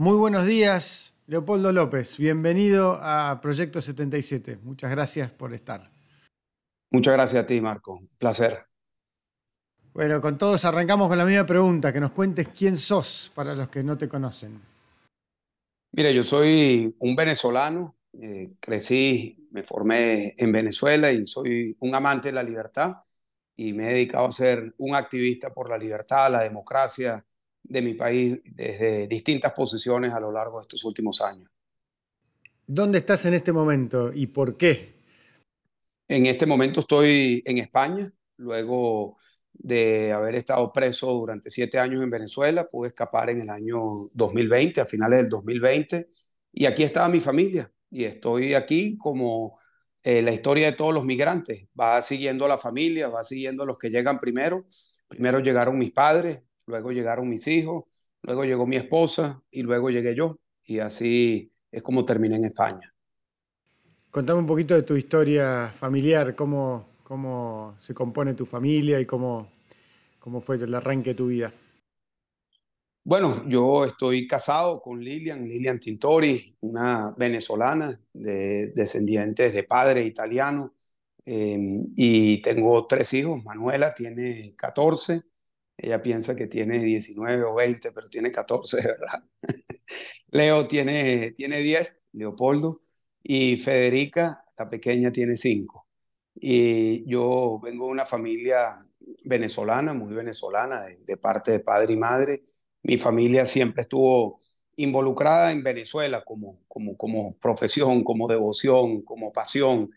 Muy 0.00 0.16
buenos 0.16 0.46
días, 0.46 1.12
Leopoldo 1.26 1.74
López. 1.74 2.16
Bienvenido 2.16 2.98
a 3.02 3.38
Proyecto 3.42 3.82
77. 3.82 4.56
Muchas 4.62 4.90
gracias 4.90 5.30
por 5.30 5.52
estar. 5.52 5.90
Muchas 6.90 7.12
gracias 7.12 7.44
a 7.44 7.46
ti, 7.46 7.60
Marco. 7.60 8.00
Placer. 8.16 8.64
Bueno, 9.92 10.22
con 10.22 10.38
todos 10.38 10.64
arrancamos 10.64 11.06
con 11.06 11.18
la 11.18 11.26
misma 11.26 11.44
pregunta, 11.44 11.92
que 11.92 12.00
nos 12.00 12.12
cuentes 12.12 12.48
quién 12.48 12.78
sos 12.78 13.30
para 13.34 13.54
los 13.54 13.68
que 13.68 13.84
no 13.84 13.98
te 13.98 14.08
conocen. 14.08 14.62
Mira, 15.92 16.10
yo 16.10 16.22
soy 16.22 16.96
un 16.98 17.14
venezolano, 17.14 17.98
eh, 18.14 18.54
crecí, 18.58 19.48
me 19.50 19.64
formé 19.64 20.34
en 20.38 20.50
Venezuela 20.50 21.12
y 21.12 21.26
soy 21.26 21.76
un 21.78 21.94
amante 21.94 22.28
de 22.28 22.32
la 22.36 22.42
libertad 22.42 23.02
y 23.54 23.74
me 23.74 23.90
he 23.90 23.92
dedicado 23.92 24.28
a 24.28 24.32
ser 24.32 24.74
un 24.78 24.94
activista 24.94 25.52
por 25.52 25.68
la 25.68 25.76
libertad, 25.76 26.32
la 26.32 26.40
democracia 26.40 27.22
de 27.70 27.82
mi 27.82 27.94
país 27.94 28.40
desde 28.44 29.06
distintas 29.06 29.52
posiciones 29.52 30.12
a 30.12 30.20
lo 30.20 30.32
largo 30.32 30.58
de 30.58 30.62
estos 30.62 30.84
últimos 30.84 31.20
años. 31.20 31.48
¿Dónde 32.66 32.98
estás 32.98 33.24
en 33.24 33.34
este 33.34 33.52
momento 33.52 34.12
y 34.12 34.26
por 34.26 34.56
qué? 34.56 35.00
En 36.08 36.26
este 36.26 36.46
momento 36.46 36.80
estoy 36.80 37.42
en 37.46 37.58
España, 37.58 38.12
luego 38.38 39.16
de 39.52 40.12
haber 40.12 40.34
estado 40.34 40.72
preso 40.72 41.12
durante 41.12 41.48
siete 41.50 41.78
años 41.78 42.02
en 42.02 42.10
Venezuela, 42.10 42.66
pude 42.66 42.88
escapar 42.88 43.30
en 43.30 43.42
el 43.42 43.50
año 43.50 44.10
2020, 44.14 44.80
a 44.80 44.86
finales 44.86 45.20
del 45.20 45.28
2020, 45.28 46.08
y 46.52 46.66
aquí 46.66 46.82
estaba 46.82 47.08
mi 47.08 47.20
familia, 47.20 47.70
y 47.88 48.04
estoy 48.04 48.54
aquí 48.54 48.96
como 48.96 49.60
eh, 50.02 50.22
la 50.22 50.32
historia 50.32 50.66
de 50.66 50.76
todos 50.76 50.92
los 50.92 51.04
migrantes, 51.04 51.68
va 51.78 52.02
siguiendo 52.02 52.46
a 52.46 52.48
la 52.48 52.58
familia, 52.58 53.08
va 53.08 53.22
siguiendo 53.22 53.62
a 53.62 53.66
los 53.66 53.78
que 53.78 53.90
llegan 53.90 54.18
primero, 54.18 54.66
primero 55.06 55.38
llegaron 55.38 55.78
mis 55.78 55.92
padres, 55.92 56.40
luego 56.70 56.92
llegaron 56.92 57.28
mis 57.28 57.46
hijos, 57.48 57.84
luego 58.22 58.44
llegó 58.44 58.66
mi 58.66 58.76
esposa 58.76 59.42
y 59.50 59.62
luego 59.62 59.90
llegué 59.90 60.14
yo, 60.14 60.38
y 60.64 60.78
así 60.78 61.52
es 61.70 61.82
como 61.82 62.04
terminé 62.04 62.36
en 62.36 62.46
España. 62.46 62.94
Contame 64.10 64.40
un 64.40 64.46
poquito 64.46 64.74
de 64.74 64.82
tu 64.82 64.96
historia 64.96 65.72
familiar, 65.78 66.34
cómo, 66.34 66.86
cómo 67.04 67.76
se 67.78 67.94
compone 67.94 68.34
tu 68.34 68.46
familia 68.46 69.00
y 69.00 69.06
cómo, 69.06 69.48
cómo 70.18 70.40
fue 70.40 70.56
el 70.56 70.74
arranque 70.74 71.10
de 71.10 71.14
tu 71.14 71.26
vida. 71.28 71.52
Bueno, 73.02 73.48
yo 73.48 73.84
estoy 73.84 74.26
casado 74.26 74.80
con 74.82 75.00
Lilian, 75.00 75.44
Lilian 75.46 75.80
Tintori, 75.80 76.56
una 76.60 77.14
venezolana 77.16 77.98
de 78.12 78.72
descendientes 78.74 79.54
de 79.54 79.64
padre 79.64 80.04
italiano, 80.04 80.74
em, 81.24 81.86
y 81.96 82.42
tengo 82.42 82.86
tres 82.86 83.12
hijos. 83.14 83.42
Manuela 83.44 83.94
tiene 83.94 84.54
14, 84.56 85.22
ella 85.82 86.02
piensa 86.02 86.36
que 86.36 86.46
tiene 86.46 86.78
19 86.78 87.42
o 87.44 87.54
20, 87.54 87.92
pero 87.92 88.08
tiene 88.08 88.30
14, 88.30 88.76
de 88.76 88.82
verdad. 88.88 89.24
Leo 90.30 90.68
tiene, 90.68 91.32
tiene 91.32 91.60
10, 91.60 91.96
Leopoldo, 92.12 92.82
y 93.22 93.56
Federica, 93.56 94.44
la 94.58 94.68
pequeña, 94.68 95.10
tiene 95.10 95.36
5. 95.36 95.86
Y 96.34 97.08
yo 97.10 97.58
vengo 97.62 97.86
de 97.86 97.92
una 97.92 98.06
familia 98.06 98.86
venezolana, 99.24 99.94
muy 99.94 100.14
venezolana, 100.14 100.82
de, 100.82 101.16
parte 101.16 101.52
de 101.52 101.60
padre 101.60 101.94
y 101.94 101.96
madre. 101.96 102.44
Mi 102.82 102.98
familia 102.98 103.46
siempre 103.46 103.82
estuvo 103.82 104.40
involucrada 104.76 105.52
en 105.52 105.62
Venezuela 105.62 106.22
como, 106.24 106.60
como, 106.68 106.96
como 106.96 107.36
profesión, 107.38 108.04
como 108.04 108.28
devoción, 108.28 109.02
como 109.02 109.32
pasión. 109.32 109.90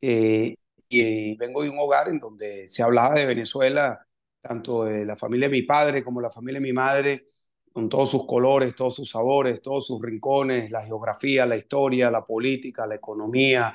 Eh, 0.00 0.56
y 0.88 1.36
vengo 1.36 1.62
de 1.62 1.70
un 1.70 1.78
hogar 1.78 2.08
en 2.08 2.18
donde 2.18 2.66
se 2.68 2.82
hablaba 2.82 3.14
de 3.14 3.26
Venezuela, 3.26 4.07
tanto 4.40 4.84
de 4.84 5.04
la 5.04 5.16
familia 5.16 5.48
de 5.48 5.52
mi 5.52 5.62
padre 5.62 6.02
como 6.02 6.20
la 6.20 6.30
familia 6.30 6.60
de 6.60 6.66
mi 6.66 6.72
madre, 6.72 7.26
con 7.72 7.88
todos 7.88 8.10
sus 8.10 8.26
colores, 8.26 8.74
todos 8.74 8.96
sus 8.96 9.10
sabores, 9.10 9.62
todos 9.62 9.86
sus 9.86 10.00
rincones, 10.02 10.70
la 10.70 10.84
geografía, 10.84 11.46
la 11.46 11.56
historia, 11.56 12.10
la 12.10 12.24
política, 12.24 12.86
la 12.86 12.96
economía, 12.96 13.74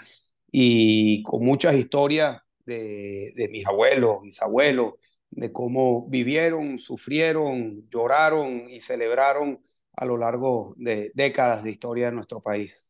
y 0.51 1.23
con 1.23 1.43
muchas 1.43 1.75
historias 1.75 2.37
de, 2.65 3.33
de 3.35 3.47
mis 3.49 3.65
abuelos, 3.65 4.21
mis 4.23 4.41
abuelos, 4.41 4.93
de 5.31 5.51
cómo 5.51 6.07
vivieron, 6.07 6.77
sufrieron, 6.77 7.87
lloraron 7.89 8.69
y 8.69 8.79
celebraron 8.79 9.61
a 9.95 10.05
lo 10.05 10.17
largo 10.17 10.73
de 10.77 11.11
décadas 11.13 11.63
de 11.63 11.71
historia 11.71 12.07
de 12.07 12.13
nuestro 12.13 12.41
país. 12.41 12.87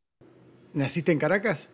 ¿Naciste 0.74 1.12
en 1.12 1.20
Caracas? 1.20 1.70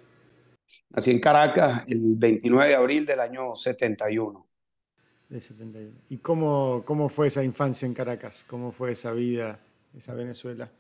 Nací 0.90 1.12
en 1.12 1.20
Caracas 1.20 1.86
el 1.88 2.16
29 2.16 2.70
de 2.70 2.76
abril 2.76 3.06
del 3.06 3.20
año 3.20 3.56
71. 3.56 4.49
De 5.30 5.40
71. 5.40 5.96
¿Y 6.10 6.18
cómo, 6.18 6.84
cómo 6.86 7.08
fue 7.08 7.28
esa 7.28 7.44
infancia 7.44 7.86
en 7.86 7.94
Caracas? 7.94 8.44
¿Cómo 8.48 8.72
fue 8.72 8.94
esa 8.94 9.12
vida, 9.12 9.60
esa 9.96 10.16
Venezuela? 10.16 10.72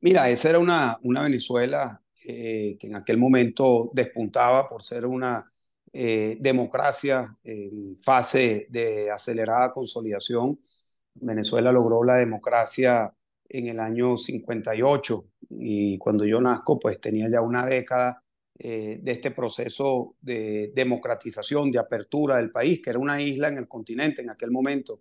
Mira, 0.00 0.30
esa 0.30 0.50
era 0.50 0.58
una, 0.58 0.98
una 1.02 1.22
Venezuela 1.22 2.02
eh, 2.26 2.78
que 2.80 2.86
en 2.86 2.96
aquel 2.96 3.18
momento 3.18 3.90
despuntaba 3.92 4.66
por 4.66 4.82
ser 4.82 5.04
una 5.04 5.52
eh, 5.92 6.38
democracia 6.40 7.38
en 7.44 7.98
fase 8.00 8.66
de 8.70 9.10
acelerada 9.10 9.72
consolidación. 9.72 10.58
Venezuela 11.14 11.70
logró 11.70 12.02
la 12.02 12.16
democracia 12.16 13.14
en 13.46 13.68
el 13.68 13.78
año 13.78 14.16
58 14.16 15.24
y 15.50 15.98
cuando 15.98 16.24
yo 16.24 16.40
nazco 16.40 16.78
pues 16.78 16.98
tenía 16.98 17.28
ya 17.30 17.42
una 17.42 17.66
década 17.66 18.23
eh, 18.58 18.98
de 19.02 19.12
este 19.12 19.30
proceso 19.30 20.16
de 20.20 20.72
democratización, 20.74 21.70
de 21.70 21.78
apertura 21.78 22.36
del 22.36 22.50
país, 22.50 22.80
que 22.82 22.90
era 22.90 22.98
una 22.98 23.20
isla 23.20 23.48
en 23.48 23.58
el 23.58 23.68
continente 23.68 24.22
en 24.22 24.30
aquel 24.30 24.50
momento. 24.50 25.00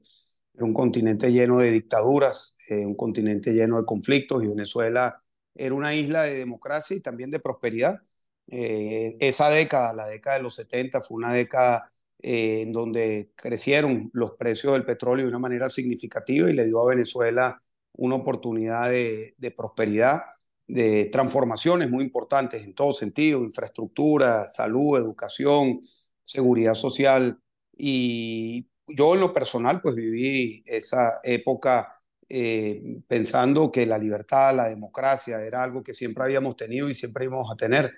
Era 0.54 0.66
un 0.66 0.74
continente 0.74 1.32
lleno 1.32 1.60
de 1.60 1.72
dictaduras, 1.72 2.58
un 2.70 2.96
continente 2.96 3.54
lleno 3.54 3.78
de 3.78 3.86
conflictos 3.86 4.44
y 4.44 4.48
Venezuela 4.48 5.24
era 5.56 5.76
una 5.76 5.94
isla 5.94 6.24
de 6.24 6.36
democracia 6.36 6.96
y 6.96 7.02
también 7.02 7.32
de 7.32 7.40
prosperidad. 7.40 8.00
Eh, 8.48 9.16
esa 9.20 9.50
década, 9.50 9.94
la 9.94 10.08
década 10.08 10.38
de 10.38 10.44
los 10.44 10.56
70, 10.56 11.02
fue 11.02 11.18
una 11.18 11.34
década 11.34 11.92
eh, 12.20 12.62
en 12.64 12.72
donde 12.72 13.32
crecieron 13.36 14.10
los 14.14 14.32
precios 14.34 14.74
del 14.74 14.86
petróleo 14.86 15.26
de 15.26 15.30
una 15.30 15.40
manera 15.40 15.70
significativa 15.70 16.50
y 16.50 16.54
le 16.54 16.66
dio 16.66 16.82
a 16.82 16.90
Venezuela 16.90 17.62
una 17.94 18.16
oportunidad 18.16 18.90
de, 18.90 19.54
prosperidad, 19.56 20.24
de 20.68 21.06
transformaciones 21.06 21.90
muy 21.90 22.04
importantes 22.06 22.64
en 22.64 22.74
todo 22.74 22.92
sentido, 22.92 23.44
infraestructura, 23.44 24.48
salud, 24.48 24.98
educación, 24.98 25.82
seguridad 26.24 26.74
social. 26.74 27.40
Y 27.76 28.68
yo 28.88 29.16
en 29.16 29.22
lo 29.22 29.34
personal, 29.34 29.82
pues 29.82 29.96
viví 29.96 30.64
esa 30.66 31.20
época 31.24 32.00
eh, 32.30 32.82
pensando 33.08 33.72
que 33.72 33.86
la 33.86 33.98
libertad, 33.98 34.56
la 34.56 34.70
democracia 34.70 35.42
era 35.44 35.64
algo 35.64 35.84
que 35.84 35.94
siempre 35.94 36.24
habíamos 36.24 36.56
tenido 36.56 36.90
y 36.90 36.96
siempre 36.96 37.26
íbamos 37.26 37.52
a 37.52 37.56
tener. 37.56 37.94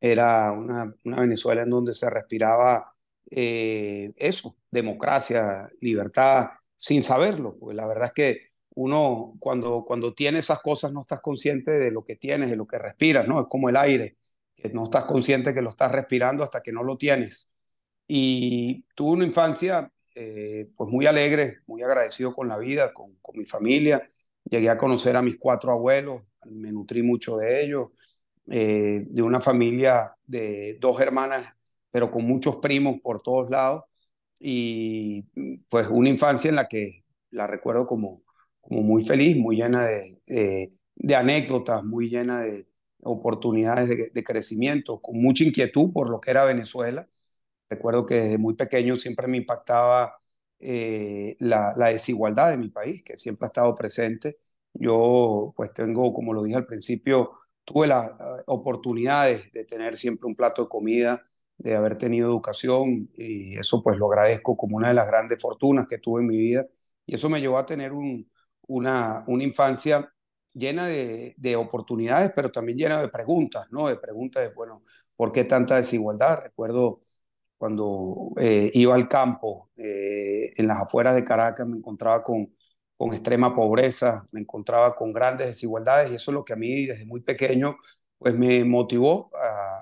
Era 0.00 0.52
una, 0.52 0.94
una 1.04 1.20
Venezuela 1.20 1.62
en 1.62 1.70
donde 1.70 1.94
se 1.94 2.10
respiraba 2.10 2.94
eh, 3.30 4.12
eso, 4.16 4.56
democracia, 4.70 5.70
libertad, 5.80 6.50
sin 6.76 7.02
saberlo, 7.02 7.56
porque 7.58 7.76
la 7.76 7.86
verdad 7.86 8.06
es 8.06 8.12
que 8.12 8.49
uno 8.82 9.34
cuando, 9.38 9.84
cuando 9.86 10.14
tiene 10.14 10.38
esas 10.38 10.60
cosas 10.60 10.92
no 10.92 11.02
estás 11.02 11.20
consciente 11.20 11.72
de 11.72 11.90
lo 11.90 12.04
que 12.04 12.16
tienes, 12.16 12.50
de 12.50 12.56
lo 12.56 12.66
que 12.66 12.78
respiras, 12.78 13.28
¿no? 13.28 13.40
Es 13.40 13.46
como 13.48 13.68
el 13.68 13.76
aire, 13.76 14.16
que 14.56 14.70
no 14.70 14.84
estás 14.84 15.04
consciente 15.04 15.52
que 15.54 15.62
lo 15.62 15.70
estás 15.70 15.92
respirando 15.92 16.42
hasta 16.44 16.62
que 16.62 16.72
no 16.72 16.82
lo 16.82 16.96
tienes. 16.96 17.50
Y 18.08 18.84
tuve 18.94 19.12
una 19.12 19.26
infancia 19.26 19.92
eh, 20.14 20.70
pues 20.76 20.90
muy 20.90 21.06
alegre, 21.06 21.58
muy 21.66 21.82
agradecido 21.82 22.32
con 22.32 22.48
la 22.48 22.58
vida, 22.58 22.92
con, 22.94 23.16
con, 23.20 23.36
mi 23.38 23.44
familia. 23.44 24.10
Llegué 24.44 24.70
a 24.70 24.78
conocer 24.78 25.14
a 25.16 25.22
mis 25.22 25.38
cuatro 25.38 25.72
abuelos, 25.72 26.22
me 26.46 26.72
nutrí 26.72 27.02
mucho 27.02 27.36
de 27.36 27.64
ellos, 27.64 27.90
eh, 28.48 29.04
de 29.06 29.22
una 29.22 29.40
familia 29.40 30.16
de 30.26 30.78
dos 30.80 31.00
hermanas, 31.00 31.54
pero 31.90 32.10
con 32.10 32.24
muchos 32.24 32.56
primos 32.56 32.96
por 33.02 33.22
todos 33.22 33.50
lados. 33.50 33.84
Y 34.38 35.22
pues 35.68 35.88
una 35.88 36.08
infancia 36.08 36.48
en 36.48 36.56
la 36.56 36.66
que 36.66 37.04
la 37.30 37.46
recuerdo 37.46 37.86
como, 37.86 38.22
como 38.70 38.82
muy 38.82 39.04
feliz, 39.04 39.36
muy 39.36 39.56
llena 39.56 39.82
de, 39.84 40.72
de, 40.96 41.16
anécdotas, 41.16 41.84
muy 41.84 42.08
llena 42.08 42.40
de 42.42 42.66
oportunidades 43.02 43.88
de, 43.90 44.10
de 44.14 44.24
crecimiento, 44.24 45.00
con 45.02 45.20
mucha 45.20 45.44
inquietud 45.44 45.92
por 45.92 46.10
lo 46.10 46.20
que 46.20 46.30
era 46.30 46.44
Venezuela 46.44 47.08
Recuerdo 47.70 48.04
que 48.06 48.16
desde 48.16 48.38
muy 48.38 48.54
pequeño 48.54 48.96
siempre 48.96 49.28
me 49.28 49.36
impactaba 49.38 50.20
eh, 50.58 51.36
la, 51.40 51.74
desigualdad 51.92 52.50
de 52.50 52.56
mi 52.58 52.68
país, 52.68 53.02
que 53.04 53.16
siempre 53.16 53.46
ha 53.46 53.48
estado 53.48 53.74
presente. 53.76 54.38
Yo, 54.74 55.52
pues 55.56 55.72
tengo, 55.72 56.12
como 56.12 56.34
lo 56.34 56.42
dije 56.42 56.56
al 56.56 56.66
principio, 56.66 57.32
tuve 57.64 57.86
las 57.86 58.10
oportunidades 58.46 59.52
de 59.52 59.64
tener 59.64 59.96
siempre 59.96 60.26
un 60.26 60.34
plato 60.34 60.62
de 60.64 60.68
comida, 60.68 61.22
de 61.58 61.76
haber 61.76 61.96
tenido 61.96 62.28
educación 62.28 63.10
y 63.16 63.56
eso 63.58 63.82
pues 63.82 63.96
lo 63.98 64.10
agradezco 64.10 64.56
como 64.56 64.76
una 64.76 64.88
de 64.88 64.94
las 64.94 65.06
grandes 65.06 65.40
fortunas 65.40 65.86
que 65.88 65.98
tuve 65.98 66.22
en 66.22 66.26
mi 66.28 66.38
vida. 66.38 66.66
Y 67.06 67.14
eso 67.14 67.28
me 67.30 67.40
llevó 67.40 67.58
a 67.58 67.66
tener 67.66 67.92
una, 68.70 69.24
una 69.26 69.44
infancia 69.44 70.12
llena 70.54 70.86
de, 70.86 71.34
de, 71.36 71.56
oportunidades, 71.56 72.32
pero 72.34 72.50
también 72.50 72.78
llena 72.78 73.00
de 73.00 73.08
preguntas, 73.08 73.66
¿no? 73.70 73.88
De 73.88 73.96
preguntas 73.96 74.42
de, 74.48 74.54
bueno, 74.54 74.84
¿por 75.16 75.32
qué 75.32 75.44
tanta 75.44 75.76
desigualdad? 75.76 76.40
Recuerdo 76.44 77.00
cuando 77.58 78.32
eh, 78.38 78.70
iba 78.74 78.94
al 78.94 79.08
campo 79.08 79.70
eh, 79.76 80.52
en 80.56 80.66
las 80.68 80.80
afueras 80.82 81.16
de 81.16 81.24
Caracas 81.24 81.66
me 81.66 81.76
encontraba 81.78 82.22
con, 82.22 82.54
con 82.96 83.12
extrema 83.12 83.54
pobreza, 83.54 84.26
me 84.32 84.40
encontraba 84.40 84.96
con 84.96 85.12
grandes 85.12 85.48
desigualdades 85.48 86.10
y 86.10 86.14
eso 86.14 86.30
es 86.30 86.34
lo 86.34 86.44
que 86.44 86.54
a 86.54 86.56
mí 86.56 86.86
desde 86.86 87.06
muy 87.06 87.22
pequeño 87.22 87.76
pues 88.18 88.34
me 88.34 88.64
motivó 88.64 89.30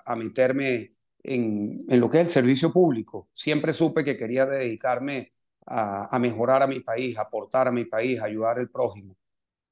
a, 0.05 0.17
meterme 0.17 0.95
en, 1.23 1.79
en, 1.89 2.01
lo 2.01 2.11
que 2.11 2.21
es 2.21 2.27
el 2.27 2.31
servicio 2.31 2.73
público. 2.73 3.29
Siempre 3.35 3.73
supe 3.73 4.05
que 4.05 4.17
quería 4.17 4.47
dedicarme 4.47 5.33
a, 5.69 6.19
mejorar 6.19 6.63
a 6.63 6.67
mi 6.67 6.81
país, 6.81 7.17
aportar 7.19 7.69
a 7.69 7.73
mi 7.73 7.85
país, 7.85 8.21
ayudar 8.21 8.59
al 8.59 8.71
prójimo. 8.71 9.17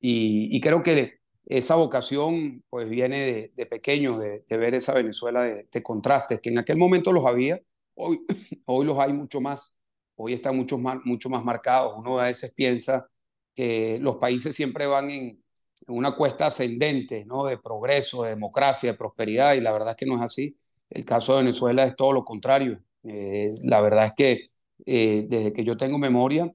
Y, 0.00 0.60
creo 0.60 0.82
que 0.82 1.19
esa 1.46 1.76
vocación 1.76 2.64
pues 2.70 2.88
viene 2.88 3.19
de, 3.19 3.52
de 3.54 3.66
pequeño, 3.66 4.19
de, 4.19 4.44
de, 4.48 4.56
ver 4.56 4.75
esa 4.75 4.93
Venezuela 4.94 5.43
de, 5.44 5.69
de, 5.70 5.82
contrastes, 5.82 6.40
que 6.40 6.50
en 6.50 6.58
aquel 6.58 6.78
momento 6.78 7.12
los 7.12 7.25
había, 7.26 7.60
hoy, 7.94 8.20
hoy 8.66 8.87
los 8.87 8.98
hay 8.98 9.12
mucho 9.12 9.40
más, 9.40 9.75
hoy 10.16 10.32
están 10.34 10.56
mucho 10.56 10.78
más, 10.78 10.98
mucho 11.04 11.28
más 11.31 11.44
marcados. 11.44 11.94
Uno 11.96 12.19
a 12.20 12.26
veces 12.26 12.52
piensa 12.54 13.08
que 13.54 13.98
los 14.00 14.16
países 14.16 14.54
siempre 14.54 14.87
van 14.87 15.10
en, 15.10 15.43
una 15.88 16.16
cuesta 16.16 16.46
ascendente, 16.46 17.25
¿no? 17.26 17.44
De 17.44 17.58
progreso, 17.58 18.22
de 18.25 18.31
democracia, 18.31 18.93
de 18.93 18.98
prosperidad, 18.98 19.54
y 19.54 19.60
la 19.60 19.72
verdad 19.72 19.90
es 19.90 19.96
que 19.96 20.06
no 20.06 20.16
es 20.16 20.22
así. 20.22 20.56
El 20.90 21.04
caso 21.04 21.34
de 21.34 21.43
Venezuela 21.43 21.84
es 21.84 21.94
todo 21.96 22.12
lo 22.12 22.25
contrario. 22.25 22.81
Eh, 23.04 23.54
la 23.62 23.81
verdad 23.81 24.06
es 24.06 24.12
que 24.16 24.50
eh, 24.84 25.26
desde 25.28 25.52
que 25.52 25.64
yo 25.64 25.76
tengo 25.76 25.99
memoria, 25.99 26.50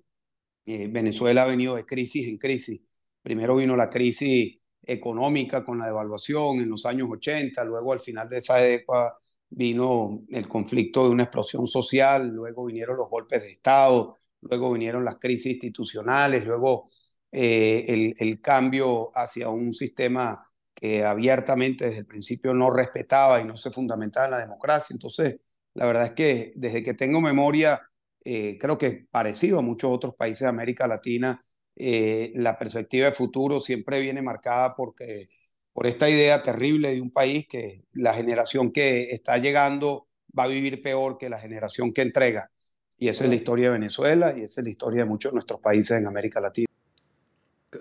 eh, 0.65 0.88
Venezuela 0.89 1.44
ha 1.44 1.47
venido 1.47 1.75
de 1.75 1.85
crisis 1.85 2.27
en 2.27 2.38
crisis. 2.38 2.81
Primero 3.21 3.56
vino 3.56 3.75
la 3.75 3.89
crisis 3.89 4.59
económica 4.83 5.63
con 5.63 5.79
la 5.79 5.85
devaluación 5.88 6.59
en 6.59 6.69
los 6.69 6.85
años 6.85 7.09
80, 7.12 7.63
luego 7.65 7.94
al 7.94 8.00
final 8.00 8.27
de 8.29 8.38
esa 8.39 8.65
época 8.65 9.18
vino 9.50 10.23
el 10.29 10.47
conflicto 10.47 11.06
de 11.06 11.12
una 11.12 11.23
explosión 11.23 11.68
social, 11.68 12.29
luego 12.29 12.65
vinieron 12.65 12.97
los 12.97 13.09
golpes 13.09 13.44
de 13.44 13.51
Estado, 13.51 14.15
luego 14.41 14.71
vinieron 14.74 15.03
las 15.06 15.19
crisis 15.19 15.53
institucionales, 15.53 16.45
luego 16.45 16.89
eh, 17.31 17.85
el, 17.88 18.15
el, 18.17 18.41
cambio 18.41 19.12
hacia 19.15 19.50
un 19.50 19.74
sistema 19.74 20.51
que 20.74 21.03
abiertamente 21.03 21.85
desde 21.85 22.00
el 22.00 22.06
principio 22.07 22.53
no 22.53 22.71
respetaba 22.71 23.39
y 23.41 23.45
no 23.45 23.56
se 23.57 23.71
fundamentaba 23.71 24.25
en 24.25 24.31
la 24.31 24.39
democracia. 24.39 24.94
Entonces, 24.94 25.39
la 25.74 25.85
verdad 25.85 26.06
es 26.06 26.12
que 26.12 26.53
desde 26.56 26.83
que 26.83 26.94
tengo 26.94 27.21
memoria, 27.21 27.79
eh, 28.23 28.57
creo 28.59 28.77
que 28.77 29.07
parecido 29.09 29.59
a 29.59 29.63
muchos 29.63 29.91
otros 29.91 30.15
países 30.15 30.41
de 30.41 30.47
América 30.47 30.88
Latina, 30.88 31.44
eh, 31.75 32.31
la 32.35 32.57
perspectiva 32.57 33.07
de 33.07 33.12
futuro 33.13 33.59
siempre 33.59 34.01
viene 34.01 34.21
marcada 34.21 34.75
porque, 34.75 35.29
por 35.73 35.88
esta 35.88 36.09
idea 36.09 36.44
terrible 36.44 36.94
de 36.94 37.01
un 37.01 37.12
país 37.12 37.47
que 37.47 37.85
la 37.94 38.13
generación 38.13 38.71
que 38.71 39.12
está 39.12 39.38
llegando 39.38 40.07
va 40.38 40.44
a 40.44 40.47
vivir 40.47 40.81
peor 40.81 41.18
que 41.18 41.29
la 41.29 41.39
generación 41.39 41.94
que 41.94 42.01
entrega. 42.01 42.51
Y 42.97 43.07
esa 43.07 43.23
es 43.23 43.29
la 43.31 43.35
historia 43.35 43.68
de 43.68 43.73
Venezuela 43.73 44.35
y 44.38 44.44
esa 44.44 44.62
es 44.62 44.65
la 44.65 44.69
historia 44.69 45.00
de 45.01 45.09
muchos 45.09 45.31
de 45.31 45.35
nuestros 45.35 45.59
países 45.59 46.00
en 46.00 46.06
América 46.06 46.39
Latina. 46.39 46.67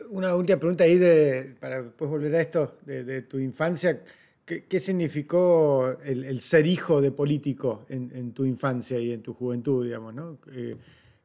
Una 0.09 0.35
última 0.35 0.59
pregunta 0.59 0.85
ahí 0.85 0.97
de, 0.97 1.57
para 1.61 1.83
después 1.83 2.11
volver 2.11 2.35
a 2.37 2.41
esto, 2.41 2.79
de, 2.87 3.05
de 3.05 3.23
tu 3.23 3.39
infancia. 3.39 4.03
¿Qué, 4.51 4.65
qué 4.65 4.81
significó 4.81 5.97
el, 6.03 6.25
el, 6.25 6.41
ser 6.41 6.67
hijo 6.67 7.01
de 7.01 7.13
político 7.13 7.85
en, 7.89 8.11
en, 8.13 8.33
tu 8.33 8.45
infancia 8.45 8.99
y 8.99 9.13
en 9.13 9.23
tu 9.23 9.33
juventud, 9.33 9.85
digamos, 9.85 10.13
¿no? 10.13 10.39
Eh, 10.53 10.77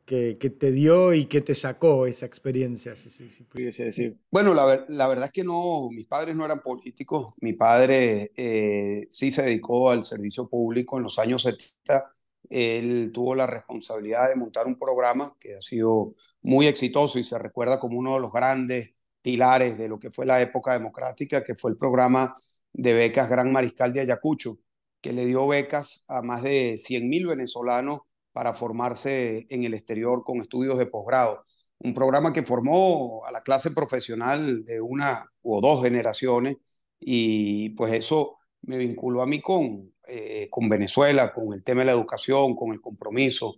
¿Qué, 0.06 0.38
¿Qué, 0.40 0.52
te 0.52 0.72
dio 0.72 1.12
y 1.12 1.26
qué 1.26 1.42
te 1.42 1.56
sacó 1.56 2.06
esa 2.06 2.28
experiencia, 2.28 2.96
si, 2.96 3.10
si, 3.10 3.32
si 3.32 3.42
pudiese 3.46 3.86
decir? 3.86 4.20
Bueno, 4.30 4.54
la, 4.54 4.86
la, 4.90 5.08
verdad 5.08 5.26
es 5.26 5.32
que 5.32 5.44
no, 5.44 5.90
mis 5.90 6.06
padres 6.06 6.36
no 6.36 6.46
eran 6.46 6.60
políticos. 6.60 7.34
Mi 7.42 7.54
padre 7.54 8.32
eh, 8.36 9.08
sí 9.10 9.32
se 9.32 9.42
dedicó 9.42 9.90
al 9.90 10.04
servicio 10.04 10.48
público 10.48 10.98
en 10.98 11.04
los 11.04 11.18
años 11.18 11.42
70 11.42 12.12
él 12.50 13.12
tuvo 13.12 13.34
la 13.34 13.48
responsabilidad 13.48 14.30
de 14.30 14.36
montar 14.36 14.68
un 14.68 14.78
programa 14.78 15.36
que 15.40 15.56
ha 15.56 15.62
sido 15.62 16.14
muy 16.44 16.68
exitoso 16.68 17.18
y 17.18 17.24
se 17.24 17.40
recuerda 17.40 17.80
como 17.80 17.98
uno 17.98 18.14
de 18.14 18.20
los 18.20 18.32
grandes 18.32 18.94
pilares 19.24 19.80
de 19.80 19.88
lo 19.88 20.00
que 20.00 20.12
fue 20.12 20.28
la 20.28 20.40
época 20.42 20.74
democrática, 20.74 21.44
que 21.44 21.56
fue 21.56 21.72
el 21.72 21.78
programa 21.78 22.36
de 22.78 22.94
becas 22.94 23.30
Gran 23.30 23.52
Mariscal 23.52 23.94
de 23.94 24.02
Ayacucho, 24.02 24.58
que 25.02 25.14
le 25.14 25.26
dio 25.26 25.48
becas 25.48 26.04
a 26.08 26.22
más 26.22 26.44
de 26.44 26.78
100.000 26.78 27.28
venezolanos 27.28 28.02
para 28.34 28.54
formarse 28.54 29.46
en 29.50 29.64
el 29.64 29.74
exterior 29.74 30.24
con 30.24 30.42
estudios 30.42 30.78
de 30.78 30.86
posgrado. 30.86 31.44
Un 31.80 31.94
programa 31.94 32.34
que 32.34 32.44
formó 32.44 33.26
a 33.26 33.32
la 33.32 33.42
clase 33.42 33.72
profesional 33.72 34.66
de 34.66 34.82
una 34.82 35.32
o 35.42 35.62
dos 35.62 35.84
generaciones 35.84 36.58
y 37.00 37.70
pues 37.72 37.94
eso 37.94 38.38
me 38.64 38.78
vinculó 38.78 39.22
a 39.22 39.28
mí 39.28 39.42
con, 39.42 39.94
eh, 40.08 40.48
con 40.52 40.68
Venezuela, 40.70 41.34
con 41.34 41.54
el 41.54 41.64
tema 41.64 41.82
de 41.82 41.86
la 41.88 41.92
educación, 41.94 42.56
con 42.56 42.72
el 42.74 42.82
compromiso. 42.82 43.56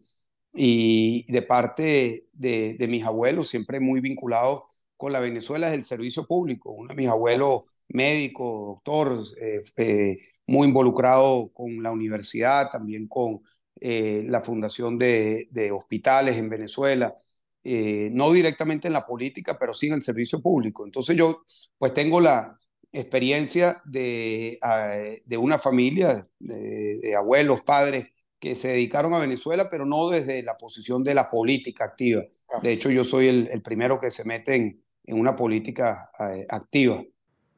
Y 0.53 1.31
de 1.31 1.41
parte 1.43 2.27
de, 2.33 2.75
de 2.75 2.87
mis 2.87 3.03
abuelos, 3.05 3.49
siempre 3.49 3.79
muy 3.79 4.01
vinculados 4.01 4.63
con 4.95 5.13
la 5.13 5.19
Venezuela, 5.19 5.69
es 5.69 5.73
el 5.75 5.85
servicio 5.85 6.25
público. 6.25 6.71
Uno 6.71 6.89
de 6.89 6.95
mis 6.95 7.07
abuelos, 7.07 7.61
médico, 7.89 8.81
doctor, 8.85 9.23
eh, 9.39 9.61
eh, 9.77 10.17
muy 10.45 10.67
involucrado 10.67 11.51
con 11.53 11.81
la 11.81 11.91
universidad, 11.91 12.69
también 12.71 13.07
con 13.07 13.41
eh, 13.79 14.23
la 14.25 14.41
fundación 14.41 14.97
de, 14.97 15.47
de, 15.51 15.71
hospitales 15.71 16.37
en 16.37 16.49
Venezuela. 16.49 17.15
No 17.63 18.31
directamente 18.31 18.87
en 18.87 18.93
la 18.93 19.05
política, 19.05 19.57
pero 19.59 19.73
sí 19.73 19.87
en 19.87 19.95
el 19.95 20.01
servicio 20.01 20.41
público. 20.41 20.85
Entonces 20.85 21.17
yo 21.17 21.43
pues 21.77 21.93
tengo 21.93 22.21
la, 22.21 22.57
experiencia 22.93 23.81
de, 23.85 24.57
uh, 24.63 25.21
de 25.25 25.37
una 25.37 25.59
familia, 25.59 26.27
de, 26.39 26.99
de, 26.99 27.15
abuelos, 27.15 27.61
padres, 27.61 28.07
que 28.39 28.55
se 28.55 28.69
dedicaron 28.69 29.13
a 29.13 29.19
Venezuela, 29.19 29.69
pero 29.69 29.85
no 29.85 30.09
desde 30.09 30.43
la 30.43 30.57
posición 30.57 31.03
de 31.03 31.13
la 31.15 31.29
política 31.29 31.85
activa. 31.85 32.23
De 32.61 32.71
hecho, 32.71 32.89
yo 32.89 33.03
soy 33.03 33.27
el, 33.27 33.49
el 33.51 33.61
primero 33.61 33.99
que 33.99 34.11
se 34.11 34.23
mete 34.23 34.55
en, 34.55 34.83
en 35.03 35.19
una 35.19 35.35
política 35.35 36.11
activa. 36.49 37.03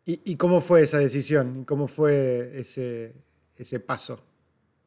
¿Y, 0.10 0.22
¿Y, 0.32 0.36
cómo 0.38 0.60
fue 0.60 0.82
esa 0.82 0.98
decisión? 0.98 1.66
¿Cómo 1.66 1.88
fue 1.88 2.60
ese, 2.60 3.14
ese 3.56 3.80
paso 3.80 4.20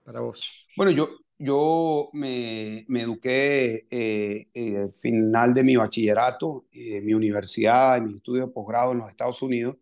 para 0.03 0.19
vos? 0.19 0.67
Bueno, 0.77 0.91
yo, 0.91 1.11
yo 1.39 2.11
me, 2.13 2.85
me 2.89 3.03
eduqué 3.03 3.87
eh, 3.89 4.49
eh, 4.53 4.77
al 4.79 4.93
final 4.97 5.55
de 5.55 5.63
mi 5.63 5.77
bachillerato, 5.77 6.67
eh, 6.73 7.01
mi 7.03 7.15
universidad, 7.15 8.01
mis 8.01 8.17
estudios 8.17 8.47
de 8.47 8.53
posgrado 8.53 8.91
en 8.91 8.99
los 8.99 9.09
Estados 9.09 9.41
Unidos 9.43 9.77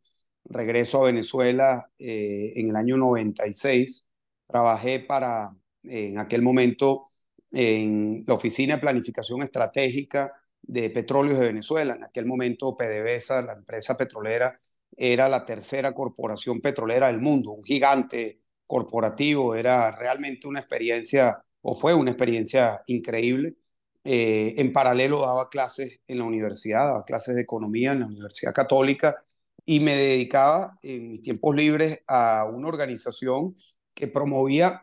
regreso 0.45 1.01
a 1.01 1.07
Venezuela 1.07 1.91
eh, 1.99 2.53
en 2.57 2.71
el 2.71 2.77
año 2.77 2.97
96. 2.97 4.07
Trabajé 4.47 5.01
para, 5.01 5.57
en 5.85 6.19
aquel 6.19 6.43
momento, 6.43 7.07
en 7.51 8.25
la 8.27 8.35
Oficina 8.35 8.75
de 8.75 8.81
Planificación 8.81 9.43
Estratégica 9.43 10.33
de 10.61 10.91
Petróleos 10.91 11.39
de 11.39 11.47
Venezuela. 11.47 11.95
En 11.95 12.05
aquel 12.05 12.27
momento, 12.27 12.77
PDVSA, 12.77 13.43
la 13.43 13.53
empresa 13.55 13.97
petrolera, 13.97 14.61
era 14.97 15.29
la 15.29 15.45
tercera 15.45 15.95
corporación 15.95 16.61
petrolera 16.61 17.09
del 17.09 17.21
mundo, 17.21 17.53
un 17.53 17.65
gigante 17.65 18.41
corporativo. 18.67 19.55
Era 19.55 19.97
realmente 19.97 20.47
una 20.49 20.61
experiencia, 20.61 21.43
o 21.63 21.75
fue 21.75 21.95
una 21.95 22.13
experiencia 22.13 22.83
increíble. 22.87 23.57
Eh, 24.05 24.55
en 24.57 24.73
paralelo 24.73 25.21
daba 25.21 25.49
clases 25.51 26.01
en 26.07 26.19
la 26.19 26.25
universidad, 26.25 26.87
daba 26.87 27.05
clases 27.05 27.37
de 27.37 27.43
economía 27.43 27.93
en 27.93 28.01
la 28.01 28.07
Universidad 28.07 28.55
Católica 28.55 29.25
y 29.67 29.81
me 29.81 29.97
dedicaba 29.97 30.79
en 30.83 31.11
mis 31.11 31.23
tiempos 31.23 31.55
libres 31.55 32.03
a 32.07 32.45
una 32.45 32.69
organización 32.69 33.55
que 33.95 34.09
promovía 34.09 34.83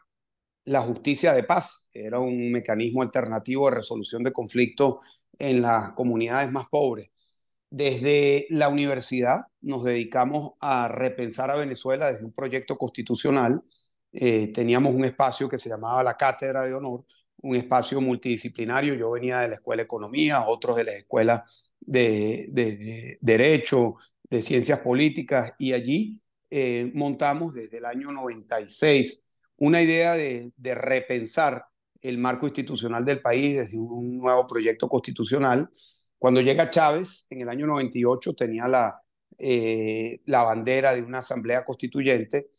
la 0.66 0.82
justicia 0.82 1.34
de 1.34 1.44
paz. 1.44 1.90
Era 1.94 2.20
un 2.20 2.52
mecanismo 2.52 3.02
alternativo 3.02 3.70
de 3.70 3.78
resolución 3.78 4.24
de 4.24 4.34
conflictos 4.34 4.98
en 5.40 5.62
las 5.62 5.94
comunidades 5.94 6.52
más 6.52 6.68
pobres. 6.70 7.10
Desde 7.70 8.48
la 8.50 8.70
universidad 8.70 9.42
nos 9.62 9.84
dedicamos 9.84 10.54
a 10.62 10.88
repensar 10.88 11.52
a 11.52 11.56
Venezuela 11.56 12.08
desde 12.08 12.26
un 12.26 12.34
proyecto 12.34 12.78
constitucional. 12.78 13.62
Eh, 14.14 14.52
teníamos 14.54 14.96
un 14.96 15.06
espacio 15.06 15.50
que 15.50 15.58
se 15.58 15.70
llamaba 15.70 16.04
la 16.04 16.16
Cátedra 16.16 16.64
de 16.64 16.74
Honor, 16.74 17.06
un 17.42 17.56
espacio 17.56 18.00
multidisciplinario. 18.02 18.96
Yo 18.96 19.12
venía 19.12 19.40
de 19.40 19.50
la 19.50 19.56
Escuela 19.56 19.82
de 19.82 19.86
Economía, 19.86 20.48
otros 20.48 20.78
de 20.78 20.84
la 20.86 20.94
Escuela 20.94 21.46
de, 21.80 22.48
de, 22.52 22.78
de 22.78 23.18
Derecho, 23.22 23.96
de 24.30 24.42
Ciencias 24.42 24.80
Políticas 24.80 25.54
y 25.58 25.74
allí 25.74 26.22
eh, 26.50 26.92
montamos 26.94 27.54
desde 27.54 27.78
el 27.78 27.86
año 27.86 28.12
96 28.12 29.26
una 29.58 29.82
idea 29.82 30.14
de, 30.14 30.54
de, 30.56 30.76
repensar 30.76 31.66
el 32.02 32.18
marco 32.18 32.46
institucional 32.46 33.04
del 33.04 33.22
país 33.22 33.58
desde 33.58 33.78
un 33.78 34.18
nuevo 34.18 34.46
proyecto 34.46 34.88
constitucional. 34.88 35.70
Cuando 36.18 36.42
llega 36.42 36.70
Chávez, 36.70 37.28
en 37.30 37.42
el 37.42 37.50
año 37.50 37.68
98 37.68 38.34
tenía 38.34 38.68
la, 38.68 39.02
eh, 39.38 40.22
la 40.26 40.44
bandera 40.44 40.96
de 40.96 41.04
una 41.04 41.20
asamblea 41.20 41.64
constituyente 41.64 42.50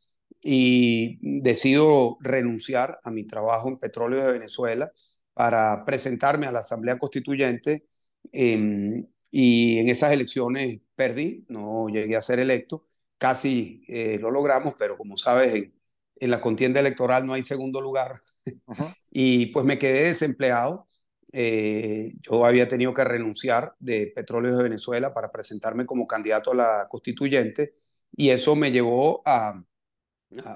y 0.40 1.18
decido 1.40 2.18
renunciar 2.20 3.00
a 3.02 3.10
mi 3.10 3.24
trabajo 3.24 3.68
en 3.68 3.78
Petróleo 3.78 4.24
de 4.24 4.32
Venezuela 4.32 4.92
para 5.34 5.84
presentarme 5.84 6.46
a 6.46 6.52
la 6.52 6.60
asamblea 6.60 6.98
constituyente 6.98 7.86
eh, 8.32 9.04
y 9.30 9.78
en 9.78 9.88
esas 9.88 10.12
elecciones 10.12 10.80
perdí, 10.94 11.44
no 11.48 11.88
llegué 11.88 12.16
a 12.16 12.22
ser 12.22 12.38
electo, 12.38 12.86
casi 13.18 13.82
eh, 13.88 14.18
lo 14.20 14.30
logramos, 14.30 14.74
pero 14.78 14.96
como 14.96 15.16
sabes, 15.16 15.54
en, 15.54 15.74
en, 16.16 16.30
la 16.30 16.40
contienda 16.40 16.80
electoral 16.80 17.26
no 17.26 17.34
hay 17.34 17.42
segundo 17.42 17.80
lugar. 17.80 18.22
Uh 18.46 18.72
-huh. 18.72 18.94
y 19.10 19.46
pues 19.46 19.66
me 19.66 19.78
quedé 19.78 20.04
desempleado 20.04 20.86
eh, 21.32 22.12
yo 22.22 22.44
había 22.44 22.68
tenido 22.68 22.94
que 22.94 23.04
renunciar 23.04 23.74
de 23.78 24.12
Petróleos 24.14 24.56
de 24.56 24.64
Venezuela 24.64 25.12
para 25.12 25.30
presentarme 25.30 25.86
como 25.86 26.06
candidato 26.06 26.52
a 26.52 26.54
la 26.54 26.86
constituyente 26.88 27.72
y 28.16 28.30
eso 28.30 28.56
me 28.56 28.72
llevó 28.72 29.22
a, 29.26 29.62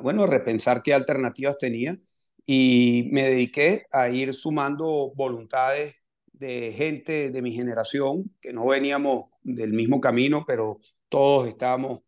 bueno, 0.02 0.26
repensar 0.26 0.82
qué 0.82 0.94
alternativas 0.94 1.58
tenía 1.58 1.98
y 2.46 3.08
me 3.12 3.24
dediqué 3.24 3.86
a 3.92 4.08
ir 4.08 4.34
sumando 4.34 5.12
voluntades 5.14 5.94
de 6.32 6.72
gente 6.72 7.30
de 7.30 7.42
mi 7.42 7.52
generación, 7.52 8.34
que 8.40 8.52
no 8.52 8.66
veníamos 8.66 9.26
del 9.42 9.72
mismo 9.72 10.00
camino, 10.00 10.44
pero 10.46 10.80
todos 11.08 11.46
estábamos 11.48 12.00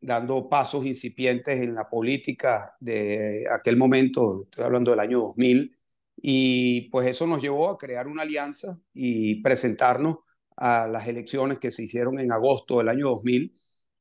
dando 0.00 0.48
pasos 0.48 0.84
incipientes 0.86 1.60
en 1.60 1.74
la 1.74 1.88
política 1.88 2.74
de 2.80 3.44
aquel 3.50 3.76
momento, 3.76 4.44
estoy 4.44 4.64
hablando 4.64 4.90
del 4.90 5.00
año 5.00 5.20
2000, 5.20 5.75
y 6.16 6.88
pues 6.90 7.06
eso 7.08 7.26
nos 7.26 7.42
llevó 7.42 7.70
a 7.70 7.78
crear 7.78 8.06
una 8.08 8.22
alianza 8.22 8.78
y 8.94 9.42
presentarnos 9.42 10.16
a 10.56 10.86
las 10.88 11.06
elecciones 11.06 11.58
que 11.58 11.70
se 11.70 11.84
hicieron 11.84 12.18
en 12.18 12.32
agosto 12.32 12.78
del 12.78 12.88
año 12.88 13.08
2000. 13.08 13.52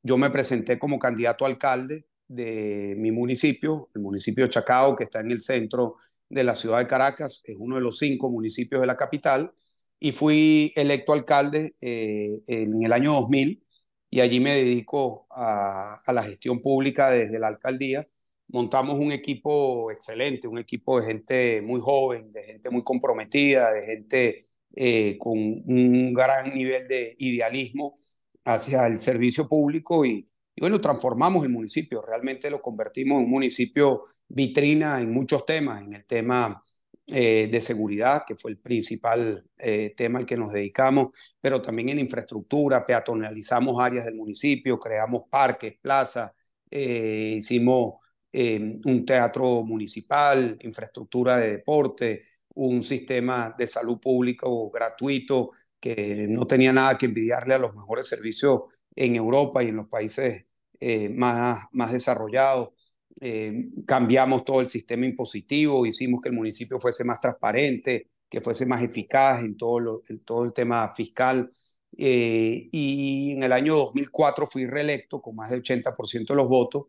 Yo 0.03 0.17
me 0.17 0.29
presenté 0.29 0.79
como 0.79 1.00
candidato 1.00 1.45
alcalde 1.45 2.05
de 2.27 2.95
mi 2.98 3.12
municipio, 3.12 3.89
el 3.93 4.01
municipio 4.01 4.45
de 4.45 4.50
Chacao, 4.50 4.95
que 4.95 5.03
está 5.03 5.19
en 5.19 5.31
el 5.31 5.41
centro 5.41 5.98
de 6.29 6.43
la 6.43 6.55
ciudad 6.55 6.79
de 6.79 6.88
Caracas, 6.88 7.41
es 7.45 7.55
uno 7.60 7.75
de 7.75 7.81
los 7.81 8.00
cinco 8.00 8.29
municipios 8.29 8.81
de 8.81 8.88
la 8.88 8.98
capital, 8.98 9.53
y 10.00 10.12
fui 10.12 10.74
electo 10.75 11.13
alcalde 11.13 11.75
eh, 11.81 12.39
en 12.48 12.84
el 12.84 12.93
año 12.93 13.13
2000 13.13 13.65
y 14.10 14.22
allí 14.22 14.39
me 14.39 14.55
dedico 14.55 15.27
a, 15.29 16.01
la 16.07 16.24
gestión 16.24 16.62
pública 16.62 17.10
desde 17.12 17.39
la 17.39 17.48
alcaldía. 17.48 18.07
Montamos 18.47 18.99
un 18.99 19.11
equipo 19.11 19.91
excelente, 19.91 20.47
un 20.47 20.59
equipo 20.59 20.99
de 20.99 21.07
gente 21.07 21.61
muy 21.61 21.81
joven, 21.81 22.31
de 22.31 22.43
gente 22.43 22.69
muy 22.69 22.83
comprometida, 22.83 23.73
de 23.73 23.85
gente 23.85 24.41
eh, 24.75 25.17
con 25.19 25.37
un 25.37 26.13
gran 26.13 26.53
nivel 26.53 26.87
de 26.87 27.15
idealismo 27.19 27.95
hacia 28.43 28.87
el 28.87 28.99
servicio 28.99 29.47
público 29.47 30.05
y, 30.05 30.29
y 30.55 30.61
bueno, 30.61 30.79
transformamos 30.79 31.43
el 31.43 31.51
municipio, 31.51 32.01
realmente 32.01 32.49
lo 32.49 32.61
convertimos 32.61 33.17
en 33.19 33.25
un 33.25 33.31
municipio 33.31 34.05
vitrina 34.27 35.01
en 35.01 35.11
muchos 35.11 35.45
temas, 35.45 35.81
en 35.81 35.93
el 35.93 36.05
tema 36.05 36.61
eh, 37.07 37.47
de 37.51 37.61
seguridad, 37.61 38.23
que 38.27 38.35
fue 38.35 38.51
el 38.51 38.57
principal 38.57 39.45
eh, 39.59 39.93
tema 39.95 40.17
al 40.19 40.25
que 40.25 40.37
nos 40.37 40.51
dedicamos, 40.51 41.09
pero 41.39 41.61
también 41.61 41.89
en 41.89 41.99
infraestructura, 41.99 42.83
peatonalizamos 42.85 43.79
áreas 43.79 44.05
del 44.05 44.15
municipio, 44.15 44.79
creamos 44.79 45.23
parques, 45.29 45.77
plazas, 45.79 46.31
eh, 46.71 47.35
hicimos 47.37 47.95
eh, 48.37 48.81
un 48.83 49.05
teatro 49.05 49.63
municipal, 49.63 50.57
infraestructura 50.61 51.37
de 51.37 51.51
deporte, 51.51 52.25
un 52.55 52.83
sistema 52.83 53.55
de 53.57 53.65
salud 53.65 53.97
público 53.97 54.69
gratuito 54.71 55.51
que 55.79 56.27
no 56.27 56.45
tenía 56.45 56.73
nada 56.73 56.97
que 56.97 57.05
envidiarle 57.05 57.53
a 57.53 57.59
los 57.59 57.73
mejores 57.73 58.09
servicios 58.09 58.63
en 58.93 59.15
Europa 59.15 59.63
y 59.63 59.69
en 59.69 59.77
los 59.77 59.87
países 59.87 60.47
eh, 60.81 61.07
más, 61.07 61.63
más 61.71 61.93
desarrollados. 61.93 62.73
Eh, 63.21 63.69
cambiamos 63.87 64.43
todo 64.43 64.59
el 64.59 64.67
sistema 64.67 65.05
impositivo, 65.05 65.85
hicimos 65.85 66.19
que 66.21 66.27
el 66.27 66.35
municipio 66.35 66.77
fuese 66.77 67.05
más 67.05 67.21
transparente, 67.21 68.09
que 68.27 68.41
fuese 68.41 68.65
más 68.65 68.81
eficaz 68.81 69.45
en 69.45 69.55
todo, 69.55 69.79
lo, 69.79 70.03
todo 70.25 70.43
el 70.43 70.51
tema 70.51 70.93
fiscal. 70.93 71.49
Y 71.97 73.31
en 73.31 73.43
el 73.43 73.53
año 73.53 73.77
2004 73.77 74.45
fui 74.45 74.65
reelecto 74.65 75.21
con 75.21 75.37
más 75.37 75.51
del 75.51 75.63
80% 75.63 76.33
de 76.33 76.35
los 76.35 76.49
votos. 76.49 76.87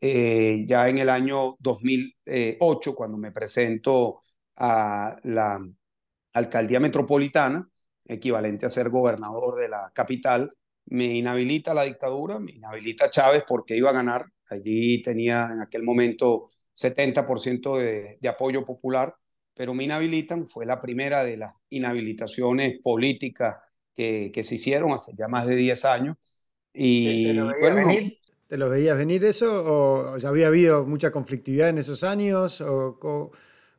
Eh, 0.00 0.64
ya 0.66 0.88
en 0.88 0.98
el 0.98 1.10
año 1.10 1.56
2008, 1.58 2.94
cuando 2.94 3.18
me 3.18 3.32
presento 3.32 4.22
a 4.56 5.16
la 5.24 5.60
alcaldía 6.34 6.80
metropolitana, 6.80 7.68
equivalente 8.04 8.66
a 8.66 8.70
ser 8.70 8.88
gobernador 8.90 9.56
de 9.60 9.68
la 9.68 9.90
capital, 9.94 10.50
me 10.86 11.06
inhabilita 11.06 11.74
la 11.74 11.82
dictadura, 11.82 12.38
me 12.38 12.52
inhabilita 12.52 13.10
Chávez 13.10 13.44
porque 13.46 13.76
iba 13.76 13.90
a 13.90 13.92
ganar. 13.94 14.24
Allí 14.50 15.02
tenía 15.02 15.50
en 15.52 15.60
aquel 15.60 15.82
momento 15.82 16.48
70% 16.72 17.76
de, 17.76 18.18
de 18.20 18.28
apoyo 18.28 18.64
popular, 18.64 19.14
pero 19.52 19.74
me 19.74 19.84
inhabilitan. 19.84 20.48
Fue 20.48 20.64
la 20.64 20.80
primera 20.80 21.24
de 21.24 21.36
las 21.36 21.52
inhabilitaciones 21.68 22.78
políticas 22.82 23.56
que, 23.94 24.30
que 24.32 24.44
se 24.44 24.54
hicieron 24.54 24.92
hace 24.92 25.12
ya 25.18 25.28
más 25.28 25.46
de 25.46 25.56
10 25.56 25.84
años. 25.84 26.16
Y 26.72 27.24
¿Te, 27.26 27.34
lo 27.34 27.46
bueno, 27.60 27.76
venir? 27.88 28.12
¿Te 28.48 28.56
lo 28.56 28.70
veías 28.70 28.96
venir 28.96 29.22
eso? 29.26 29.62
¿O 29.66 30.16
ya 30.16 30.30
había 30.30 30.46
habido 30.46 30.86
mucha 30.86 31.10
conflictividad 31.10 31.68
en 31.68 31.78
esos 31.78 32.02
años? 32.02 32.62
¿O, 32.62 33.30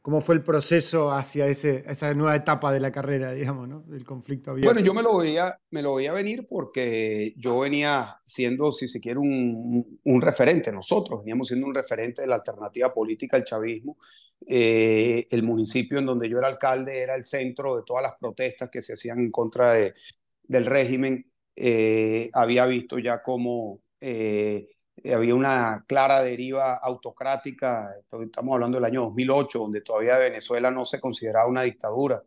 cómo 0.04 0.22
fue 0.22 0.36
el 0.36 0.44
proceso 0.44 1.12
hacia 1.12 1.48
ese, 1.48 1.84
esa 1.88 2.14
nueva 2.14 2.36
etapa 2.36 2.72
de 2.72 2.80
la 2.80 2.92
carrera, 2.92 3.32
digamos, 3.32 3.68
¿no? 3.68 3.82
del 3.88 4.06
conflicto 4.06 4.52
abierto? 4.52 4.72
Bueno, 4.72 4.86
yo 4.86 4.94
me 4.94 5.02
lo 5.02 5.18
veía, 5.18 5.60
me 5.72 5.82
lo 5.82 5.96
veía 5.96 6.14
venir 6.14 6.46
porque 6.48 7.34
yo 7.36 7.60
venía 7.60 8.22
siendo, 8.24 8.72
si 8.72 8.88
se 8.88 9.00
quiere, 9.00 9.20
un, 9.20 10.00
un 10.04 10.22
referente, 10.22 10.72
nosotros 10.72 11.22
veníamos 11.22 11.48
siendo 11.48 11.66
un 11.66 11.74
referente 11.74 12.22
de 12.22 12.28
la 12.28 12.36
alternativa 12.36 12.94
política 12.94 13.38
al 13.38 13.46
chavismo. 13.46 13.98
Eh, 14.48 15.26
el 15.32 15.42
municipio 15.42 15.98
en 15.98 16.06
donde 16.06 16.30
yo 16.30 16.38
era 16.38 16.48
alcalde 16.48 17.00
era 17.00 17.16
el 17.16 17.26
centro 17.26 17.76
de 17.76 17.82
todas 17.84 18.04
las 18.04 18.14
protestas 18.20 18.70
que 18.70 18.84
se 18.84 18.94
hacían 18.94 19.20
en 19.20 19.32
contra 19.32 19.74
de, 19.74 19.96
del 20.44 20.68
régimen. 20.68 21.26
Eh, 21.56 22.30
había 22.34 22.68
visto 22.68 23.00
ya 23.00 23.24
cómo... 23.24 23.82
Eh, 24.02 24.70
había 25.14 25.36
una 25.36 25.86
clara 25.88 26.22
deriva 26.22 26.76
autocrática, 26.76 27.90
estamos 28.22 28.54
hablando 28.54 28.78
del 28.78 28.86
año 28.86 29.02
2008, 29.02 29.60
donde 29.60 29.82
todavía 29.82 30.18
Venezuela 30.18 30.72
no 30.72 30.86
se 30.86 31.00
consideraba 31.00 31.48
una 31.48 31.62
dictadura, 31.64 32.22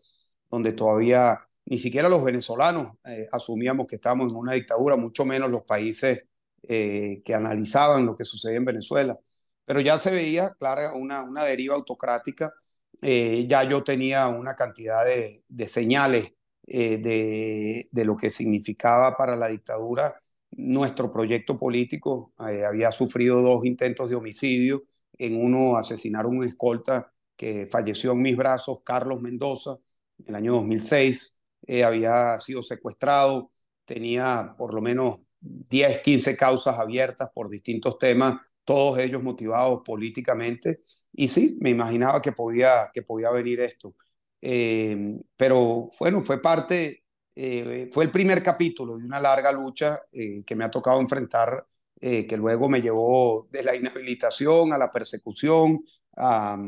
donde 0.51 0.73
todavía 0.73 1.39
ni 1.67 1.79
siquiera 1.79 2.09
los 2.09 2.25
venezolanos 2.25 2.95
eh, 3.05 3.29
asumíamos 3.33 3.87
que 3.87 3.97
estábamos 3.97 4.31
en 4.31 4.37
una 4.37 4.53
dictadura, 4.53 4.97
mucho 4.97 5.25
menos 5.25 5.51
los 5.51 5.63
países 5.63 6.27
eh, 6.63 7.23
que 7.25 7.35
analizaban 7.35 8.07
lo 8.07 8.17
que 8.17 8.25
sucedía 8.25 8.59
en 8.59 8.65
Venezuela. 8.65 9.19
Pero 9.65 9.81
ya 9.81 9.99
se 9.99 10.11
veía 10.11 10.55
clara 10.59 10.93
una, 10.95 11.23
una 11.23 11.45
deriva 11.45 11.75
autocrática, 11.75 12.53
eh, 13.01 13.47
ya 13.49 13.65
yo 13.65 13.83
tenía 13.85 14.29
una 14.29 14.55
cantidad 14.57 15.05
de, 15.05 15.45
de 15.49 15.69
señales 15.69 16.33
de, 16.65 17.89
de 17.91 18.05
lo 18.05 18.17
que 18.17 18.31
significaba 18.31 19.17
para 19.17 19.37
la 19.37 19.49
dictadura 19.49 20.15
nuestro 20.53 21.13
proyecto 21.13 21.57
político 21.57 22.33
eh, 22.49 22.65
había 22.65 22.91
sufrido 22.91 23.41
dos 23.41 23.65
intentos 23.65 24.11
de 24.11 24.17
homicidio. 24.17 24.85
En 25.19 25.37
uno 25.37 25.77
asesinaron 25.77 26.37
un 26.37 26.45
escolta 26.45 27.13
que 27.37 27.67
falleció 27.67 28.13
en 28.13 28.23
mis 28.23 28.37
brazos, 28.37 28.79
Carlos 28.85 29.21
Mendoza, 29.21 29.77
en 30.19 30.29
el 30.29 30.35
año 30.35 30.55
2006. 30.55 31.41
Eh, 31.67 31.85
había 31.85 32.39
sido 32.39 32.63
secuestrado, 32.63 33.51
tenía 33.85 34.55
por 34.59 34.75
lo 34.75 34.81
menos 34.81 35.19
10, 35.41 36.03
15 36.03 36.37
causas 36.37 36.79
abiertas 36.79 37.31
por 37.35 37.49
distintos 37.49 37.99
temas, 37.99 38.37
todos 38.65 38.99
ellos 38.99 39.23
motivados 39.23 39.83
políticamente. 39.85 40.81
Y 41.13 41.29
sí, 41.29 41.59
me 41.61 41.71
imaginaba 41.71 42.23
que 42.23 42.33
podía, 42.33 42.91
que 42.93 43.03
podía 43.03 43.31
venir 43.31 43.61
esto. 43.61 43.95
Eh, 44.41 45.19
pero 45.37 45.89
bueno, 45.99 46.23
fue 46.23 46.41
parte 46.43 47.02
eh, 47.35 47.89
fue 47.93 48.05
el 48.05 48.11
primer 48.11 48.43
capítulo 48.43 48.99
de 48.99 49.07
una 49.07 49.21
larga 49.21 49.51
lucha 49.53 50.01
eh, 50.13 50.43
que 50.45 50.55
me 50.55 50.65
ha 50.65 50.71
tocado 50.71 51.01
enfrentar, 51.01 51.67
eh, 52.01 52.27
que 52.27 52.37
luego 52.37 52.69
me 52.69 52.83
llevó 52.83 53.49
de 53.51 53.63
la 53.63 53.75
inhabilitación 53.75 54.73
a 54.73 54.79
la 54.79 54.91
persecución, 54.91 55.83
a, 56.17 56.59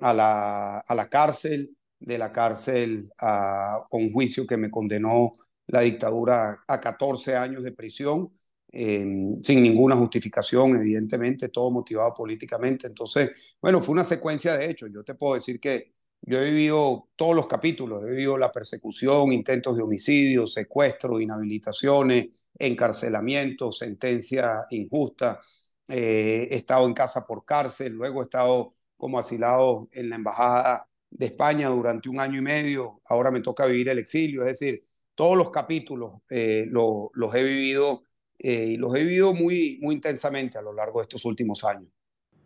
a, 0.00 0.14
la, 0.14 0.78
a 0.78 0.94
la, 0.94 1.08
cárcel, 1.08 1.76
de 1.98 2.18
la 2.18 2.32
cárcel 2.32 3.10
a, 3.18 3.74
a, 3.74 3.86
un 3.90 4.12
juicio 4.12 4.46
que 4.46 4.56
me 4.56 4.70
condenó 4.70 5.32
la 5.66 5.80
dictadura 5.80 6.64
a 6.66 6.80
14 6.80 7.36
años 7.36 7.64
de 7.64 7.72
prisión, 7.72 8.32
sin 8.72 9.62
ninguna 9.62 9.96
justificación, 9.96 10.76
evidentemente, 10.76 11.48
todo 11.48 11.70
motivado 11.70 12.12
políticamente. 12.12 12.86
Entonces, 12.86 13.56
bueno, 13.60 13.80
fue 13.80 13.94
una 13.94 14.04
secuencia 14.04 14.56
de 14.56 14.70
hechos. 14.70 14.90
Yo 14.92 15.02
te 15.02 15.14
puedo 15.14 15.34
decir 15.34 15.58
que 15.58 15.95
yo 16.22 16.38
he 16.40 16.44
vivido 16.50 17.08
todos 17.16 17.36
los 17.36 17.46
capítulos, 17.46 18.02
he 18.02 18.10
vivido 18.10 18.36
la 18.38 18.50
persecución, 18.50 19.32
intentos 19.32 19.76
de 19.76 19.82
homicidio, 19.82 20.46
secuestro, 20.46 21.20
inhabilitaciones, 21.20 22.28
encarcelamiento, 22.58 23.70
sentencia 23.72 24.66
injusta. 24.70 25.40
Eh, 25.88 26.48
he 26.50 26.56
estado 26.56 26.86
en 26.86 26.94
casa 26.94 27.24
por 27.26 27.44
cárcel, 27.44 27.92
luego 27.92 28.20
he 28.20 28.24
estado 28.24 28.74
como 28.96 29.18
asilado 29.18 29.88
en 29.92 30.10
la 30.10 30.16
Embajada 30.16 30.88
de 31.10 31.26
España 31.26 31.68
durante 31.68 32.08
un 32.08 32.18
año 32.20 32.38
y 32.38 32.42
medio, 32.42 33.00
ahora 33.06 33.30
me 33.30 33.40
toca 33.40 33.66
vivir 33.66 33.88
el 33.88 33.98
exilio, 33.98 34.42
es 34.42 34.48
decir, 34.48 34.84
todos 35.14 35.36
los 35.36 35.50
capítulos 35.50 36.22
eh, 36.28 36.66
lo, 36.68 37.10
los 37.14 37.34
he 37.34 37.42
vivido 37.42 38.02
eh, 38.38 38.66
y 38.70 38.76
los 38.76 38.94
he 38.94 39.00
vivido 39.04 39.32
muy, 39.32 39.78
muy 39.80 39.94
intensamente 39.94 40.58
a 40.58 40.62
lo 40.62 40.72
largo 40.72 41.00
de 41.00 41.04
estos 41.04 41.24
últimos 41.24 41.64
años. 41.64 41.90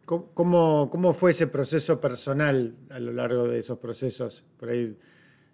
¿Cómo, 0.05 0.89
¿Cómo, 0.91 1.13
fue 1.15 1.31
ese 1.31 1.47
proceso 1.47 2.01
personal 2.01 2.75
a 2.91 2.99
lo 2.99 3.13
largo 3.13 3.47
de 3.47 3.61
esos 3.61 3.79
procesos? 3.79 4.45
Por 4.59 4.71
ahí, 4.71 4.97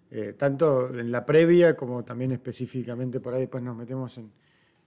eh, 0.09 0.33
tanto 0.37 0.89
en 0.97 1.11
la 1.11 1.25
previa 1.25 1.75
como 1.75 2.03
también 2.03 2.31
específicamente, 2.31 3.19
por 3.19 3.35
ahí 3.35 3.41
después 3.41 3.63
nos 3.63 3.75
metemos 3.75 4.17
en, 4.17 4.31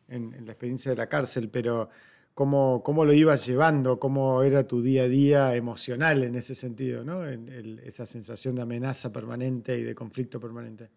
en, 0.09 0.45
la 0.45 0.52
experiencia 0.52 0.90
de 0.90 0.97
la 0.97 1.09
cárcel, 1.09 1.49
pero 1.49 1.88
cómo, 2.35 2.83
cómo 2.83 3.05
lo 3.05 3.12
ibas 3.12 3.47
llevando, 3.47 4.00
cómo 4.00 4.43
era 4.43 4.67
tu 4.67 4.83
día 4.83 5.05
a 5.05 5.09
día 5.09 5.55
emocional 5.55 6.25
en 6.25 6.35
ese 6.35 6.55
sentido, 6.55 7.05
¿no? 7.05 7.26
En 7.26 7.81
esa 7.85 8.07
sensación 8.07 8.57
de 8.57 8.62
amenaza 8.62 9.12
permanente 9.12 9.79
y 9.79 9.83
de 9.83 9.95
conflicto 9.95 10.40
permanente. 10.40 10.90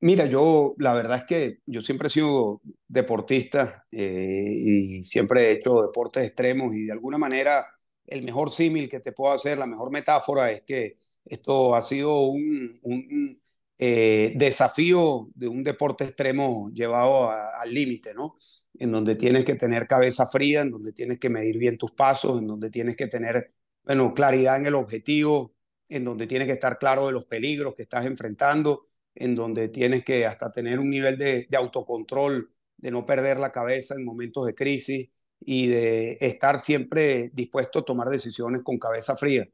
Mira, 0.00 0.26
yo 0.26 0.74
la 0.78 0.94
verdad 0.94 1.18
es 1.18 1.24
que 1.24 1.58
yo 1.66 1.80
siempre 1.80 2.08
he 2.08 2.10
sido 2.10 2.60
deportista 2.86 3.86
eh, 3.90 4.44
y 4.54 5.04
siempre 5.04 5.44
he 5.48 5.52
hecho 5.52 5.82
deportes 5.82 6.24
extremos 6.24 6.74
y 6.74 6.84
de 6.84 6.92
alguna 6.92 7.16
manera 7.18 7.66
el 8.06 8.22
mejor 8.22 8.50
símil 8.50 8.88
que 8.88 9.00
te 9.00 9.12
puedo 9.12 9.32
hacer, 9.32 9.58
la 9.58 9.66
mejor 9.66 9.90
metáfora 9.90 10.50
es 10.52 10.62
que 10.62 10.98
esto 11.24 11.74
ha 11.74 11.82
sido 11.82 12.20
un, 12.20 13.40
eh, 13.78 14.32
desafío 14.36 15.28
de 15.34 15.48
un 15.48 15.62
deporte 15.64 16.04
extremo 16.04 16.70
llevado 16.72 17.30
al 17.30 17.72
límite, 17.72 18.14
¿no? 18.14 18.36
En 18.78 18.92
donde 18.92 19.16
tienes 19.16 19.44
que 19.44 19.54
tener 19.54 19.86
cabeza 19.86 20.26
fría, 20.26 20.60
en 20.62 20.70
donde 20.70 20.92
tienes 20.92 21.18
que 21.18 21.30
medir 21.30 21.58
bien 21.58 21.76
tus 21.78 21.92
pasos, 21.92 22.40
en 22.40 22.46
donde 22.46 22.70
tienes 22.70 22.96
que 22.96 23.06
tener, 23.08 23.52
bueno, 23.84 24.14
claridad 24.14 24.56
en 24.58 24.66
el 24.66 24.74
objetivo, 24.76 25.54
en 25.88 26.04
donde 26.04 26.26
tienes 26.26 26.46
que 26.46 26.54
estar 26.54 26.78
claro 26.78 27.06
de 27.06 27.12
los 27.12 27.24
peligros 27.26 27.74
que 27.74 27.82
estás 27.82 28.06
enfrentando, 28.06 28.86
en 29.16 29.34
donde 29.34 29.68
tienes 29.68 30.04
que 30.04 30.26
hasta 30.26 30.52
tener 30.52 30.78
un 30.78 30.90
nivel 30.90 31.18
de, 31.18 31.48
autocontrol, 31.56 32.50
de 32.76 32.90
no 32.90 33.06
perder 33.06 33.38
la 33.38 33.52
cabeza 33.52 33.94
en 33.94 34.04
momentos 34.04 34.46
de 34.46 34.54
crisis 34.54 35.08
y 35.40 35.68
de 35.68 36.18
estar 36.20 36.58
siempre 36.58 37.30
dispuesto 37.34 37.80
a 37.80 37.84
tomar 37.84 38.08
decisiones 38.08 38.62
con 38.62 38.78
cabeza 38.78 39.16
fría. 39.16 39.48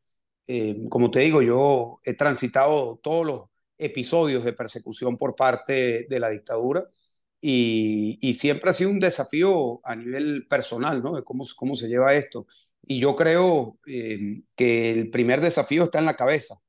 Eh, 0.46 0.88
como 0.88 1.10
te 1.10 1.20
digo, 1.20 1.42
yo 1.42 2.00
he 2.04 2.14
transitado 2.14 3.00
todos 3.02 3.26
los 3.26 3.44
episodios 3.78 4.44
de 4.44 4.52
persecución 4.52 5.16
por 5.16 5.34
parte 5.36 6.06
de 6.08 6.20
la 6.20 6.30
dictadura 6.30 6.88
y, 7.40 8.34
siempre 8.34 8.70
ha 8.70 8.72
sido 8.72 8.90
un 8.90 9.00
desafío 9.00 9.80
a 9.84 9.96
nivel 9.96 10.46
personal, 10.48 11.02
¿no? 11.02 11.16
De 11.16 11.24
cómo, 11.24 11.44
cómo 11.56 11.74
se 11.74 11.88
lleva 11.88 12.14
esto. 12.14 12.46
Y 12.86 13.00
yo 13.00 13.16
creo 13.16 13.78
eh, 13.86 14.42
que 14.56 14.90
el 14.90 15.10
primer 15.10 15.40
desafío 15.40 15.84
está 15.84 15.98
en 15.98 16.06
la 16.06 16.16
cabeza, 16.16 16.61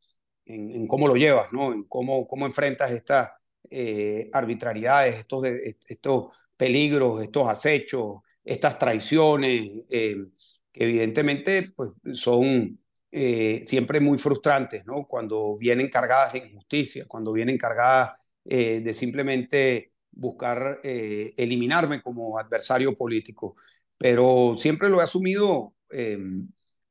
en, 0.45 0.88
cómo 0.88 1.07
lo 1.07 1.15
llevas, 1.15 1.51
¿no? 1.51 1.73
En 1.73 1.83
cómo, 1.83 2.27
cómo 2.27 2.45
enfrentas 2.45 2.91
estas 2.91 3.31
eh, 3.69 4.29
arbitrariedades, 4.33 5.15
estos, 5.15 5.45
estos 5.88 6.25
peligros, 6.57 7.23
estos 7.23 7.47
acechos, 7.47 8.21
estas 8.43 8.77
traiciones, 8.77 9.69
eh, 9.89 10.15
que 10.71 10.83
evidentemente 10.83 11.71
pues, 11.75 11.91
son 12.13 12.79
eh, 13.12 13.62
siempre 13.65 14.00
muy 14.00 14.17
frustrantes, 14.17 14.85
¿no? 14.85 15.05
Cuando 15.07 15.57
vienen 15.57 15.89
cargadas 15.89 16.33
de 16.33 16.39
injusticia, 16.39 17.05
cuando 17.07 17.31
vienen 17.31 17.57
cargadas 17.57 18.13
eh, 18.45 18.81
de 18.81 18.93
simplemente 18.93 19.91
buscar 20.12 20.79
eliminarme 20.83 22.01
como 22.01 22.38
adversario 22.38 22.93
político. 22.93 23.55
Pero 23.97 24.55
siempre 24.59 24.89
lo 24.89 25.01
he 25.01 25.03
asumido 25.03 25.73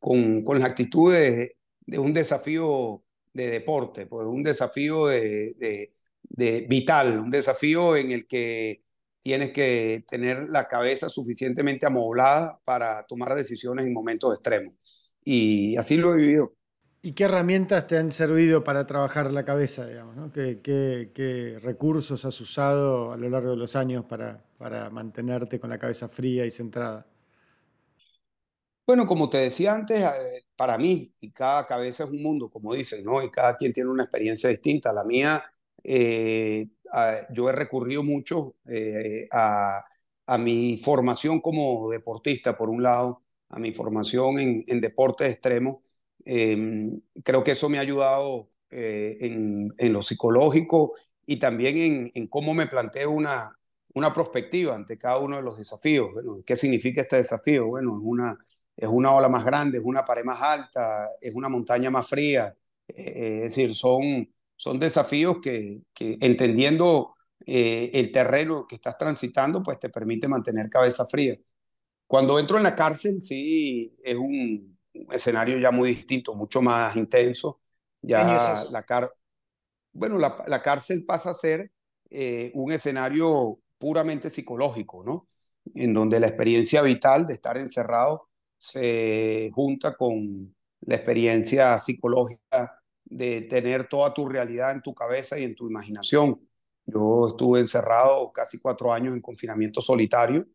con, 0.01 0.43
con 0.43 0.59
la 0.59 0.67
actitud 0.67 1.13
de, 1.13 1.57
un 1.99 2.13
desafío 2.13 3.05
de 3.33 3.51
deporte, 3.51 4.07
pues 4.07 4.27
un 4.27 4.43
desafío 4.43 5.07
de, 5.07 5.55
de 6.23 6.67
vital, 6.69 7.19
un 7.19 7.31
desafío 7.31 7.97
en 7.97 8.11
el 8.11 8.27
que 8.27 8.83
tienes 9.21 9.53
que 9.53 10.05
tener 10.09 10.49
la 10.49 10.67
cabeza 10.67 11.09
suficientemente 11.09 11.87
amoblada 11.87 12.61
para 12.65 13.05
tomar 13.07 13.35
decisiones 13.35 13.87
en 13.87 13.93
momentos 13.93 14.35
extremos. 14.35 14.75
Y 15.25 15.77
así 15.77 15.97
lo 15.97 16.15
he 16.15 16.17
vivido. 16.17 16.55
¿Y 17.05 17.13
qué 17.13 17.25
herramientas 17.25 17.87
te 17.87 17.99
han 17.99 18.13
servido 18.13 18.63
para 18.63 18.87
trabajar 18.87 19.33
la 19.33 19.45
cabeza, 19.45 19.87
digamos? 19.87 20.33
¿Qué, 20.33 21.59
recursos 21.63 22.25
has 22.25 22.41
usado 22.41 23.13
a 23.13 23.17
lo 23.17 23.29
largo 23.29 23.51
de 23.51 23.57
los 23.57 23.75
años 23.75 24.05
para, 24.05 24.45
para 24.59 24.89
mantenerte 24.91 25.59
con 25.59 25.71
la 25.71 25.79
cabeza 25.79 26.09
fría 26.09 26.47
y 26.47 26.51
centrada? 26.51 27.07
Bueno, 28.87 29.07
como 29.07 29.31
te 29.31 29.39
decía 29.39 29.75
antes, 29.75 30.01
eh, 30.03 30.45
para 30.57 30.77
mí, 30.77 31.15
y 31.21 31.31
cada 31.33 31.67
cabeza 31.67 32.05
es 32.05 32.11
un 32.11 32.23
mundo, 32.23 32.51
como 32.51 32.75
dicen, 32.75 33.05
¿no? 33.05 33.23
Y 33.23 33.31
cada 33.31 33.57
quien 33.57 33.73
tiene 33.73 33.91
una 33.91 34.03
experiencia 34.05 34.51
distinta. 34.51 34.93
La 34.93 35.05
mía 35.05 35.43
eh, 35.85 36.69
yo 37.31 37.49
he 37.49 37.53
recurrido 37.53 38.03
mucho 38.03 38.57
eh, 38.67 39.29
a, 39.33 39.85
mi 40.39 40.79
formación 40.79 41.41
como 41.41 41.91
deportista, 41.91 42.57
por 42.57 42.71
un 42.71 42.83
lado, 42.83 43.23
a 43.51 43.59
mi 43.59 43.73
formación 43.75 44.39
en, 44.39 44.65
en 44.67 44.81
deportes 44.81 45.31
extremos. 45.33 45.77
Em, 46.25 47.01
creo 47.25 47.45
que 47.45 47.51
eso 47.53 47.69
me 47.69 47.79
ha 47.79 47.83
ayudado 47.83 48.49
eh, 48.71 49.19
en, 49.21 49.75
en, 49.77 49.93
lo 49.93 50.01
psicológico 50.03 50.95
y 51.27 51.39
también 51.39 51.77
en, 51.79 52.11
en, 52.15 52.29
cómo 52.29 52.55
me 52.55 52.67
planteo 52.67 53.11
una, 53.11 53.59
una 53.95 54.13
perspectiva 54.15 54.75
ante 54.75 54.97
cada 54.99 55.19
uno 55.19 55.37
de 55.37 55.43
los 55.43 55.59
desafíos. 55.59 56.11
¿Qué 56.47 56.57
significa 56.57 57.03
este 57.03 57.17
desafío? 57.17 57.67
Bueno, 57.67 57.97
es 57.99 58.03
una, 58.03 58.39
es 58.77 58.89
una 58.89 59.13
ola 59.13 59.29
más 59.29 59.45
grande, 59.45 59.79
es 59.79 59.85
una 59.85 60.05
pared 60.05 60.25
más 60.25 60.41
alta, 60.41 61.11
es 61.21 61.35
una 61.35 61.49
montaña 61.49 61.91
más 61.91 62.09
fría. 62.09 62.55
es 62.89 63.43
decir, 63.43 63.75
son, 63.75 64.29
son 64.57 64.79
desafíos 64.79 65.39
que, 65.43 65.83
entendiendo 65.99 67.15
eh, 67.47 67.91
el 67.95 68.13
terreno 68.13 68.67
que 68.69 68.77
estás 68.77 68.97
transitando, 68.99 69.63
pues 69.63 69.79
te 69.79 69.89
permite 69.89 70.29
mantener 70.29 70.69
cabeza 70.69 71.07
fría. 71.07 71.37
Cuando 72.07 72.39
entro 72.39 72.57
en 72.59 72.63
la 72.63 72.75
cárcel, 72.75 73.23
sí, 73.23 73.97
es 74.03 74.17
un, 74.17 74.79
escenario 75.11 75.59
ya 75.59 75.71
muy 75.71 75.89
distinto, 75.91 76.35
mucho 76.35 76.61
más 76.61 76.95
intenso. 76.97 77.61
Ya 78.03 78.67
la 78.71 78.85
bueno, 79.93 80.19
la, 80.19 80.63
cárcel 80.63 81.05
pasa 81.05 81.31
a 81.31 81.35
ser 81.35 81.71
eh, 82.11 82.51
un 82.55 82.73
escenario 82.73 83.61
puramente 83.79 84.31
psicológico, 84.31 85.05
¿no? 85.05 85.29
En 85.75 85.93
donde 85.93 86.19
la 86.19 86.27
experiencia 86.27 86.83
vital 86.83 87.27
de 87.27 87.35
estar 87.35 87.59
encerrado 87.59 88.29
se 88.63 89.51
junta 89.53 89.97
con 89.97 90.55
la 90.83 90.95
experiencia 90.95 91.77
psicológica 91.79 92.81
de 93.05 93.43
tener 93.43 93.89
toda 93.89 94.15
tu 94.15 94.29
realidad 94.29 94.71
en 94.71 94.83
tu 94.83 94.95
cabeza 94.95 95.37
y 95.37 95.43
en 95.43 95.57
tu 95.57 95.69
imaginación. 95.69 96.41
Yo 96.87 97.27
estuve 97.27 97.59
encerrado 97.59 98.31
casi 98.31 98.61
cuatro 98.61 98.93
años 98.93 99.15
en 99.15 99.21
confinamiento 99.21 99.81
solitario 99.81 100.47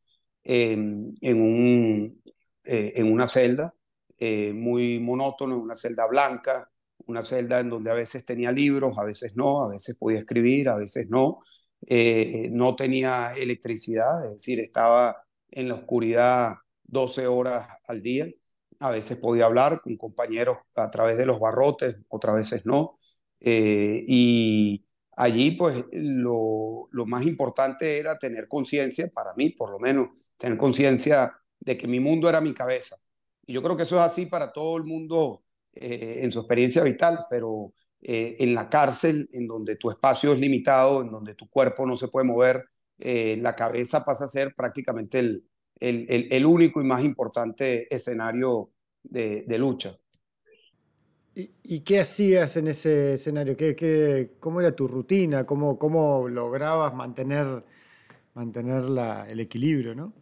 en, 0.41 1.17
un, 1.21 2.23
eh, 2.63 2.93
en 2.95 3.11
una 3.11 3.27
celda 3.27 3.73
eh, 4.17 4.53
muy 4.53 5.01
monótono, 5.01 5.57
una 5.57 5.75
celda 5.75 6.07
blanca, 6.07 6.71
una 7.07 7.21
celda 7.21 7.59
en 7.59 7.69
donde 7.69 7.91
a 7.91 7.93
veces 7.93 8.23
tenía 8.23 8.53
libros, 8.53 8.97
a 8.97 9.03
veces 9.03 9.33
no, 9.35 9.65
a 9.65 9.69
veces 9.69 9.97
podía 9.97 10.19
escribir, 10.19 10.69
a 10.69 10.77
veces 10.77 11.09
no. 11.09 11.41
Eh, 11.85 12.47
no 12.53 12.73
tenía 12.73 13.33
electricidad, 13.33 14.25
es 14.25 14.31
decir, 14.31 14.61
estaba 14.61 15.17
en 15.51 15.67
la 15.67 15.75
oscuridad 15.75 16.55
12 16.87 17.27
horas 17.27 17.67
al 17.87 18.01
día 18.01 18.27
a 18.79 18.91
veces 18.91 19.17
podía 19.17 19.45
hablar 19.45 19.81
con 19.81 19.97
compañeros 19.97 20.57
a 20.75 20.89
través 20.91 21.17
de 21.17 21.25
los 21.25 21.39
barrotes, 21.39 21.97
otras 22.09 22.35
veces 22.35 22.65
no. 22.65 22.99
Eh, 23.39 24.03
y 24.07 24.85
allí, 25.15 25.51
pues, 25.51 25.85
lo, 25.91 26.89
más 27.05 27.25
importante 27.25 27.99
era 27.99 28.17
tener 28.19 28.47
conciencia, 28.47 29.09
para 29.13 29.33
mí 29.35 29.49
por 29.49 29.71
lo 29.71 29.79
menos, 29.79 30.09
tener 30.37 30.57
conciencia 30.57 31.31
de 31.59 31.77
que 31.77 31.87
mi 31.87 31.99
mundo 31.99 32.29
era 32.29 32.41
mi 32.41 32.53
cabeza. 32.53 32.97
Y 33.45 33.53
yo 33.53 33.63
creo 33.63 33.77
que 33.77 33.83
eso 33.83 33.95
es 33.95 34.01
así 34.01 34.25
para 34.25 34.51
todo 34.51 34.77
el 34.77 34.83
mundo 34.83 35.43
eh, 35.73 36.19
en 36.23 36.31
su 36.31 36.39
experiencia 36.39 36.83
vital, 36.83 37.25
pero 37.29 37.73
eh, 38.01 38.35
en 38.39 38.53
la 38.53 38.69
cárcel, 38.69 39.29
en 39.31 39.47
donde 39.47 39.75
tu 39.75 39.89
espacio 39.89 40.33
es 40.33 40.39
limitado, 40.39 41.01
en 41.01 41.11
donde 41.11 41.33
tu 41.35 41.49
cuerpo 41.49 41.85
no 41.85 41.95
se 41.95 42.09
puede 42.09 42.25
mover, 42.25 42.63
la 42.99 43.55
cabeza 43.55 44.03
pasa 44.03 44.25
a 44.25 44.27
ser 44.27 44.55
prácticamente 44.55 45.19
el, 45.19 45.43
el, 45.79 46.27
el, 46.31 46.45
único 46.45 46.81
y 46.81 46.83
más 46.83 47.03
importante 47.03 47.93
escenario 47.93 48.71
de, 49.03 49.43
de 49.43 49.57
lucha. 49.57 49.95
¿Y, 51.35 51.51
¿Y, 51.63 51.81
qué 51.81 51.99
hacías 51.99 52.57
en 52.57 52.67
ese 52.67 53.13
escenario? 53.13 53.55
¿Qué, 53.55 53.75
qué, 53.75 54.37
cómo 54.39 54.59
era 54.59 54.75
tu 54.75 54.87
rutina? 54.87 55.45
¿Cómo, 55.45 55.77
cómo 55.77 56.27
lograbas 56.27 56.93
mantener, 56.95 57.63
mantener 58.33 58.83
la, 58.85 59.29
el 59.29 59.39
equilibrio? 59.39 59.93
¿no? 59.93 60.13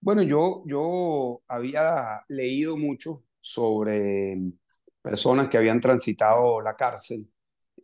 Bueno, 0.00 0.22
yo, 0.22 0.62
yo 0.66 1.42
había 1.48 2.24
leído 2.28 2.78
mucho 2.78 3.24
sobre 3.40 4.38
personas 5.02 5.48
que 5.48 5.58
habían 5.58 5.80
transitado 5.80 6.60
la 6.62 6.74
cárcel. 6.74 7.30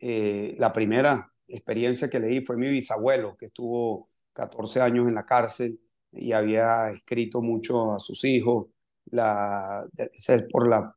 Eh, 0.01 0.55
la 0.59 0.73
primera 0.73 1.31
experiencia 1.47 2.09
que 2.09 2.21
leí 2.21 2.40
fue 2.40 2.57
mi 2.57 2.68
bisabuelo, 2.71 3.37
que 3.37 3.47
estuvo 3.47 4.09
14 4.33 4.81
años 4.81 5.09
en 5.09 5.14
la 5.14 5.27
cárcel 5.27 5.79
y 6.12 6.33
había 6.33 6.90
escrito 6.90 7.40
mucho 7.40 7.92
a 7.92 8.01
sus 8.01 8.25
hijos, 8.25 8.66
la, 9.07 9.87
por 10.51 10.68
la 10.68 10.94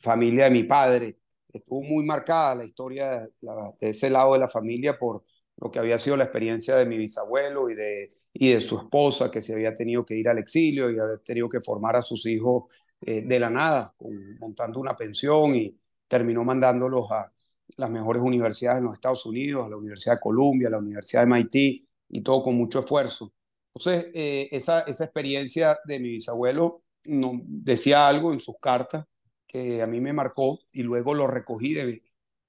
familia 0.00 0.44
de 0.44 0.50
mi 0.50 0.64
padre. 0.64 1.18
Estuvo 1.52 1.82
muy 1.82 2.04
marcada 2.04 2.56
la 2.56 2.64
historia 2.64 3.28
de, 3.40 3.90
ese 3.90 4.10
lado 4.10 4.34
de 4.34 4.40
la 4.40 4.48
familia 4.48 4.98
por 4.98 5.24
lo 5.56 5.70
que 5.70 5.78
había 5.78 5.98
sido 5.98 6.16
la 6.16 6.24
experiencia 6.24 6.76
de 6.76 6.86
mi 6.86 6.98
bisabuelo 6.98 7.68
y 7.68 7.74
de, 7.74 8.08
y 8.32 8.52
de 8.52 8.60
su 8.60 8.78
esposa, 8.78 9.30
que 9.30 9.42
se 9.42 9.54
había 9.54 9.74
tenido 9.74 10.04
que 10.04 10.14
ir 10.14 10.28
al 10.28 10.38
exilio 10.38 10.90
y 10.90 10.98
había 10.98 11.18
tenido 11.18 11.48
que 11.48 11.60
formar 11.60 11.96
a 11.96 12.02
sus 12.02 12.26
hijos 12.26 12.64
eh, 13.00 13.22
de 13.22 13.40
la 13.40 13.50
nada, 13.50 13.94
montando 14.38 14.80
una 14.80 14.96
pensión 14.96 15.56
y 15.56 15.76
terminó 16.06 16.44
mandándolos 16.44 17.10
a 17.10 17.32
las 17.76 17.90
mejores 17.90 18.22
universidades 18.22 18.78
en 18.78 18.84
los 18.84 18.94
Estados 18.94 19.26
Unidos, 19.26 19.66
a 19.66 19.70
la 19.70 19.76
Universidad 19.76 20.14
de 20.14 20.20
Columbia, 20.20 20.68
a 20.68 20.72
la 20.72 20.78
Universidad 20.78 21.22
de 21.22 21.26
MIT, 21.26 21.86
y 22.10 22.22
todo 22.22 22.42
con 22.42 22.56
mucho 22.56 22.80
esfuerzo. 22.80 23.32
Entonces, 23.78 24.10
eh, 24.12 24.48
esa, 24.50 24.80
esa 24.80 25.04
experiencia 25.04 25.78
de 25.84 26.00
mi 26.00 26.10
bisabuelo 26.10 26.82
decía 27.04 28.08
algo 28.08 28.32
en 28.32 28.40
sus 28.40 28.56
cartas 28.60 29.04
que 29.46 29.80
a 29.82 29.86
mí 29.86 30.00
me 30.00 30.12
marcó 30.12 30.58
y 30.72 30.82
luego 30.82 31.14
lo 31.14 31.28
recogí 31.28 31.74
de, 31.74 32.02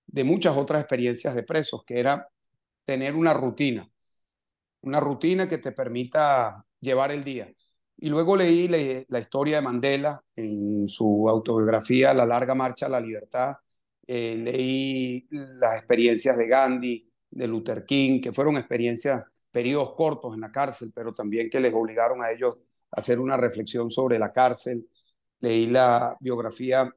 de 0.07 0.23
muchas 0.23 0.57
otras 0.57 0.81
experiencias 0.81 1.35
de 1.35 1.43
presos, 1.43 1.83
que 1.85 1.99
era 1.99 2.27
tener 2.83 3.15
una 3.15 3.35
rutina, 3.35 3.87
una 4.81 4.99
rutina 4.99 5.47
que 5.47 5.59
te 5.59 5.71
permita 5.71 6.65
llevar 6.79 7.11
el 7.11 7.23
día. 7.23 7.53
Y 7.97 8.09
luego 8.09 8.35
leí 8.35 8.67
la, 8.67 9.19
historia 9.19 9.57
de 9.57 9.61
Mandela 9.61 10.23
en 10.35 10.87
su 10.89 11.29
autobiografía 11.29 12.13
La 12.13 12.25
larga 12.25 12.55
marcha 12.55 12.87
a 12.87 12.89
la 12.89 12.99
libertad. 13.01 13.57
Eh, 14.07 14.35
leí 14.35 15.27
las 15.29 15.77
experiencias 15.77 16.37
de 16.37 16.47
Gandhi, 16.47 17.11
de 17.29 17.47
Luther 17.47 17.85
King, 17.85 18.19
que 18.19 18.33
fueron 18.33 18.57
experiencias, 18.57 19.23
periodos 19.51 19.93
cortos 19.95 20.33
en 20.33 20.41
la 20.41 20.51
cárcel, 20.51 20.91
pero 20.93 21.13
también 21.13 21.49
que 21.49 21.59
les 21.59 21.73
obligaron 21.73 22.23
a 22.23 22.31
ellos 22.31 22.57
a 22.91 22.99
hacer 22.99 23.19
una 23.19 23.37
reflexión 23.37 23.89
sobre 23.91 24.19
la 24.19 24.31
cárcel. 24.31 24.87
Leí 25.39 25.67
la 25.67 26.15
biografía 26.19 26.93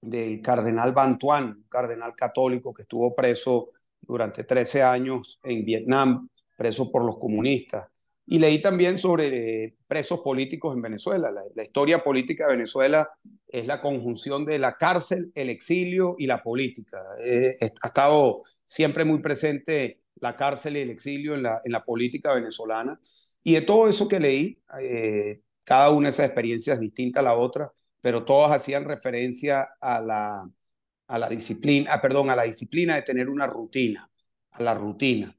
del 0.00 0.40
cardenal 0.40 0.92
Bantuan, 0.92 1.64
cardenal 1.68 2.14
católico 2.14 2.72
que 2.72 2.82
estuvo 2.82 3.14
preso 3.14 3.70
durante 4.00 4.44
13 4.44 4.82
años 4.82 5.38
en 5.42 5.64
Vietnam, 5.64 6.28
preso 6.56 6.90
por 6.90 7.04
los 7.04 7.18
comunistas. 7.18 7.88
Y 8.26 8.38
leí 8.38 8.60
también 8.60 8.96
sobre 8.96 9.64
eh, 9.64 9.74
presos 9.88 10.20
políticos 10.20 10.74
en 10.76 10.82
Venezuela. 10.82 11.32
La, 11.32 11.62
historia 11.62 12.02
política 12.02 12.46
de 12.46 12.52
Venezuela 12.52 13.10
es 13.48 13.66
la 13.66 13.80
conjunción 13.80 14.44
de 14.44 14.58
la 14.58 14.76
cárcel, 14.76 15.32
el 15.34 15.50
exilio 15.50 16.14
y 16.16 16.26
la 16.26 16.40
política. 16.40 17.02
Eh, 17.24 17.56
ha 17.60 17.86
estado 17.88 18.44
siempre 18.64 19.04
muy 19.04 19.20
presente 19.20 20.00
la 20.16 20.36
cárcel 20.36 20.76
y 20.76 20.80
el 20.80 20.90
exilio 20.90 21.34
en 21.34 21.42
la, 21.42 21.60
en 21.64 21.72
la 21.72 21.84
política 21.84 22.34
venezolana. 22.34 23.00
Y 23.42 23.54
de 23.54 23.62
todo 23.62 23.88
eso 23.88 24.08
que 24.08 24.20
leí, 24.20 24.62
eh, 24.80 25.40
cada 25.64 25.90
una 25.90 26.08
de 26.08 26.10
esas 26.10 26.26
experiencias 26.26 26.80
distinta 26.80 27.20
a 27.20 27.22
la 27.22 27.34
otra, 27.36 27.72
pero 28.00 28.24
todas 28.24 28.52
hacían 28.52 28.84
referencia 28.88 29.68
a 29.80 30.00
la, 30.00 30.48
a 31.08 31.18
la 31.18 31.28
disciplina, 31.28 31.92
ah, 31.94 32.00
perdón, 32.00 32.30
a 32.30 32.36
la 32.36 32.44
disciplina 32.44 32.96
de 32.96 33.02
tener 33.02 33.28
una 33.28 33.46
rutina, 33.46 34.10
a 34.52 34.62
la 34.62 34.74
rutina 34.74 35.36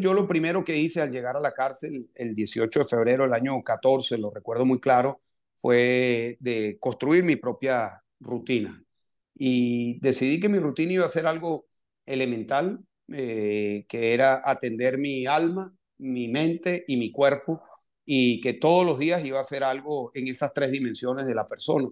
yo 0.00 0.14
lo 0.14 0.26
primero 0.28 0.64
que 0.64 0.76
hice 0.76 1.00
al 1.00 1.10
llegar 1.10 1.36
a 1.36 1.40
la 1.40 1.52
cárcel 1.52 2.08
el 2.14 2.34
18 2.34 2.80
de 2.80 2.84
febrero 2.84 3.24
del 3.24 3.32
año 3.32 3.62
14, 3.62 4.18
lo 4.18 4.30
recuerdo 4.30 4.64
muy 4.64 4.80
claro, 4.80 5.20
fue 5.60 6.36
de 6.40 6.78
construir 6.80 7.24
mi 7.24 7.36
propia 7.36 8.02
rutina. 8.20 8.82
Y 9.34 9.98
decidí 10.00 10.40
que 10.40 10.48
mi 10.48 10.58
rutina 10.58 10.92
iba 10.92 11.06
a 11.06 11.08
ser 11.08 11.26
algo 11.26 11.66
elemental, 12.06 12.80
eh, 13.14 13.84
que 13.88 14.14
era 14.14 14.42
atender 14.44 14.98
mi 14.98 15.26
alma, 15.26 15.74
mi 15.98 16.28
mente 16.28 16.84
y 16.86 16.96
mi 16.96 17.12
cuerpo, 17.12 17.62
y 18.04 18.40
que 18.40 18.54
todos 18.54 18.84
los 18.86 18.98
días 18.98 19.24
iba 19.24 19.38
a 19.38 19.42
hacer 19.42 19.64
algo 19.64 20.10
en 20.14 20.28
esas 20.28 20.52
tres 20.54 20.70
dimensiones 20.72 21.26
de 21.26 21.34
la 21.34 21.46
persona. 21.46 21.88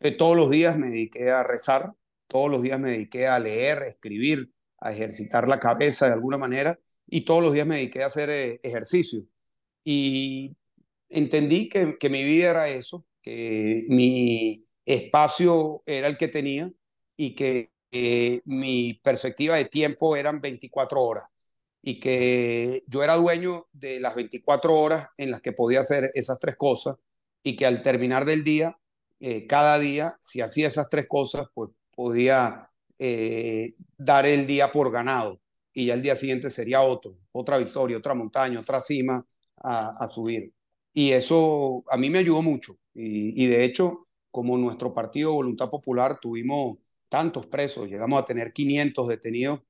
Eh, 0.00 0.12
todos 0.12 0.36
los 0.36 0.50
días 0.50 0.76
me 0.78 0.90
dediqué 0.90 1.30
a 1.30 1.42
rezar, 1.42 1.92
todos 2.26 2.50
los 2.50 2.62
días 2.62 2.78
me 2.80 2.90
dediqué 2.92 3.26
a 3.26 3.38
leer, 3.38 3.78
a 3.82 3.88
escribir, 3.88 4.52
a 4.78 4.92
ejercitar 4.92 5.48
la 5.48 5.60
cabeza 5.60 6.06
de 6.06 6.12
alguna 6.14 6.38
manera 6.38 6.78
y 7.06 7.22
todos 7.24 7.42
los 7.42 7.52
días 7.54 7.66
me 7.66 7.76
dediqué 7.76 8.02
a 8.02 8.06
hacer 8.06 8.30
eh, 8.30 8.60
ejercicio. 8.62 9.24
Y 9.84 10.56
entendí 11.08 11.68
que, 11.68 11.96
que, 11.98 12.10
mi 12.10 12.24
vida 12.24 12.50
era 12.50 12.68
eso, 12.68 13.06
que 13.22 13.84
mi 13.88 14.66
espacio 14.84 15.82
era 15.86 16.08
el 16.08 16.16
que 16.16 16.28
tenía 16.28 16.72
y 17.16 17.34
que 17.34 17.73
eh, 17.94 18.42
mi 18.44 18.94
perspectiva 19.02 19.56
de 19.56 19.66
tiempo 19.66 20.16
eran 20.16 20.40
24 20.40 21.00
horas 21.00 21.24
y 21.82 22.00
que 22.00 22.82
yo 22.86 23.02
era 23.04 23.16
dueño 23.16 23.66
de 23.72 24.00
las 24.00 24.14
24 24.14 24.74
horas 24.74 25.08
en 25.16 25.30
las 25.30 25.40
que 25.40 25.52
podía 25.52 25.80
hacer 25.80 26.10
esas 26.14 26.38
tres 26.38 26.56
cosas 26.56 26.96
y 27.42 27.56
que 27.56 27.66
al 27.66 27.82
terminar 27.82 28.24
del 28.24 28.42
día, 28.42 28.78
eh, 29.20 29.46
cada 29.46 29.78
día, 29.78 30.18
si 30.22 30.40
hacía 30.40 30.68
esas 30.68 30.88
tres 30.88 31.06
cosas, 31.08 31.46
pues 31.54 31.70
podía 31.94 32.70
dar 33.98 34.24
el 34.24 34.46
día 34.46 34.72
por 34.72 34.90
ganado 34.90 35.40
y 35.74 35.86
ya 35.86 35.94
el 35.94 36.02
día 36.02 36.16
siguiente 36.16 36.50
sería 36.50 36.82
otro, 36.82 37.18
otra 37.32 37.58
victoria, 37.58 37.98
otra 37.98 38.14
montaña, 38.14 38.60
otra 38.60 38.80
cima 38.80 39.26
a, 39.56 40.08
subir. 40.10 40.52
Y 40.92 41.10
eso 41.10 41.82
a 41.90 41.96
mí 41.96 42.08
me 42.10 42.18
ayudó 42.18 42.42
mucho. 42.42 42.76
Y, 42.94 43.46
de 43.46 43.64
hecho, 43.64 44.06
como 44.30 44.56
nuestro 44.56 44.94
partido 44.94 45.32
Voluntad 45.32 45.68
Popular 45.68 46.18
tuvimos 46.20 46.78
tantos 47.14 47.46
presos, 47.46 47.88
llegamos 47.88 48.20
a 48.20 48.26
tener 48.26 48.52
500 48.52 49.06
detenidos, 49.06 49.60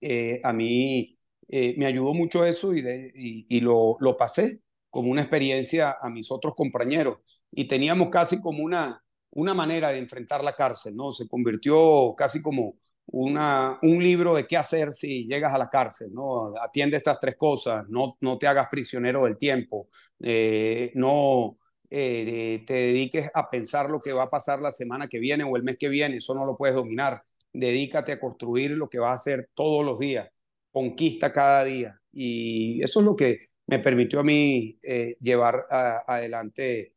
eh, 0.00 0.40
a 0.42 0.50
mí 0.54 1.18
eh, 1.46 1.74
me 1.76 1.84
ayudó 1.84 2.14
mucho 2.14 2.42
eso 2.42 2.72
y, 2.74 3.60
lo, 3.60 3.98
lo 4.00 4.16
pasé 4.16 4.62
como 4.88 5.10
una 5.10 5.20
experiencia 5.20 5.98
a 6.00 6.08
mis 6.08 6.30
otros 6.30 6.54
compañeros. 6.54 7.18
Y 7.52 7.66
teníamos 7.66 8.08
casi 8.08 8.40
como 8.40 8.64
una, 8.64 9.04
una 9.32 9.52
manera 9.52 9.90
de 9.90 9.98
enfrentar 9.98 10.42
la 10.42 10.54
cárcel, 10.54 10.96
¿no? 10.96 11.12
Se 11.12 11.28
convirtió 11.28 12.14
casi 12.16 12.40
como 12.40 12.76
una, 13.08 13.78
un 13.82 14.02
libro 14.02 14.34
de 14.34 14.46
qué 14.46 14.56
hacer 14.56 14.92
si 14.92 15.26
llegas 15.26 15.52
a 15.52 15.58
la 15.58 15.68
cárcel, 15.68 16.08
¿no? 16.14 16.54
Atiende 16.62 16.96
estas 16.96 17.20
tres 17.20 17.36
cosas, 17.36 17.84
no, 17.90 18.16
no 18.22 18.38
te 18.38 18.46
hagas 18.46 18.70
prisionero 18.70 19.24
del 19.24 19.36
tiempo, 19.36 19.88
eh, 20.18 20.92
no 20.94 21.58
eh, 21.90 22.62
te 22.66 22.74
dediques 22.74 23.30
a 23.34 23.50
pensar 23.50 23.90
lo 23.90 24.00
que 24.00 24.12
va 24.12 24.24
a 24.24 24.30
pasar 24.30 24.60
la 24.60 24.72
semana 24.72 25.08
que 25.08 25.18
viene 25.18 25.44
o 25.44 25.56
el 25.56 25.62
mes 25.62 25.76
que 25.76 25.88
viene, 25.88 26.16
eso 26.16 26.34
no 26.34 26.46
lo 26.46 26.56
puedes 26.56 26.76
dominar. 26.76 27.22
Dedícate 27.52 28.12
a 28.12 28.20
construir 28.20 28.72
lo 28.72 28.88
que 28.88 28.98
vas 28.98 29.10
a 29.10 29.20
hacer 29.20 29.50
todos 29.54 29.84
los 29.84 29.98
días, 29.98 30.28
conquista 30.70 31.32
cada 31.32 31.64
día. 31.64 32.00
Y 32.12 32.82
eso 32.82 33.00
es 33.00 33.06
lo 33.06 33.16
que 33.16 33.48
me 33.66 33.78
permitió 33.78 34.20
a 34.20 34.24
mí 34.24 34.78
eh, 34.82 35.16
llevar 35.20 35.66
adelante 35.70 36.94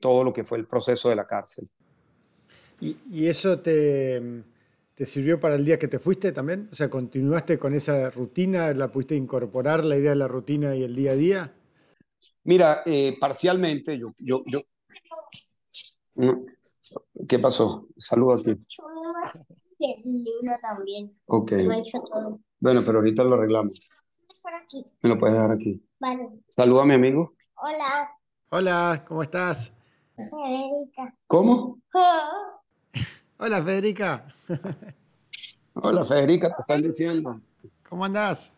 todo 0.00 0.22
lo 0.22 0.34
que 0.34 0.44
fue 0.44 0.58
el 0.58 0.66
proceso 0.66 1.08
de 1.08 1.16
la 1.16 1.26
cárcel. 1.26 1.66
y, 2.80 3.26
eso 3.26 3.58
te 3.58 4.44
¿Te 5.00 5.06
sirvió 5.06 5.40
para 5.40 5.54
el 5.54 5.64
día 5.64 5.78
que 5.78 5.88
te 5.88 5.98
fuiste 5.98 6.30
también? 6.30 6.68
O 6.70 6.74
sea, 6.74 6.90
¿continuaste 6.90 7.58
con 7.58 7.72
esa 7.72 8.10
rutina? 8.10 8.74
¿La 8.74 8.92
pudiste 8.92 9.14
incorporar 9.14 9.82
la 9.82 9.96
idea 9.96 10.10
de 10.10 10.16
la 10.16 10.28
rutina 10.28 10.76
y 10.76 10.82
el 10.82 10.94
día 10.94 11.12
a 11.12 11.16
día? 11.16 11.52
Mira, 12.44 12.82
eh, 12.86 13.16
parcialmente, 13.20 13.98
yo, 13.98 14.08
yo, 14.18 14.42
yo... 14.46 14.60
¿Qué 17.28 17.38
pasó? 17.38 17.86
Saludos 17.96 18.40
aquí. 18.40 18.58
también. 20.60 21.16
Ok. 21.26 21.52
Bueno, 22.58 22.82
pero 22.84 22.98
ahorita 22.98 23.24
lo 23.24 23.34
arreglamos. 23.34 23.88
Por 24.42 24.54
aquí. 24.54 24.84
Me 25.02 25.10
lo 25.10 25.18
puedes 25.18 25.36
dejar 25.36 25.52
aquí. 25.52 25.82
Vale. 25.98 26.28
Saluda 26.48 26.82
a 26.82 26.86
mi 26.86 26.94
amigo. 26.94 27.34
Hola. 27.56 28.10
Hola, 28.50 29.04
¿cómo 29.06 29.22
estás? 29.22 29.72
Federica. 30.16 31.14
¿Cómo? 31.26 31.78
Hola, 33.38 33.62
Federica. 33.62 34.26
Hola, 35.74 36.04
Federica, 36.04 36.54
te 36.54 36.62
están 36.62 36.82
diciendo. 36.82 37.40
¿Cómo 37.88 38.04
andás? 38.04 38.52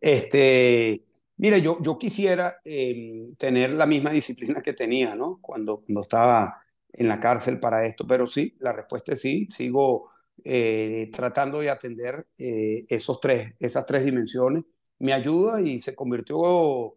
Este, 0.01 1.03
mira, 1.37 1.57
yo, 1.57 1.81
yo 1.81 1.97
quisiera 1.97 2.55
em, 2.63 3.35
tener 3.35 3.71
la 3.71 3.85
misma 3.85 4.11
disciplina 4.11 4.61
que 4.61 4.73
tenía, 4.73 5.15
¿no? 5.15 5.39
Cuando, 5.41 5.81
cuando 5.81 6.01
estaba 6.01 6.61
en 6.93 7.07
la 7.07 7.19
cárcel 7.19 7.59
para 7.59 7.85
esto, 7.85 8.05
pero 8.07 8.27
sí, 8.27 8.55
la 8.59 8.73
respuesta 8.73 9.13
es 9.13 9.21
sí, 9.21 9.47
sigo 9.49 10.09
eh, 10.43 11.09
tratando 11.13 11.59
de 11.59 11.69
atender 11.69 12.27
eh, 12.37 12.81
esos 12.89 13.19
tres, 13.19 13.53
esas 13.59 13.85
tres 13.85 14.05
dimensiones. 14.05 14.63
Me 14.99 15.13
ayuda 15.13 15.61
y 15.61 15.79
se 15.79 15.95
convirtió 15.95 16.95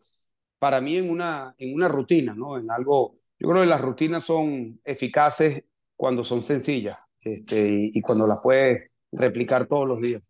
para 0.58 0.80
mí 0.80 0.96
en 0.96 1.10
una, 1.10 1.54
en 1.58 1.74
una 1.74 1.88
rutina, 1.88 2.34
¿no? 2.34 2.58
En 2.58 2.70
algo 2.70 3.14
yo 3.38 3.48
creo 3.48 3.62
que 3.62 3.68
las 3.68 3.80
rutinas 3.80 4.24
son 4.24 4.80
eficaces 4.84 5.64
cuando 5.96 6.24
son 6.24 6.42
sencillas 6.42 6.98
este, 7.20 7.90
y, 7.92 8.00
cuando 8.00 8.26
las 8.26 8.38
puedes 8.42 8.90
replicar 9.12 9.66
todos 9.66 9.86
los 9.86 10.00
días. 10.00 10.22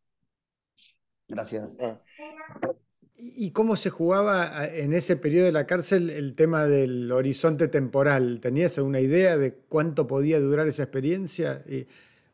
Gracias. 1.26 1.78
¿Y 3.16 3.50
cómo 3.50 3.76
se 3.76 3.90
jugaba 3.90 4.66
en 4.66 4.92
ese 4.92 5.16
periodo 5.16 5.46
de 5.46 5.52
la 5.52 5.66
cárcel 5.66 6.10
el 6.10 6.34
tema 6.36 6.66
del 6.66 7.10
horizonte 7.10 7.68
temporal? 7.68 8.40
¿Tenías 8.40 8.78
alguna 8.78 9.00
idea 9.00 9.36
de 9.36 9.54
cuánto 9.54 10.06
podía 10.06 10.40
durar 10.40 10.68
esa 10.68 10.84
experiencia? 10.84 11.64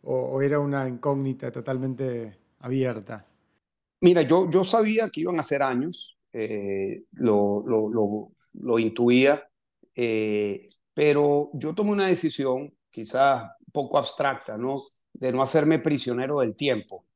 o, 0.03 0.43
era 0.43 0.61
una 0.61 0.89
incógnita 0.89 1.51
totalmente 1.51 2.37
abierta? 2.61 3.27
Mira, 4.01 4.23
yo, 4.23 4.51
yo 4.51 4.65
sabía 4.65 5.09
que 5.09 5.23
iban 5.23 5.41
a 5.41 5.43
ser 5.43 5.63
años, 5.63 6.19
eh, 6.33 7.05
lo, 7.13 7.63
lo, 7.67 7.89
lo, 7.89 8.33
lo, 8.53 8.79
intuía, 8.79 9.43
eh, 9.97 10.61
pero 10.93 11.51
yo 11.55 11.75
tomé 11.75 11.93
una 11.93 12.07
decisión 12.07 12.73
quizás 12.91 13.51
poco 13.73 13.99
abstracta, 13.99 14.59
¿no? 14.59 14.83
De 15.13 15.33
no 15.33 15.43
hacerme 15.43 15.79
prisionero 15.79 16.41
del 16.41 16.55
tiempo. 16.55 17.07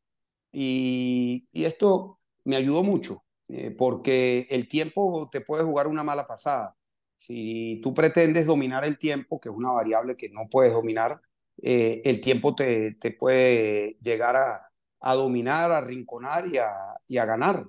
Y, 0.51 1.47
y 1.53 1.65
esto 1.65 2.19
me 2.45 2.57
ayudó 2.57 2.83
mucho, 2.83 3.23
eh, 3.49 3.71
porque 3.77 4.47
el 4.51 4.69
tiempo 4.69 5.29
te 5.31 5.41
puede 5.41 5.65
jugar 5.65 5.87
una 5.87 6.05
mala 6.05 6.27
pasada. 6.27 6.77
Si 7.17 7.81
tú 7.83 7.95
pretendes 7.95 8.47
dominar 8.47 8.85
el 8.85 8.99
tiempo, 8.99 9.41
que 9.41 9.49
es 9.49 9.55
una 9.55 9.73
variable 9.73 10.17
que 10.17 10.29
no 10.29 10.49
puedes 10.51 10.73
dominar, 10.73 11.21
eh, 11.63 12.03
el 12.05 12.21
tiempo 12.21 12.55
te, 12.55 12.95
te 12.95 13.11
puede 13.13 13.99
llegar 14.01 14.37
a, 14.37 14.71
a, 15.01 15.15
dominar, 15.15 15.73
a 15.73 15.81
rinconar 15.81 16.47
y 16.47 16.59
a, 16.59 16.69
y 17.07 17.19
a 17.19 17.25
ganar. 17.25 17.67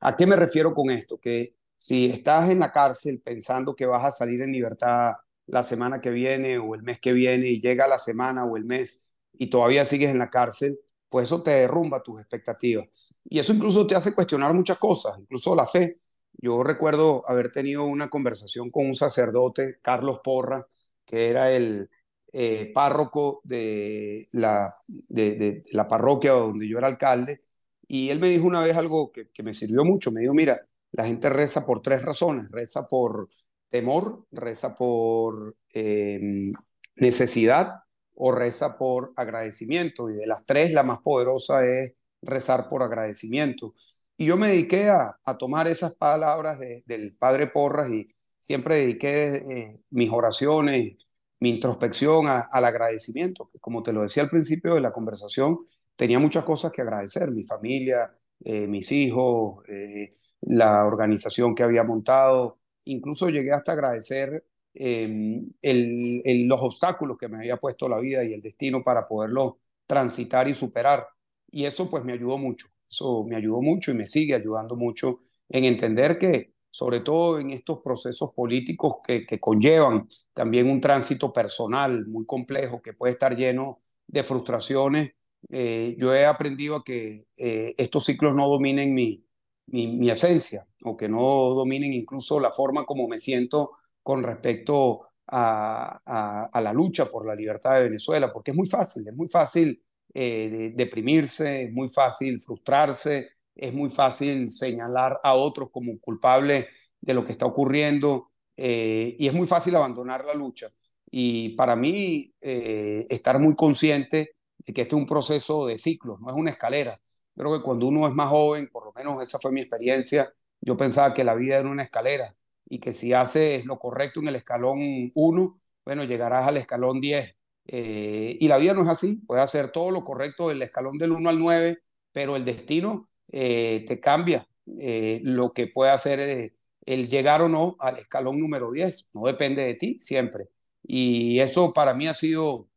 ¿A 0.00 0.16
qué 0.16 0.26
me 0.26 0.36
refiero 0.36 0.74
con 0.74 0.90
esto? 0.90 1.18
Que 1.18 1.54
si 1.76 2.10
estás 2.10 2.50
en 2.50 2.58
la 2.58 2.72
cárcel 2.72 3.20
pensando 3.24 3.74
que 3.74 3.86
vas 3.86 4.04
a 4.04 4.10
salir 4.10 4.42
en 4.42 4.52
libertad 4.52 5.14
la 5.46 5.62
semana 5.62 6.00
que 6.00 6.10
viene 6.10 6.58
o 6.58 6.74
el 6.74 6.82
mes 6.82 6.98
que 6.98 7.12
viene 7.12 7.48
y 7.48 7.60
llega 7.60 7.86
la 7.86 7.98
semana 7.98 8.44
o 8.44 8.56
el 8.56 8.64
mes 8.64 9.12
y 9.32 9.48
todavía 9.48 9.84
sigues 9.84 10.10
en 10.10 10.18
la 10.18 10.30
cárcel, 10.30 10.78
pues 11.14 11.26
eso 11.26 11.44
te 11.44 11.52
derrumba 11.52 12.02
tus 12.02 12.18
expectativas. 12.18 12.88
Y 13.22 13.38
eso 13.38 13.54
incluso 13.54 13.86
te 13.86 13.94
hace 13.94 14.12
cuestionar 14.12 14.52
muchas 14.52 14.78
cosas, 14.78 15.16
incluso 15.16 15.54
la 15.54 15.64
fe. 15.64 16.00
Yo 16.32 16.64
recuerdo 16.64 17.22
haber 17.28 17.52
tenido 17.52 17.84
una 17.84 18.08
conversación 18.10 18.68
con 18.72 18.86
un 18.86 18.96
sacerdote, 18.96 19.78
Carlos 19.80 20.18
Porra, 20.24 20.66
que 21.04 21.28
era 21.30 21.52
el 21.52 21.88
eh, 22.32 22.72
párroco 22.74 23.40
de 23.44 24.28
la, 24.32 24.74
de, 24.88 25.62
la 25.70 25.86
parroquia 25.86 26.32
donde 26.32 26.66
yo 26.68 26.78
era 26.78 26.88
alcalde, 26.88 27.38
y 27.86 28.10
él 28.10 28.18
me 28.18 28.28
dijo 28.28 28.48
una 28.48 28.60
vez 28.60 28.76
algo 28.76 29.12
que, 29.12 29.28
que 29.30 29.44
me 29.44 29.54
sirvió 29.54 29.84
mucho. 29.84 30.10
Me 30.10 30.22
dijo, 30.22 30.34
mira, 30.34 30.66
la 30.90 31.06
gente 31.06 31.30
reza 31.30 31.64
por 31.64 31.80
tres 31.80 32.02
razones. 32.02 32.50
Reza 32.50 32.88
por 32.88 33.28
temor, 33.70 34.26
reza 34.32 34.74
por 34.74 35.54
em, 35.72 36.52
necesidad 36.96 37.83
o 38.14 38.32
reza 38.32 38.78
por 38.78 39.12
agradecimiento. 39.16 40.10
Y 40.10 40.14
de 40.14 40.26
las 40.26 40.44
tres, 40.46 40.72
la 40.72 40.82
más 40.82 41.00
poderosa 41.00 41.66
es 41.66 41.94
rezar 42.22 42.68
por 42.68 42.82
agradecimiento. 42.82 43.74
Y 44.16 44.26
yo 44.26 44.36
me 44.36 44.48
dediqué 44.48 44.88
a, 44.90 45.18
tomar 45.38 45.66
esas 45.66 45.94
palabras 45.96 46.58
del 46.60 47.16
padre 47.16 47.48
Porras 47.48 47.90
y 47.90 48.08
siempre 48.38 48.76
dediqué 48.76 49.36
eh, 49.36 49.80
mis 49.90 50.10
oraciones, 50.10 50.96
mi 51.40 51.50
introspección 51.50 52.26
al 52.28 52.64
agradecimiento. 52.64 53.50
Como 53.60 53.82
te 53.82 53.92
lo 53.92 54.02
decía 54.02 54.22
al 54.22 54.30
principio 54.30 54.74
de 54.74 54.80
la 54.80 54.92
conversación, 54.92 55.66
tenía 55.96 56.18
muchas 56.18 56.44
cosas 56.44 56.72
que 56.72 56.82
agradecer, 56.82 57.30
mi 57.30 57.44
familia, 57.44 58.16
eh, 58.44 58.66
mis 58.66 58.92
hijos, 58.92 59.64
eh, 59.68 60.16
la 60.42 60.84
organización 60.84 61.54
que 61.54 61.62
había 61.62 61.82
montado, 61.84 62.58
incluso 62.84 63.30
llegué 63.30 63.52
hasta 63.52 63.72
agradecer 63.72 64.44
em, 64.74 65.50
los 65.62 66.60
obstáculos 66.60 67.16
que 67.18 67.28
me 67.28 67.38
había 67.38 67.56
puesto 67.56 67.88
la 67.88 67.98
vida 67.98 68.24
y 68.24 68.32
el 68.32 68.42
destino 68.42 68.82
para 68.82 69.06
poderlos 69.06 69.54
transitar 69.86 70.48
y 70.48 70.54
superar. 70.54 71.06
Y 71.50 71.64
eso 71.64 71.88
pues 71.90 72.04
me 72.04 72.12
ayudó 72.12 72.38
mucho, 72.38 72.68
eso 72.90 73.24
me 73.24 73.36
ayudó 73.36 73.62
mucho 73.62 73.90
y 73.92 73.94
me 73.94 74.06
sigue 74.06 74.34
ayudando 74.34 74.76
mucho 74.76 75.20
en 75.48 75.64
entender 75.64 76.18
que 76.18 76.54
sobre 76.70 77.00
todo 77.00 77.38
en 77.38 77.50
estos 77.50 77.80
procesos 77.82 78.32
políticos 78.32 78.96
que, 79.06 79.22
que 79.22 79.38
conllevan 79.38 80.08
también 80.32 80.68
un 80.68 80.80
tránsito 80.80 81.32
personal 81.32 82.04
muy 82.06 82.26
complejo 82.26 82.82
que 82.82 82.94
puede 82.94 83.12
estar 83.12 83.36
lleno 83.36 83.80
de 84.08 84.24
frustraciones, 84.24 85.12
eh, 85.50 85.94
yo 85.98 86.14
he 86.14 86.26
aprendido 86.26 86.76
a 86.76 86.84
que 86.84 87.26
eh, 87.36 87.74
estos 87.78 88.04
ciclos 88.04 88.34
no 88.34 88.48
dominen 88.48 88.94
mi, 88.94 89.24
mi, 89.66 90.10
esencia 90.10 90.66
o 90.82 90.96
que 90.96 91.08
no 91.08 91.54
dominen 91.54 91.92
incluso 91.92 92.40
la 92.40 92.50
forma 92.50 92.84
como 92.84 93.08
me 93.08 93.18
siento 93.18 93.72
con 94.04 94.22
respecto 94.22 95.08
a, 95.26 96.50
la 96.62 96.72
lucha 96.72 97.06
por 97.06 97.26
la 97.26 97.34
libertad 97.34 97.76
de 97.76 97.84
Venezuela, 97.84 98.32
porque 98.32 98.52
es 98.52 98.56
muy 98.56 98.68
fácil, 98.68 99.08
es 99.08 99.14
muy 99.14 99.28
fácil 99.28 99.82
eh, 100.12 100.72
deprimirse, 100.76 101.64
es 101.64 101.72
muy 101.72 101.88
fácil 101.88 102.40
frustrarse, 102.40 103.30
es 103.54 103.72
muy 103.72 103.90
fácil 103.90 104.52
señalar 104.52 105.18
a 105.22 105.34
otros 105.34 105.70
como 105.72 105.98
culpables 105.98 106.66
de 107.00 107.14
lo 107.14 107.24
que 107.24 107.32
está 107.32 107.46
ocurriendo 107.46 108.30
eh, 108.56 109.16
y 109.18 109.26
es 109.26 109.34
muy 109.34 109.46
fácil 109.46 109.74
abandonar 109.76 110.24
la 110.24 110.34
lucha. 110.34 110.68
Y 111.10 111.50
para 111.50 111.76
mí, 111.76 112.32
eh, 112.40 113.06
estar 113.08 113.38
muy 113.38 113.54
consciente 113.56 114.36
de 114.58 114.72
que 114.72 114.82
este 114.82 114.96
es 114.96 115.00
un 115.00 115.06
proceso 115.06 115.66
de 115.66 115.78
ciclos, 115.78 116.20
no 116.20 116.30
es 116.30 116.36
una 116.36 116.50
escalera. 116.50 117.00
Creo 117.36 117.56
que 117.56 117.64
cuando 117.64 117.86
uno 117.86 118.06
es 118.06 118.14
más 118.14 118.28
joven, 118.28 118.68
por 118.70 118.84
lo 118.84 118.92
menos 118.92 119.22
esa 119.22 119.38
fue 119.38 119.52
mi 119.52 119.60
experiencia, 119.60 120.32
yo 120.60 120.76
pensaba 120.76 121.14
que 121.14 121.24
la 121.24 121.34
vida 121.34 121.56
era 121.58 121.68
una 121.68 121.82
escalera 121.82 122.34
y 122.66 122.80
que 122.80 122.92
si 122.92 123.12
haces 123.12 123.64
lo 123.66 123.78
correcto 123.78 124.20
en 124.20 124.28
el 124.28 124.36
escalón 124.36 125.12
1, 125.14 125.60
bueno, 125.84 126.04
llegarás 126.04 126.46
al 126.48 126.56
escalón 126.56 127.00
10. 127.00 127.36
Eh, 127.66 128.36
y 128.40 128.48
la 128.48 128.58
vida 128.58 128.74
no 128.74 128.82
es 128.82 128.88
así, 128.88 129.16
puedes 129.26 129.44
hacer 129.44 129.70
todo 129.70 129.90
lo 129.90 130.04
correcto 130.04 130.48
del 130.48 130.62
escalón 130.62 130.98
del 130.98 131.12
1 131.12 131.28
al 131.30 131.38
9, 131.38 131.78
pero 132.12 132.36
el 132.36 132.44
destino 132.44 133.06
eh, 133.32 133.84
te 133.86 134.00
cambia 134.00 134.46
eh, 134.78 135.20
lo 135.22 135.52
que 135.52 135.68
puede 135.68 135.90
hacer 135.90 136.52
el 136.86 137.08
llegar 137.08 137.42
o 137.42 137.48
no 137.48 137.76
al 137.78 137.98
escalón 137.98 138.38
número 138.40 138.70
10. 138.70 139.08
No 139.14 139.26
depende 139.26 139.62
de 139.64 139.74
ti 139.74 139.98
siempre. 140.00 140.48
Y 140.82 141.40
eso 141.40 141.72
para 141.72 141.94
mí 141.94 142.06
ha 142.06 142.14
sido 142.14 142.68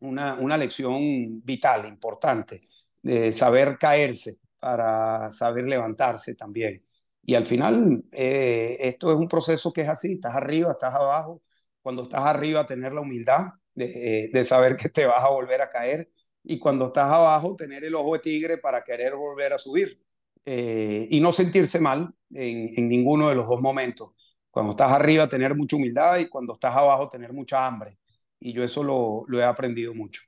una, 0.00 0.34
una 0.34 0.56
lección 0.58 1.42
vital, 1.44 1.86
importante 1.86 2.68
de 3.02 3.32
saber 3.32 3.78
caerse 3.78 4.38
para 4.58 5.30
saber 5.32 5.64
levantarse 5.64 6.34
también. 6.34 6.82
Y 7.24 7.34
al 7.34 7.46
final, 7.46 8.04
eh, 8.12 8.78
esto 8.80 9.10
es 9.12 9.16
un 9.16 9.28
proceso 9.28 9.72
que 9.72 9.82
es 9.82 9.88
así, 9.88 10.14
estás 10.14 10.34
arriba, 10.34 10.72
estás 10.72 10.94
abajo. 10.94 11.42
Cuando 11.82 12.02
estás 12.02 12.24
arriba, 12.24 12.66
tener 12.66 12.92
la 12.92 13.00
humildad 13.00 13.52
de, 13.74 14.30
de 14.32 14.44
saber 14.44 14.76
que 14.76 14.88
te 14.88 15.06
vas 15.06 15.22
a 15.24 15.30
volver 15.30 15.60
a 15.62 15.68
caer. 15.70 16.10
Y 16.44 16.58
cuando 16.58 16.86
estás 16.86 17.10
abajo, 17.10 17.56
tener 17.56 17.84
el 17.84 17.94
ojo 17.94 18.14
de 18.14 18.20
tigre 18.20 18.58
para 18.58 18.82
querer 18.84 19.14
volver 19.14 19.52
a 19.52 19.58
subir. 19.58 20.00
Eh, 20.44 21.06
y 21.10 21.20
no 21.20 21.30
sentirse 21.32 21.78
mal 21.80 22.12
en, 22.30 22.88
ninguno 22.88 23.28
de 23.28 23.34
los 23.36 23.48
dos 23.48 23.60
momentos. 23.60 24.10
Cuando 24.50 24.72
estás 24.72 24.92
arriba, 24.92 25.28
tener 25.28 25.54
mucha 25.54 25.76
humildad 25.76 26.18
y 26.18 26.28
cuando 26.28 26.54
estás 26.54 26.74
abajo, 26.74 27.08
tener 27.08 27.32
mucha 27.32 27.66
hambre. 27.66 27.98
Y 28.40 28.52
yo 28.52 28.64
eso 28.64 28.82
lo 28.82 29.40
he 29.40 29.44
aprendido 29.44 29.94
mucho. 29.94 30.22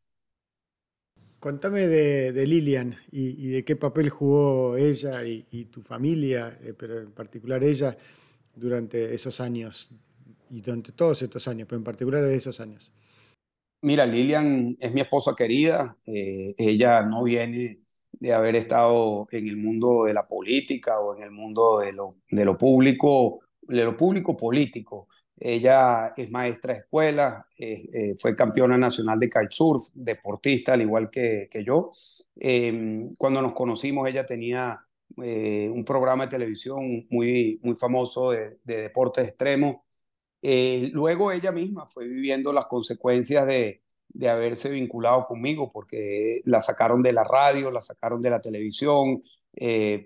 Contame 1.44 1.88
de, 1.88 2.46
Lilian 2.46 2.96
y, 3.12 3.48
de 3.48 3.66
qué 3.66 3.76
papel 3.76 4.08
jugó 4.08 4.78
ella 4.78 5.22
y, 5.26 5.66
tu 5.66 5.82
familia, 5.82 6.58
eh, 6.62 6.72
pero 6.72 7.02
en 7.02 7.12
particular 7.12 7.62
ella, 7.62 7.94
durante 8.56 9.12
esos 9.12 9.42
años 9.42 9.90
y 10.48 10.62
durante 10.62 10.92
todos 10.92 11.20
estos 11.20 11.46
años, 11.46 11.68
pero 11.68 11.76
en 11.76 11.84
particular 11.84 12.24
de 12.24 12.34
esos 12.34 12.60
años. 12.60 12.90
Mira, 13.82 14.06
Lilian 14.06 14.74
es 14.80 14.94
mi 14.94 15.02
esposa 15.02 15.34
querida. 15.36 15.94
Eh, 16.06 16.54
ella 16.56 17.02
no 17.02 17.24
viene 17.24 17.78
de 18.12 18.32
haber 18.32 18.56
estado 18.56 19.28
en 19.30 19.46
el 19.46 19.58
mundo 19.58 20.04
de 20.04 20.14
la 20.14 20.26
política 20.26 20.98
o 20.98 21.14
en 21.14 21.24
el 21.24 21.30
mundo 21.30 21.80
de 21.80 21.92
de 22.30 22.44
lo 22.46 22.56
público, 22.56 23.40
de 23.60 23.84
lo 23.84 23.94
público 23.94 24.34
político. 24.34 25.08
Ella 25.36 26.14
es 26.16 26.30
maestra 26.30 26.74
de 26.74 26.80
escuela, 26.80 27.46
eh, 27.58 27.88
eh, 27.92 28.14
fue 28.18 28.36
campeona 28.36 28.78
nacional 28.78 29.18
de 29.18 29.28
kitesurf, 29.28 29.88
deportista 29.94 30.74
al 30.74 30.82
igual 30.82 31.10
que, 31.10 31.48
yo. 31.64 31.90
Em, 32.36 33.10
cuando 33.18 33.42
nos 33.42 33.52
conocimos 33.52 34.08
ella 34.08 34.24
tenía 34.24 34.80
eh, 35.22 35.68
un 35.72 35.84
programa 35.84 36.24
de 36.24 36.30
televisión 36.30 37.06
muy, 37.10 37.60
muy 37.62 37.76
famoso 37.76 38.30
de, 38.30 38.58
de 38.64 38.82
deportes 38.82 39.28
extremos. 39.28 39.76
luego 40.92 41.32
ella 41.32 41.52
misma 41.52 41.86
fue 41.88 42.06
viviendo 42.06 42.52
las 42.52 42.66
consecuencias 42.66 43.46
de, 43.46 43.82
de 44.08 44.28
haberse 44.28 44.70
vinculado 44.70 45.26
conmigo 45.26 45.70
porque 45.72 46.40
la 46.44 46.60
sacaron 46.60 47.02
de 47.02 47.12
la 47.12 47.24
radio, 47.24 47.70
la 47.70 47.80
sacaron 47.82 48.22
de 48.22 48.30
la 48.30 48.40
televisión 48.40 49.22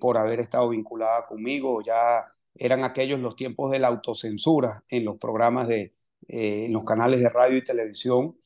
por 0.00 0.18
haber 0.18 0.40
estado 0.40 0.68
vinculada 0.70 1.26
conmigo. 1.26 1.82
Ya 1.82 2.26
eran 2.58 2.84
aquellos 2.84 3.20
los 3.20 3.36
tiempos 3.36 3.70
de 3.70 3.78
la 3.78 3.88
autocensura 3.88 4.84
en 4.88 5.04
los 5.04 5.16
programas 5.18 5.68
de, 5.68 5.94
eh, 6.28 6.66
en 6.66 6.72
los 6.72 6.84
canales 6.84 7.20
de 7.20 7.30
radio 7.30 7.58
y 7.58 7.64
televisión. 7.64 8.36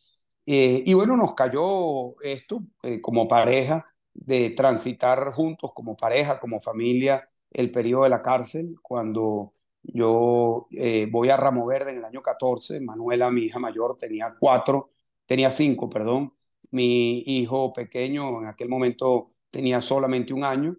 Eh, 0.47 0.83
y 0.87 0.95
bueno, 0.95 1.17
nos 1.17 1.35
cayó 1.35 2.21
esto 2.23 2.63
eh, 2.83 3.01
como 3.01 3.29
pareja, 3.29 3.87
de 4.15 4.51
transitar 4.51 5.33
juntos 5.33 5.73
como 5.75 5.97
pareja, 5.97 6.39
como 6.39 6.61
familia, 6.61 7.29
el 7.51 7.71
periodo 7.71 8.05
de 8.05 8.11
la 8.11 8.23
cárcel, 8.23 8.77
cuando 8.83 9.55
yo 9.83 10.69
voy 11.11 11.29
a 11.31 11.37
Ramo 11.37 11.67
Verde 11.67 11.91
en 11.91 11.99
el 11.99 12.05
año 12.05 12.23
14, 12.23 12.81
Manuela, 12.81 13.31
mi 13.31 13.43
hija 13.45 13.59
mayor, 13.59 13.97
tenía 13.99 14.35
cuatro, 14.39 14.93
tenía 15.27 15.51
cinco, 15.51 15.89
perdón, 15.91 16.35
mi 16.71 17.21
hijo 17.27 17.73
pequeño 17.73 18.41
en 18.41 18.47
aquel 18.49 18.69
momento 18.69 19.33
tenía 19.51 19.81
solamente 19.81 20.33
un 20.33 20.45
año, 20.45 20.77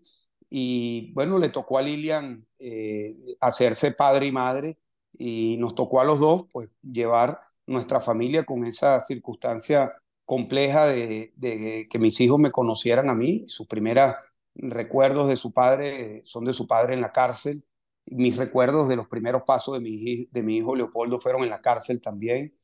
y 0.56 1.12
bueno, 1.14 1.40
le 1.40 1.50
tocó 1.50 1.80
a 1.80 1.82
Lilian 1.82 2.46
eh, 2.60 3.16
hacerse 3.40 3.92
padre 3.94 4.28
y 4.28 4.32
madre 4.32 4.78
y 5.18 5.58
nos 5.58 5.74
tocó 5.74 6.00
a 6.00 6.04
los 6.04 6.20
dos 6.20 6.46
pues 6.52 6.70
llevar 6.84 7.40
nuestra 7.66 8.02
familia 8.02 8.46
con 8.46 8.64
esa 8.64 9.00
circunstancia 9.00 9.92
compleja 10.26 10.86
de, 10.86 11.88
que 11.90 11.98
mis 12.00 12.22
hijos 12.22 12.38
me 12.38 12.52
conocieran 12.52 13.10
a 13.10 13.16
mí. 13.16 13.46
Sus 13.48 13.66
primeros 13.66 14.14
recuerdos 14.54 15.28
de 15.28 15.38
su 15.38 15.54
padre 15.54 16.22
son 16.26 16.46
de 16.46 16.54
su 16.54 16.68
padre 16.68 16.94
en 16.94 17.02
la 17.02 17.12
cárcel. 17.12 17.66
Mis 18.06 18.38
recuerdos 18.38 18.88
de 18.88 18.96
los 18.96 19.08
primeros 19.08 19.42
pasos 19.48 19.74
de 19.74 19.80
mi, 19.80 20.28
de 20.28 20.44
mi 20.44 20.58
hijo 20.58 20.76
Leopoldo 20.76 21.20
fueron 21.20 21.42
en 21.42 21.50
la 21.50 21.62
cárcel 21.62 22.00
también. 22.00 22.56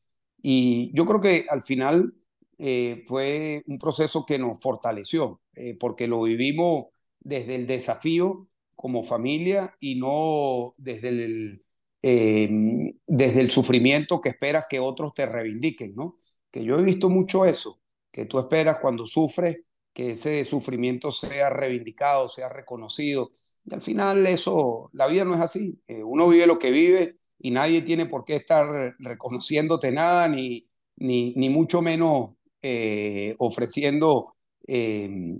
Y 0.44 0.92
yo 0.94 1.08
creo 1.08 1.22
que 1.22 1.48
al 1.50 1.64
final 1.64 2.14
eh, 2.60 3.04
fue 3.08 3.64
un 3.66 3.80
proceso 3.80 4.28
que 4.28 4.38
nos 4.38 4.60
fortaleció, 4.62 5.42
eh, 5.56 5.76
porque 5.76 6.08
lo 6.08 6.22
vivimos 6.22 6.90
desde 7.30 7.56
el 7.56 7.68
desafío 7.68 8.48
como 8.76 9.04
familia 9.04 9.76
y 9.80 9.96
no 9.96 10.74
desde 10.78 11.10
el, 11.10 11.64
em, 12.02 12.94
desde 13.06 13.42
el 13.42 13.52
sufrimiento 13.52 14.20
que 14.20 14.30
esperas 14.30 14.66
que 14.70 14.80
otros 14.80 15.14
te 15.14 15.26
reivindiquen, 15.26 15.94
¿no? 15.96 16.18
Que 16.52 16.64
yo 16.64 16.78
he 16.80 16.84
visto 16.84 17.10
mucho 17.10 17.46
eso, 17.46 17.82
que 18.12 18.26
tú 18.26 18.40
esperas 18.40 18.78
cuando 18.82 19.06
sufres 19.06 19.58
que 19.94 20.12
ese 20.12 20.44
sufrimiento 20.46 21.12
sea 21.12 21.50
reivindicado, 21.50 22.30
sea 22.30 22.50
reconocido. 22.50 23.32
Y 23.66 23.74
al 23.74 23.82
final 23.82 24.26
eso, 24.28 24.90
la 24.94 25.08
vida 25.08 25.26
no 25.26 25.36
es 25.36 25.42
así. 25.42 25.80
Eh, 25.88 26.04
uno 26.04 26.30
vive 26.30 26.48
lo 26.48 26.58
que 26.60 26.72
vive 26.72 27.18
y 27.38 27.52
nadie 27.52 27.82
tiene 27.82 28.06
por 28.06 28.24
qué 28.26 28.36
estar 28.36 28.96
reconociéndote 29.00 29.92
nada, 29.92 30.28
ni, 30.28 30.68
ni, 30.98 31.34
ni 31.36 31.50
mucho 31.50 31.82
menos 31.82 32.32
eh, 32.62 33.36
ofreciendo 33.40 34.36
eh, 34.68 35.40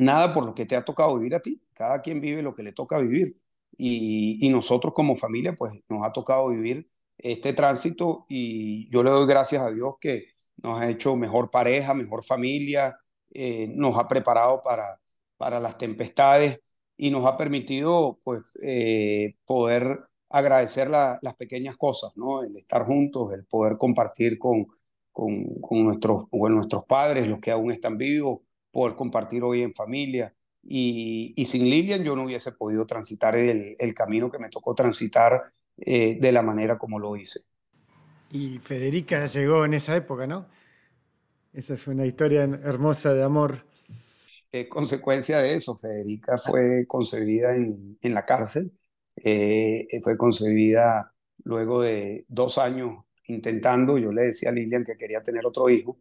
nada 0.00 0.32
por 0.34 0.44
lo 0.44 0.54
que 0.54 0.66
te 0.66 0.76
ha 0.76 0.84
tocado 0.84 1.16
vivir 1.16 1.34
a 1.34 1.40
ti. 1.40 1.60
Cada 1.74 2.02
quien 2.02 2.20
vive 2.20 2.42
lo 2.42 2.54
que 2.54 2.62
le 2.62 2.72
toca 2.72 2.98
vivir. 2.98 3.36
Y, 3.76 4.48
nosotros 4.50 4.92
como 4.94 5.16
familia, 5.16 5.54
pues 5.56 5.72
nos 5.88 6.02
ha 6.04 6.12
tocado 6.12 6.48
vivir 6.48 6.90
este 7.18 7.52
tránsito 7.52 8.26
y 8.28 8.90
yo 8.90 9.02
le 9.02 9.10
doy 9.10 9.26
gracias 9.26 9.62
a 9.62 9.70
Dios 9.70 9.94
que 10.00 10.26
nos 10.62 10.80
ha 10.80 10.90
hecho 10.90 11.16
mejor 11.16 11.50
pareja, 11.50 11.94
mejor 11.94 12.24
familia, 12.24 12.98
eh, 13.30 13.68
nos 13.74 13.96
ha 13.96 14.08
preparado 14.08 14.62
para, 14.62 15.00
para 15.36 15.60
las 15.60 15.78
tempestades 15.78 16.60
y 16.96 17.10
nos 17.10 17.24
ha 17.26 17.36
permitido 17.38 18.20
pues, 18.24 18.42
eh, 18.62 19.36
poder 19.46 20.00
agradecer 20.28 20.88
las 20.88 21.36
pequeñas 21.38 21.76
cosas, 21.76 22.12
¿no? 22.16 22.42
el 22.42 22.56
estar 22.56 22.84
juntos, 22.84 23.32
el 23.32 23.44
poder 23.46 23.78
compartir 23.78 24.38
con, 24.38 24.66
con, 25.12 25.84
nuestros, 25.84 26.28
con 26.30 26.54
nuestros 26.54 26.84
padres, 26.84 27.26
los 27.26 27.40
que 27.40 27.50
aún 27.50 27.70
están 27.70 27.98
vivos, 27.98 28.40
poder 28.70 28.96
compartir 28.96 29.42
hoy 29.42 29.62
en 29.62 29.74
familia. 29.74 30.34
Y, 30.62 31.32
y 31.36 31.46
sin 31.46 31.64
Lilian 31.64 32.04
yo 32.04 32.14
no 32.16 32.24
hubiese 32.24 32.52
podido 32.52 32.86
transitar 32.86 33.36
el, 33.36 33.76
el 33.78 33.94
camino 33.94 34.30
que 34.30 34.38
me 34.38 34.50
tocó 34.50 34.74
transitar 34.74 35.52
eh, 35.78 36.18
de 36.20 36.32
la 36.32 36.42
manera 36.42 36.78
como 36.78 36.98
lo 36.98 37.16
hice. 37.16 37.40
Y 38.30 38.58
Federica 38.60 39.26
llegó 39.26 39.64
en 39.64 39.74
esa 39.74 39.96
época, 39.96 40.26
¿no? 40.26 40.46
Esa 41.52 41.76
fue 41.76 41.94
una 41.94 42.06
historia 42.06 42.42
hermosa 42.42 43.14
de 43.14 43.22
amor. 43.22 43.64
Es 44.52 44.68
consecuencia 44.68 45.38
de 45.40 45.54
eso, 45.54 45.78
Federica 45.78 46.36
fue 46.38 46.84
concebida 46.86 47.54
en, 47.54 47.96
en 48.02 48.14
la 48.14 48.26
cárcel, 48.26 48.72
eh, 49.16 49.86
fue 50.02 50.16
concebida 50.16 51.14
luego 51.44 51.82
de 51.82 52.24
dos 52.28 52.58
años 52.58 52.96
intentando, 53.26 53.96
yo 53.98 54.10
le 54.12 54.22
decía 54.22 54.48
a 54.50 54.52
Lilian 54.52 54.84
que 54.84 54.96
quería 54.96 55.22
tener 55.22 55.46
otro 55.46 55.68
hijo, 55.70 55.98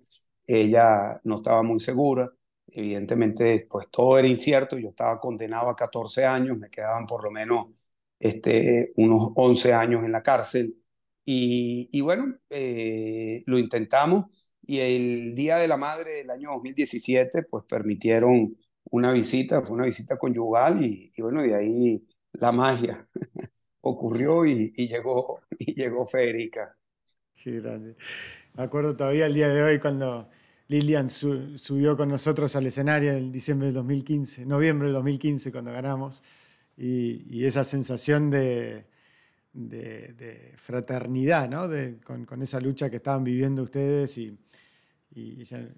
ella 0.48 1.22
no 1.24 1.36
estaba 1.36 1.62
muy 1.62 1.80
segura, 1.80 2.32
evidentemente 2.74 3.66
pues 3.70 3.88
todo 3.90 4.18
era 4.18 4.28
incierto, 4.28 4.78
yo 4.78 4.90
estaba 4.90 5.20
condenado 5.20 5.70
a 5.70 5.76
14 5.76 6.26
años, 6.26 6.58
me 6.58 6.70
quedaban 6.70 7.06
por 7.08 7.24
lo 7.24 7.32
menos 7.32 7.68
este, 8.20 8.94
unos 8.98 9.32
11 9.36 9.74
años 9.74 10.04
en 10.04 10.12
la 10.12 10.24
cárcel 10.24 10.76
y, 11.26 11.90
y 11.92 12.02
bueno, 12.02 12.36
eh, 12.50 13.44
lo 13.46 13.58
intentamos 13.60 14.26
y 14.70 14.80
el 14.80 15.36
Día 15.36 15.58
de 15.58 15.68
la 15.68 15.78
Madre 15.78 16.12
del 16.18 16.30
año 16.30 16.52
2017, 16.54 17.44
pues 17.44 17.66
permitieron 17.66 18.56
una 18.92 19.12
visita, 19.12 19.62
fue 19.64 19.76
una 19.76 19.86
visita 19.86 20.18
conyugal 20.18 20.84
y, 20.84 21.12
y 21.16 21.22
bueno, 21.22 21.42
de 21.42 21.56
ahí 21.56 22.08
la 22.34 22.52
magia 22.52 23.08
ocurrió 23.82 24.46
y, 24.46 24.74
y, 24.76 24.88
llegó, 24.88 25.42
y 25.60 25.74
llegó 25.74 26.08
Federica. 26.08 26.78
Qué 27.36 27.60
grande. 27.62 27.96
Me 28.54 28.64
acuerdo 28.64 28.96
todavía 28.96 29.26
el 29.26 29.34
día 29.34 29.50
de 29.50 29.64
hoy 29.64 29.80
cuando 29.80 30.30
Lilian 30.70 31.10
subió 31.10 31.98
con 31.98 32.10
nosotros 32.10 32.56
al 32.56 32.68
escenario 32.68 33.14
en 33.14 33.32
diciembre 33.32 33.68
del 33.68 33.74
2015, 33.74 34.46
noviembre 34.46 34.88
del 34.88 34.94
2015, 34.94 35.52
cuando 35.52 35.72
ganamos, 35.72 36.22
y, 36.78 37.44
esa 37.44 37.64
sensación 37.64 38.30
de, 38.30 38.86
fraternidad, 40.58 41.50
¿no? 41.50 41.68
con, 42.04 42.44
esa 42.44 42.60
lucha 42.60 42.88
que 42.88 42.98
estaban 42.98 43.24
viviendo 43.24 43.64
ustedes 43.64 44.16
y, 44.20 44.38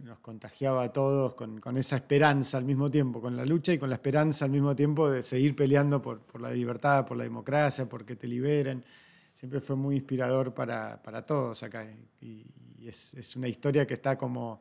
nos 0.03 0.19
contagiaba 0.19 0.83
a 0.83 0.91
todos 0.91 1.35
con, 1.35 1.77
esa 1.77 1.95
esperanza 1.95 2.57
al 2.57 2.65
mismo 2.65 2.91
tiempo, 2.91 3.21
con 3.21 3.37
la 3.37 3.45
lucha 3.45 3.71
y 3.71 3.79
con 3.79 3.89
la 3.89 3.95
esperanza 3.95 4.43
al 4.43 4.51
mismo 4.51 4.75
tiempo 4.75 5.09
de 5.09 5.23
seguir 5.23 5.55
peleando 5.55 6.01
por, 6.01 6.39
la 6.39 6.51
libertad, 6.51 7.05
por 7.05 7.15
la 7.15 7.23
democracia, 7.23 7.87
porque 7.87 8.17
te 8.17 8.27
liberen. 8.27 8.83
Siempre 9.33 9.61
fue 9.61 9.77
muy 9.77 9.95
inspirador 9.95 10.53
para, 10.53 10.99
todos 11.25 11.63
acá. 11.63 11.87
Y, 12.19 12.45
es, 12.85 13.35
una 13.37 13.47
historia 13.47 13.87
que 13.87 13.93
está 13.93 14.17
como 14.17 14.59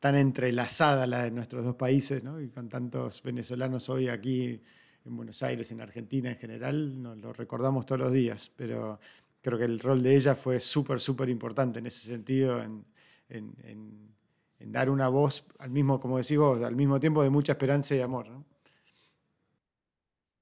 tan 0.00 0.16
entrelazada 0.16 1.06
la 1.06 1.24
de 1.24 1.30
nuestros 1.30 1.64
dos 1.64 1.76
países, 1.76 2.22
¿no? 2.22 2.40
y 2.40 2.48
con 2.48 2.68
tantos 2.68 3.22
venezolanos 3.22 3.88
hoy 3.88 4.08
aquí 4.08 4.60
en 5.04 5.16
Buenos 5.16 5.42
Aires, 5.42 5.70
en 5.70 5.80
Argentina 5.80 6.30
en 6.30 6.36
general, 6.36 7.02
nos 7.02 7.16
lo 7.18 7.32
recordamos 7.32 7.86
todos 7.86 8.00
los 8.00 8.12
días, 8.12 8.52
pero 8.56 8.98
creo 9.40 9.58
que 9.58 9.64
el 9.64 9.78
rol 9.78 10.02
de 10.02 10.16
ella 10.16 10.34
fue 10.34 10.60
súper, 10.60 11.00
súper 11.00 11.28
importante 11.28 11.78
en 11.78 11.86
ese 11.86 12.06
sentido, 12.06 12.60
en, 12.60 12.84
en, 13.28 13.54
en, 13.64 14.72
dar 14.72 14.90
una 14.90 15.08
voz 15.08 15.46
al 15.58 15.70
mismo, 15.70 16.00
como 16.00 16.18
decís 16.18 16.36
vos, 16.36 16.60
al 16.62 16.74
mismo 16.74 16.98
tiempo 16.98 17.22
de 17.22 17.30
mucha 17.30 17.52
esperanza 17.52 17.94
y 17.94 18.00
amor. 18.00 18.28
¿no? 18.28 18.44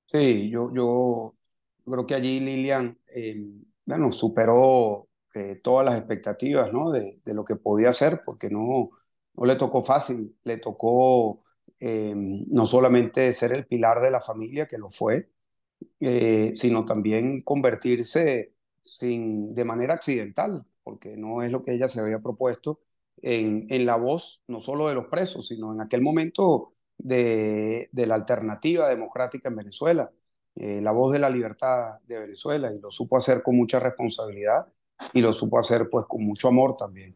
Sí, 0.06 0.48
yo, 0.48 0.72
yo 0.72 1.34
creo 1.84 2.06
que 2.06 2.14
allí 2.14 2.40
Lilian, 2.40 2.98
eh, 3.14 3.44
bueno, 3.84 4.10
superó 4.12 5.08
eh, 5.34 5.60
todas 5.62 5.84
las 5.84 5.96
expectativas 5.96 6.72
¿no? 6.72 6.90
de, 6.90 7.20
de, 7.22 7.34
lo 7.34 7.44
que 7.44 7.56
podía 7.56 7.90
hacer, 7.90 8.22
porque 8.24 8.48
no, 8.48 8.90
no 9.34 9.44
le 9.46 9.56
tocó 9.56 9.82
fácil, 9.82 10.36
le 10.44 10.58
tocó 10.58 11.42
eh, 11.80 12.14
no 12.14 12.66
solamente 12.66 13.32
ser 13.32 13.52
el 13.52 13.66
pilar 13.66 14.00
de 14.00 14.10
la 14.10 14.20
familia, 14.20 14.66
que 14.66 14.78
lo 14.78 14.88
fue, 14.88 15.30
eh, 16.00 16.52
sino 16.56 16.84
también 16.84 17.40
convertirse 17.40 18.54
sin, 18.80 19.54
de 19.54 19.64
manera 19.64 19.94
accidental, 19.94 20.64
porque 20.82 21.16
no 21.16 21.42
es 21.42 21.52
lo 21.52 21.64
que 21.64 21.74
ella 21.74 21.88
se 21.88 22.00
había 22.00 22.20
propuesto, 22.20 22.80
en, 23.22 23.66
en 23.70 23.86
la 23.86 23.96
voz 23.96 24.42
no 24.48 24.60
solo 24.60 24.88
de 24.88 24.94
los 24.94 25.06
presos, 25.06 25.48
sino 25.48 25.72
en 25.72 25.80
aquel 25.80 26.02
momento 26.02 26.74
de, 26.98 27.88
de 27.92 28.06
la 28.06 28.14
alternativa 28.16 28.88
democrática 28.88 29.48
en 29.48 29.56
Venezuela, 29.56 30.12
eh, 30.56 30.80
la 30.80 30.92
voz 30.92 31.12
de 31.12 31.18
la 31.18 31.30
libertad 31.30 31.98
de 32.06 32.18
Venezuela, 32.20 32.72
y 32.72 32.78
lo 32.78 32.90
supo 32.90 33.16
hacer 33.16 33.42
con 33.42 33.56
mucha 33.56 33.80
responsabilidad 33.80 34.66
y 35.12 35.20
lo 35.20 35.32
supo 35.32 35.58
hacer 35.58 35.88
pues 35.90 36.06
con 36.06 36.24
mucho 36.24 36.48
amor 36.48 36.76
también. 36.76 37.14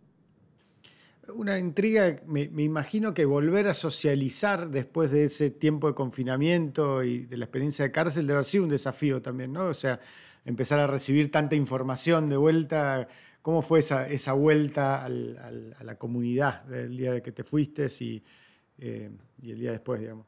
Una 1.34 1.58
intriga, 1.58 2.20
me, 2.26 2.42
imagino 2.42 3.12
que 3.12 3.24
volver 3.24 3.68
a 3.68 3.74
socializar 3.74 4.70
después 4.70 5.10
de 5.10 5.24
ese 5.24 5.50
tiempo 5.50 5.88
de 5.88 5.94
confinamiento 5.94 7.02
y 7.02 7.26
de 7.26 7.36
la 7.36 7.44
experiencia 7.44 7.84
de 7.84 7.92
cárcel 7.92 8.26
debe 8.26 8.38
haber 8.38 8.46
sido 8.46 8.64
un 8.64 8.70
desafío 8.70 9.20
también, 9.20 9.52
¿no? 9.52 9.66
O 9.66 9.74
sea, 9.74 10.00
empezar 10.44 10.78
a 10.78 10.86
recibir 10.86 11.30
tanta 11.30 11.54
información 11.54 12.28
de 12.28 12.36
vuelta. 12.36 13.08
¿Cómo 13.42 13.62
fue 13.62 13.80
esa, 13.80 14.08
esa 14.08 14.32
vuelta 14.32 15.04
a 15.04 15.08
la 15.08 15.98
comunidad 15.98 16.62
del 16.64 16.96
día 16.96 17.12
de 17.12 17.22
que 17.22 17.32
te 17.32 17.44
fuiste 17.44 17.88
y, 18.00 18.22
eh, 18.78 19.10
y 19.42 19.50
el 19.50 19.60
día 19.60 19.72
después, 19.72 20.00
digamos? 20.00 20.26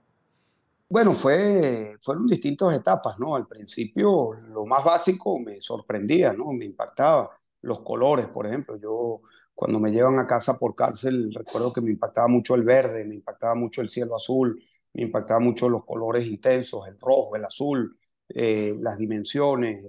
Bueno, 0.89 1.15
fue, 1.15 1.97
fueron 2.01 2.27
distintas 2.27 2.75
etapas, 2.75 3.19
¿no? 3.19 3.37
Al 3.37 3.47
principio 3.47 4.33
lo 4.49 4.67
más 4.67 4.85
básico 4.85 5.39
me 5.39 5.61
sorprendía, 5.61 6.33
¿no? 6.33 6.53
Me 6.53 6.65
impactaba 6.67 7.31
los 7.63 7.81
colores, 7.81 8.27
por 8.27 8.47
ejemplo. 8.47 8.77
Yo 8.77 9.23
cuando 9.61 9.79
me 9.79 9.91
llevan 9.93 10.19
a 10.19 10.27
casa 10.27 10.59
por 10.59 10.75
cárcel, 10.75 11.35
recuerdo 11.35 11.71
que 11.71 11.83
me 11.83 11.91
impactaba 11.91 12.29
mucho 12.29 12.55
el 12.55 12.63
verde, 12.63 13.05
me 13.05 13.17
impactaba 13.17 13.55
mucho 13.55 13.83
el 13.83 13.91
cielo 13.91 14.17
azul, 14.17 14.59
me 14.95 15.03
impactaba 15.03 15.39
mucho 15.39 15.69
los 15.69 15.85
colores 15.85 16.27
intensos, 16.27 16.89
el 16.89 16.99
rojo, 16.99 17.37
el 17.37 17.45
azul, 17.45 17.95
eh, 18.31 18.75
las 18.81 18.97
dimensiones. 18.97 19.85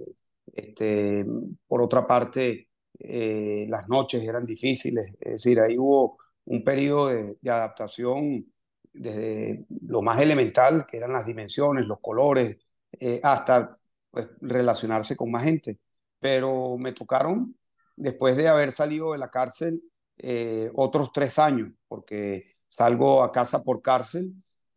Este, 0.52 1.24
por 1.66 1.80
otra 1.80 2.06
parte, 2.06 2.68
eh, 2.98 3.64
las 3.70 3.88
noches 3.88 4.22
eran 4.22 4.44
difíciles, 4.44 5.06
es 5.18 5.32
decir, 5.32 5.58
ahí 5.58 5.78
hubo 5.78 6.18
un 6.44 6.62
periodo 6.62 7.08
de, 7.08 7.38
de, 7.40 7.50
adaptación 7.50 8.44
desde 8.92 9.64
lo 9.86 10.02
más 10.02 10.18
elemental, 10.18 10.84
que 10.86 10.98
eran 10.98 11.12
las 11.12 11.24
dimensiones, 11.24 11.86
los 11.86 12.00
colores, 12.00 12.58
eh, 13.00 13.20
hasta 13.22 13.70
pues, 14.10 14.28
relacionarse 14.42 15.16
con 15.16 15.30
más 15.30 15.44
gente. 15.44 15.78
Pero 16.20 16.76
me 16.76 16.92
tocaron 16.92 17.56
después 17.96 18.36
de 18.36 18.48
haber 18.48 18.72
salido 18.72 19.12
de 19.12 19.18
la 19.18 19.30
cárcel 19.30 19.82
eh, 20.18 20.70
otros 20.74 21.12
tres 21.12 21.38
años, 21.38 21.70
porque 21.88 22.56
salgo 22.68 23.22
a 23.22 23.32
casa 23.32 23.62
por 23.62 23.82
cárcel, 23.82 24.32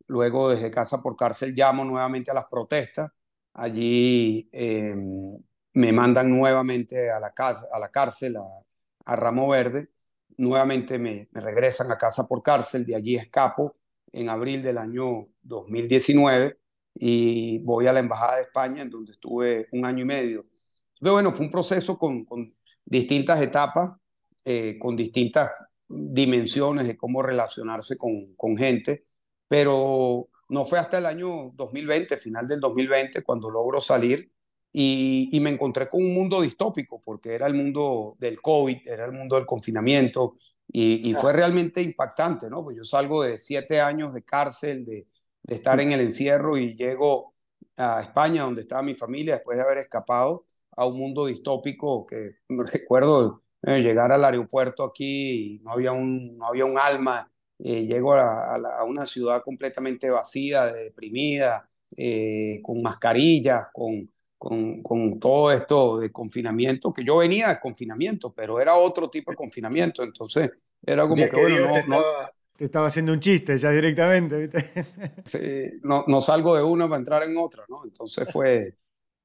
luego 0.06 0.48
desde 0.48 0.70
casa 0.70 1.02
por 1.02 1.16
cárcel 1.16 1.54
llamo 1.54 1.84
nuevamente 1.84 2.30
a 2.30 2.34
las 2.34 2.46
protestas, 2.46 3.10
allí 3.54 4.48
eh, 4.52 4.94
me 5.74 5.92
mandan 5.92 6.30
nuevamente 6.30 7.10
a 7.10 7.20
la, 7.20 7.32
a 7.36 7.78
la 7.78 7.88
cárcel, 7.90 8.36
a, 8.36 8.42
a, 9.04 9.16
Ramo 9.16 9.48
Verde, 9.48 9.90
nuevamente 10.38 10.98
me, 10.98 11.28
me 11.32 11.40
regresan 11.40 11.90
a 11.90 11.98
casa 11.98 12.26
por 12.26 12.42
cárcel, 12.42 12.84
de 12.86 12.96
allí 12.96 13.16
escapo 13.16 13.76
en 14.12 14.28
abril 14.28 14.62
del 14.62 14.78
año 14.78 15.28
2019 15.42 16.58
y 16.94 17.58
voy 17.60 17.86
a 17.86 17.92
la 17.92 18.00
Embajada 18.00 18.36
de 18.36 18.42
España, 18.42 18.82
en 18.82 18.90
donde 18.90 19.12
estuve 19.12 19.68
un 19.72 19.84
año 19.84 20.02
y 20.02 20.06
medio. 20.06 20.46
Entonces, 20.94 21.12
bueno, 21.12 21.32
fue 21.32 21.46
un 21.46 21.52
proceso 21.52 21.98
con, 21.98 22.24
con 22.24 22.54
distintas 22.86 23.42
etapas, 23.42 23.90
eh, 24.44 24.78
con 24.78 24.96
distintas 24.96 25.50
dimensiones 25.88 26.86
de 26.86 26.96
cómo 26.96 27.20
relacionarse 27.22 27.98
con, 27.98 28.34
con, 28.36 28.56
gente, 28.56 29.04
pero 29.48 30.28
no 30.48 30.64
fue 30.64 30.78
hasta 30.78 30.98
el 30.98 31.06
año 31.06 31.50
2020, 31.54 32.16
final 32.16 32.46
del 32.46 32.60
2020, 32.60 33.22
cuando 33.22 33.50
logro 33.50 33.80
salir 33.80 34.30
y, 34.72 35.28
y, 35.32 35.40
me 35.40 35.50
encontré 35.50 35.88
con 35.88 36.02
un 36.02 36.14
mundo 36.14 36.40
distópico, 36.42 37.00
porque 37.00 37.34
era 37.34 37.46
el 37.46 37.54
mundo 37.54 38.16
del 38.18 38.40
COVID, 38.40 38.86
era 38.86 39.06
el 39.06 39.12
mundo 39.12 39.36
del 39.36 39.46
confinamiento, 39.46 40.36
Y, 40.68 41.14
fue 41.14 41.32
realmente 41.32 41.80
impactante, 41.80 42.50
¿no? 42.50 42.62
Pues 42.64 42.76
yo 42.76 42.84
salgo 42.84 43.22
de 43.22 43.38
siete 43.38 43.80
años 43.80 44.12
de 44.12 44.22
cárcel, 44.22 44.84
de, 44.84 45.06
de 45.42 45.54
estar 45.54 45.80
en 45.80 45.92
el 45.92 46.00
encierro 46.00 46.58
y 46.58 46.74
llego 46.76 47.34
a 47.76 48.00
España, 48.02 48.42
donde 48.42 48.62
estaba 48.62 48.82
mi 48.82 48.94
familia, 48.94 49.34
después 49.34 49.56
de 49.58 49.64
haber 49.64 49.78
escapado 49.78 50.44
a 50.76 50.86
un 50.86 50.98
mundo 50.98 51.26
distópico 51.26 52.06
que 52.06 52.36
me 52.48 52.64
recuerdo 52.70 53.42
eh, 53.62 53.80
llegar 53.82 54.12
al 54.12 54.24
aeropuerto 54.24 54.84
aquí 54.84 55.56
y 55.56 55.58
no 55.60 55.72
había 55.72 55.92
un, 55.92 56.36
no 56.36 56.46
había 56.46 56.64
un 56.64 56.78
alma. 56.78 57.30
Eh, 57.58 57.86
llego 57.86 58.12
a, 58.12 58.54
a, 58.54 58.84
una 58.84 59.06
ciudad 59.06 59.42
completamente 59.42 60.10
vacía, 60.10 60.66
deprimida, 60.66 61.68
eh, 61.96 62.60
con 62.62 62.82
mascarillas, 62.82 63.68
con, 63.72 64.10
con, 64.36 64.82
con, 64.82 65.18
todo 65.18 65.50
esto 65.50 65.98
de 65.98 66.12
confinamiento, 66.12 66.92
que 66.92 67.02
yo 67.02 67.16
venía 67.16 67.48
de 67.48 67.58
confinamiento, 67.58 68.32
pero 68.34 68.60
era 68.60 68.74
otro 68.74 69.08
tipo 69.08 69.30
de 69.30 69.36
confinamiento. 69.36 70.02
Entonces 70.02 70.52
era 70.84 71.08
como 71.08 71.24
que, 71.24 71.36
bueno, 71.36 71.70
no, 71.88 72.02
te 72.56 72.66
estaba 72.66 72.86
haciendo 72.86 73.12
un 73.12 73.20
chiste 73.20 73.58
ya 73.58 73.70
directamente, 73.70 74.46
¿viste? 74.46 74.84
Sí, 75.24 75.80
no, 75.82 76.04
no 76.06 76.20
salgo 76.20 76.56
de 76.56 76.62
una 76.62 76.88
para 76.88 76.98
entrar 76.98 77.22
en 77.22 77.36
otra, 77.36 77.64
¿no? 77.68 77.84
Entonces 77.84 78.28
fue, 78.30 78.76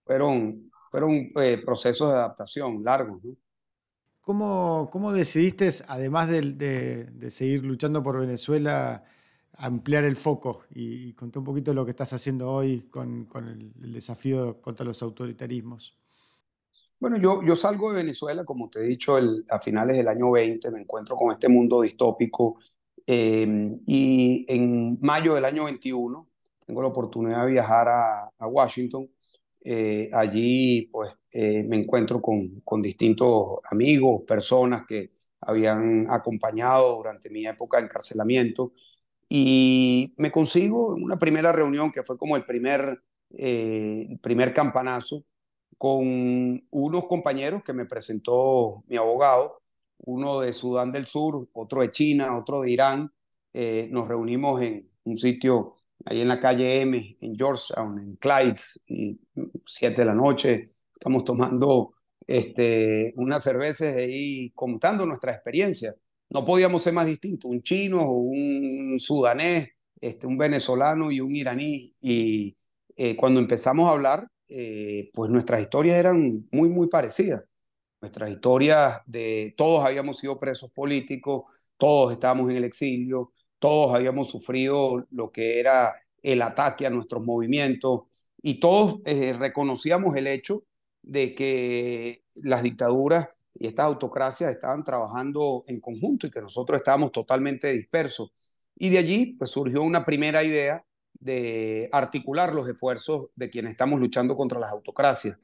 fueron, 0.01 0.70
fueron 0.91 1.31
eh, 1.35 1.61
procesos 1.65 2.11
de 2.11 2.17
adaptación 2.17 2.83
largos, 2.83 3.23
¿no? 3.23 3.33
¿Cómo, 4.19 4.89
¿Cómo, 4.91 5.13
decidiste, 5.13 5.69
además 5.87 6.27
de, 6.29 6.41
de, 6.51 7.05
de, 7.05 7.31
seguir 7.31 7.63
luchando 7.63 8.03
por 8.03 8.19
Venezuela, 8.19 9.03
ampliar 9.53 10.03
el 10.03 10.15
foco? 10.15 10.63
Y, 10.69 11.09
y 11.09 11.13
conté 11.13 11.39
un 11.39 11.45
poquito 11.45 11.73
lo 11.73 11.85
que 11.85 11.91
estás 11.91 12.13
haciendo 12.13 12.51
hoy 12.51 12.81
con, 12.91 13.25
con 13.25 13.47
el, 13.47 13.73
el, 13.81 13.93
desafío 13.93 14.61
contra 14.61 14.85
los 14.85 15.01
autoritarismos. 15.01 15.97
Bueno, 16.99 17.17
yo, 17.17 17.41
yo 17.43 17.55
salgo 17.55 17.89
de 17.91 18.03
Venezuela, 18.03 18.43
como 18.45 18.69
te 18.69 18.79
he 18.79 18.83
dicho, 18.83 19.17
el, 19.17 19.43
a 19.49 19.59
finales 19.59 19.97
del 19.97 20.07
año 20.07 20.29
20, 20.29 20.69
me 20.69 20.81
encuentro 20.81 21.15
con 21.15 21.31
este 21.31 21.49
mundo 21.49 21.81
distópico 21.81 22.59
eh, 23.07 23.79
y 23.87 24.45
en 24.47 24.99
mayo 25.01 25.33
del 25.33 25.45
año 25.45 25.63
21 25.63 26.27
tengo 26.65 26.81
la 26.81 26.89
oportunidad 26.89 27.45
de 27.45 27.51
viajar 27.53 27.87
a, 27.87 28.31
a 28.37 28.47
Washington. 28.47 29.09
Eh, 29.64 30.09
allí 30.14 30.88
pues 30.91 31.14
eh, 31.32 31.64
me 31.64 31.78
encuentro 31.78 32.22
con, 32.22 32.62
con, 32.62 32.82
distintos 32.82 33.59
amigos, 33.70 34.24
personas 34.28 34.86
que 34.88 35.12
habían 35.41 36.07
acompañado 36.09 36.97
durante 36.97 37.30
mi 37.30 37.45
época 37.45 37.78
de 37.78 37.86
encarcelamiento 37.86 38.74
y 39.30 40.14
me 40.18 40.32
consigo 40.32 40.95
una 40.95 41.18
primera 41.20 41.51
reunión 41.51 41.91
que 41.91 42.03
fue 42.03 42.18
como 42.18 42.36
el 42.36 42.45
primer, 42.45 43.01
el 43.32 44.20
primer 44.22 44.53
campanazo 44.53 45.24
con 45.78 46.66
unos 46.72 47.05
compañeros 47.05 47.64
que 47.64 47.74
me 47.74 47.86
presentó 47.86 48.84
mi 48.88 48.97
abogado 48.97 49.62
uno 50.05 50.39
de 50.41 50.53
Sudán 50.53 50.91
del 50.91 51.07
Sur, 51.07 51.47
otro 51.53 51.82
de 51.82 51.89
China, 51.89 52.38
otro 52.38 52.62
de 52.62 52.72
Irán. 52.72 53.12
Eh, 53.53 53.89
nos 53.91 54.07
reunimos 54.07 54.62
en 54.62 54.89
un 55.03 55.18
sitio 55.18 55.74
ahí 56.05 56.21
en 56.21 56.27
la 56.27 56.39
calle 56.39 56.81
M, 56.81 57.17
en 57.19 57.35
Georgetown, 57.35 57.99
en 57.99 58.15
Clyde, 58.15 58.61
y 58.87 59.19
siete 59.65 60.01
de 60.01 60.05
la 60.05 60.13
noche. 60.13 60.73
Estamos 60.93 61.23
tomando 61.23 61.95
este, 62.27 63.13
unas 63.17 63.43
cervezas 63.43 63.95
ahí 63.95 64.51
contando 64.55 65.05
nuestra 65.05 65.31
experiencia. 65.33 65.95
No 66.29 66.45
podíamos 66.45 66.83
ser 66.83 66.93
más 66.93 67.07
distintos, 67.07 67.49
un 67.51 67.61
chino, 67.61 68.11
un 68.11 68.97
sudanés, 68.99 69.69
este, 69.99 70.27
un 70.27 70.37
venezolano 70.37 71.11
y 71.11 71.19
un 71.21 71.35
iraní. 71.35 71.93
Y 72.01 72.57
eh, 72.95 73.15
cuando 73.15 73.39
empezamos 73.39 73.89
a 73.89 73.93
hablar, 73.93 74.27
eh, 74.47 75.09
pues 75.13 75.31
nuestras 75.31 75.61
historias 75.61 75.97
eran 75.97 76.47
muy, 76.51 76.69
muy 76.69 76.87
parecidas 76.87 77.45
nuestras 78.01 78.31
historias 78.31 79.01
de 79.05 79.53
todos 79.55 79.85
habíamos 79.85 80.17
sido 80.17 80.39
presos 80.39 80.71
políticos, 80.71 81.43
todos 81.77 82.11
estábamos 82.11 82.49
en 82.49 82.57
el 82.57 82.63
exilio, 82.63 83.33
todos 83.62 83.93
habíamos 83.93 84.28
sufrido 84.28 85.05
lo 85.12 85.32
que 85.32 85.59
era 85.59 85.93
el 86.24 86.41
ataque 86.41 86.88
a 86.88 86.89
nuestros 86.89 87.24
movimientos 87.24 88.01
y 88.41 88.59
todos 88.59 89.01
eh, 89.05 89.34
reconocíamos 89.34 90.16
el 90.16 90.26
hecho 90.26 90.64
de 91.03 91.36
que 91.36 92.24
las 92.34 92.64
dictaduras 92.64 93.30
y 93.53 93.68
estas 93.68 93.86
autocracias 93.86 94.51
estaban 94.51 94.84
trabajando 94.84 95.64
en 95.68 95.80
conjunto 95.80 96.26
y 96.26 96.32
que 96.32 96.41
nosotros 96.41 96.78
estábamos 96.78 97.12
totalmente 97.12 97.72
dispersos. 97.72 98.32
Y 98.76 98.89
de 98.89 98.97
allí 98.97 99.36
pues, 99.38 99.51
surgió 99.51 99.84
una 99.84 100.05
primera 100.05 100.43
idea 100.43 100.84
de 101.20 101.88
articular 101.91 102.55
los 102.55 102.68
esfuerzos 102.68 103.28
de 103.36 103.51
quienes 103.51 103.74
estamos 103.74 103.99
luchando 103.99 104.36
contra 104.36 104.59
las 104.59 104.72
autocracias. 104.72 105.38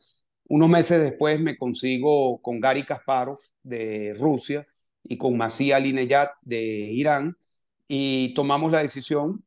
Unos 0.46 0.70
meses 0.70 1.02
después 1.02 1.40
me 1.40 1.56
consigo 1.56 2.42
con 2.42 2.60
Gary 2.60 2.82
Kasparov 2.82 3.38
de 3.62 4.16
Rusia 4.18 4.66
y 5.04 5.20
con 5.20 5.38
Masih 5.38 5.74
Alineyat 5.74 6.32
de 6.42 6.58
Irán 6.58 7.38
y 7.88 8.34
tomamos 8.34 8.72
la 8.72 8.80
decisión 8.80 9.46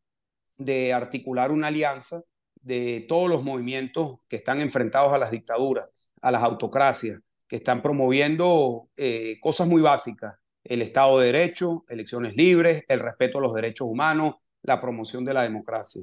de 0.56 0.92
articular 0.92 1.52
una 1.52 1.68
alianza 1.68 2.22
de 2.62 3.04
todos 3.08 3.28
los 3.28 3.42
movimientos 3.42 4.18
que 4.28 4.36
están 4.36 4.60
enfrentados 4.60 5.12
a 5.12 5.18
las 5.18 5.30
dictaduras, 5.30 5.88
a 6.20 6.30
las 6.30 6.42
autocracias, 6.42 7.20
que 7.48 7.56
están 7.56 7.82
promoviendo 7.82 8.88
eh, 8.96 9.38
cosas 9.40 9.66
muy 9.66 9.82
básicas, 9.82 10.34
el 10.62 10.82
Estado 10.82 11.18
de 11.18 11.26
Derecho, 11.26 11.84
elecciones 11.88 12.36
libres, 12.36 12.84
el 12.88 13.00
respeto 13.00 13.38
a 13.38 13.40
los 13.40 13.54
derechos 13.54 13.88
humanos, 13.88 14.34
la 14.62 14.80
promoción 14.80 15.24
de 15.24 15.34
la 15.34 15.42
democracia. 15.42 16.02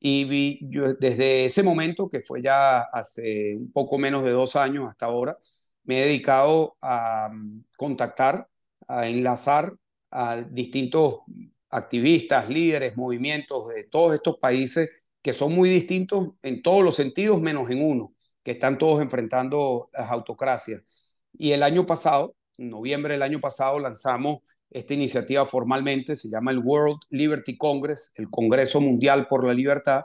Y 0.00 0.24
vi, 0.24 0.60
desde 0.98 1.44
ese 1.44 1.62
momento, 1.62 2.08
que 2.08 2.20
fue 2.20 2.42
ya 2.42 2.80
hace 2.80 3.56
un 3.56 3.70
poco 3.72 3.98
menos 3.98 4.24
de 4.24 4.30
dos 4.30 4.56
años 4.56 4.88
hasta 4.88 5.06
ahora, 5.06 5.36
me 5.84 5.98
he 6.02 6.06
dedicado 6.06 6.76
a 6.80 7.28
mm, 7.32 7.64
contactar, 7.76 8.48
a 8.88 9.08
enlazar 9.08 9.72
a 10.10 10.36
distintos 10.36 11.20
activistas, 11.70 12.48
líderes, 12.48 12.96
movimientos 12.96 13.68
de 13.68 13.84
todos 13.84 14.14
estos 14.14 14.38
países 14.38 14.90
que 15.22 15.32
son 15.32 15.54
muy 15.54 15.68
distintos 15.68 16.30
en 16.42 16.62
todos 16.62 16.84
los 16.84 16.94
sentidos, 16.96 17.40
menos 17.40 17.70
en 17.70 17.82
uno, 17.82 18.14
que 18.42 18.52
están 18.52 18.78
todos 18.78 19.00
enfrentando 19.02 19.90
las 19.92 20.10
autocracias. 20.10 20.82
Y 21.32 21.52
el 21.52 21.62
año 21.62 21.86
pasado, 21.86 22.34
en 22.56 22.70
noviembre 22.70 23.14
del 23.14 23.22
año 23.22 23.40
pasado, 23.40 23.78
lanzamos 23.78 24.38
esta 24.70 24.94
iniciativa 24.94 25.46
formalmente 25.46 26.16
se 26.16 26.28
llama 26.28 26.50
el 26.50 26.58
World 26.58 26.98
Liberty 27.10 27.56
Congress, 27.56 28.12
el 28.16 28.28
Congreso 28.28 28.80
Mundial 28.80 29.26
por 29.26 29.46
la 29.46 29.54
Libertad, 29.54 30.04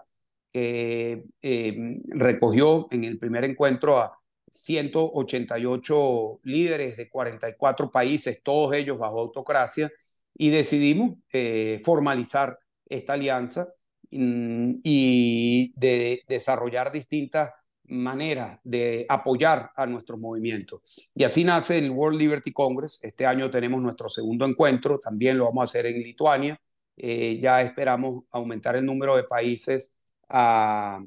que 0.51 1.25
eh, 1.41 1.99
recogió 2.07 2.87
en 2.91 3.03
el 3.03 3.19
primer 3.19 3.43
encuentro 3.43 3.97
a 3.97 4.17
188 4.51 6.39
líderes 6.43 6.95
de 6.95 7.09
44 7.09 7.91
países, 7.91 8.41
todos 8.43 8.73
ellos 8.73 8.97
bajo 8.97 9.19
autocracia, 9.19 9.91
y 10.35 10.49
decidimos 10.49 11.17
eh, 11.31 11.81
formalizar 11.83 12.57
esta 12.85 13.13
alianza 13.13 13.67
mm, 14.11 14.75
y 14.83 15.73
de 15.75 16.23
desarrollar 16.27 16.91
distintas 16.91 17.51
manera 17.85 18.59
de 18.63 19.05
apoyar 19.09 19.71
a 19.75 19.85
nuestros 19.85 20.19
movimientos. 20.19 21.09
Y 21.13 21.23
así 21.23 21.43
nace 21.43 21.77
el 21.79 21.91
World 21.91 22.17
Liberty 22.17 22.51
Congress. 22.51 22.99
Este 23.03 23.25
año 23.25 23.49
tenemos 23.49 23.81
nuestro 23.81 24.09
segundo 24.09 24.45
encuentro, 24.45 24.99
también 24.99 25.37
lo 25.37 25.45
vamos 25.45 25.61
a 25.61 25.65
hacer 25.65 25.85
en 25.87 25.97
Lituania. 25.97 26.59
Eh, 26.95 27.39
ya 27.41 27.61
esperamos 27.61 28.23
aumentar 28.31 28.75
el 28.75 28.85
número 28.85 29.15
de 29.17 29.23
países 29.25 29.95
a, 30.29 31.03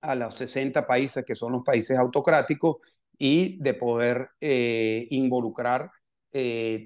a 0.00 0.14
los 0.14 0.34
60 0.34 0.86
países 0.86 1.24
que 1.24 1.34
son 1.34 1.52
los 1.52 1.62
países 1.64 1.98
autocráticos 1.98 2.76
y 3.18 3.60
de 3.60 3.74
poder 3.74 4.30
eh, 4.40 5.06
involucrar 5.10 5.90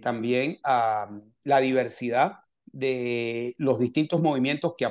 también 0.01 0.57
a 0.65 1.07
la 1.45 1.61
diversidad 1.61 2.39
de 2.67 3.55
los 3.59 3.79
distintos 3.79 4.21
movimientos 4.21 4.75
que, 4.77 4.87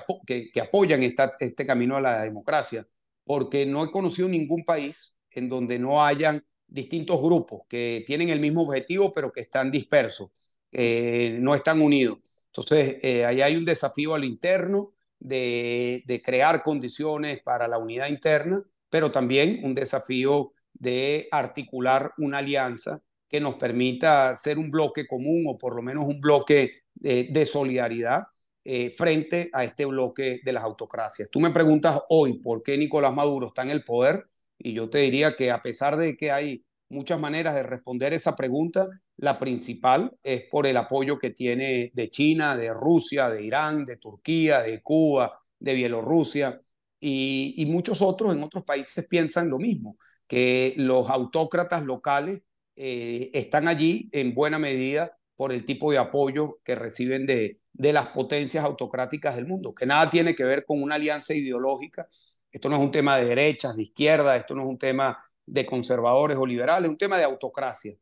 apoyan 0.62 1.04
este 1.04 1.66
camino 1.66 1.98
a 1.98 2.02
la 2.02 2.24
democracia 2.24 2.88
porque 3.26 3.66
no 3.66 3.84
he 3.84 3.92
conocido 3.92 4.28
ningún 4.28 4.64
país 4.64 5.16
en 5.32 5.50
donde 5.50 5.80
no 5.80 6.04
hayan 6.04 6.46
distintos 6.68 7.22
grupos 7.22 7.64
que 7.68 8.04
tienen 8.06 8.30
el 8.30 8.40
mismo 8.40 8.64
objetivo, 8.64 9.12
pero 9.12 9.32
que 9.32 9.42
están 9.42 9.72
dispersos, 9.72 10.32
eh, 10.72 11.38
no 11.40 11.56
están 11.56 11.82
unidos. 11.82 12.20
Entonces, 12.48 12.98
eh, 13.02 13.26
ahí 13.26 13.42
hay 13.42 13.56
un 13.56 13.66
desafío 13.66 14.14
al 14.16 14.24
interno 14.24 14.94
de, 15.20 16.22
crear 16.24 16.64
condiciones 16.64 17.42
para 17.42 17.68
la 17.68 17.78
unidad 17.78 18.10
interna, 18.10 18.64
pero 18.90 19.12
también 19.12 19.62
un 19.64 19.74
desafío 19.74 20.54
de 20.74 21.28
articular 21.32 22.14
una 22.18 22.40
alianza 22.40 23.02
que 23.34 23.42
nos 23.42 23.56
permita 23.56 24.36
ser 24.36 24.60
un 24.60 24.70
bloque 24.70 25.08
común 25.08 25.46
o 25.48 25.58
por 25.58 25.76
lo 25.76 25.82
menos 25.82 26.06
un 26.06 26.22
bloque 26.22 26.84
de, 26.94 27.46
solidaridad 27.48 28.26
eh, 28.64 28.92
frente 28.92 29.50
a 29.54 29.64
este 29.64 29.86
bloque 29.86 30.40
de 30.46 30.54
las 30.54 30.64
autocracias. 30.64 31.30
Tú 31.32 31.40
me 31.40 31.50
preguntas 31.50 32.00
hoy 32.10 32.38
por 32.38 32.62
qué 32.62 32.78
Nicolás 32.78 33.12
Maduro 33.12 33.48
está 33.48 33.64
en 33.64 33.72
el 33.72 33.84
poder 33.84 34.28
y 34.60 34.74
yo 34.74 34.88
te 34.88 35.00
diría 35.00 35.36
que 35.36 35.50
a 35.50 35.64
pesar 35.64 35.98
de 35.98 36.16
que 36.16 36.30
hay 36.30 36.64
muchas 36.90 37.20
maneras 37.20 37.56
de 37.56 37.64
responder 37.64 38.14
esa 38.14 38.36
pregunta, 38.36 38.88
la 39.18 39.40
principal 39.40 40.16
es 40.22 40.44
por 40.52 40.68
el 40.68 40.78
apoyo 40.78 41.18
que 41.18 41.32
tiene 41.32 41.90
de 41.92 42.10
China, 42.12 42.56
de 42.56 42.72
Rusia, 42.72 43.32
de 43.32 43.44
Irán, 43.44 43.84
de 43.84 43.98
Turquía, 43.98 44.62
de 44.62 44.80
Cuba, 44.84 45.42
de 45.58 45.74
Bielorrusia 45.74 46.60
y 47.00 47.66
muchos 47.68 48.04
otros 48.04 48.36
en 48.36 48.44
otros 48.44 48.64
países 48.64 49.08
piensan 49.08 49.50
lo 49.50 49.58
mismo, 49.58 49.98
que 50.28 50.76
los 50.78 51.10
autócratas 51.10 51.84
locales 51.84 52.44
eh, 52.76 53.30
están 53.34 53.68
allí 53.68 54.10
en 54.12 54.34
buena 54.34 54.60
medida 54.60 55.18
por 55.36 55.52
el 55.52 55.66
tipo 55.66 55.92
de 55.92 55.98
apoyo 55.98 56.60
que 56.64 56.76
reciben 56.76 57.26
de, 57.26 57.60
de 57.74 57.94
las 57.94 58.08
potencias 58.08 58.64
autocráticas 58.64 59.36
del 59.36 59.48
mundo, 59.48 59.74
que 59.74 59.86
nada 59.86 60.10
tiene 60.10 60.36
que 60.36 60.44
ver 60.44 60.66
con 60.66 60.82
una 60.82 60.96
alianza 60.96 61.34
ideológica. 61.34 62.08
Esto 62.52 62.70
no 62.70 62.78
es 62.78 62.84
un 62.84 62.92
tema 62.92 63.18
de 63.18 63.26
derechas, 63.26 63.76
de 63.76 63.84
izquierda, 63.84 64.36
esto 64.36 64.54
no 64.56 64.64
es 64.64 64.68
un 64.70 64.78
tema 64.78 65.24
de 65.46 65.66
conservadores 65.66 66.38
o 66.38 66.46
liberales, 66.46 66.86
es 66.86 66.92
un 66.92 66.98
tema 66.98 67.18
de 67.18 67.24
autocracia. 67.24 67.96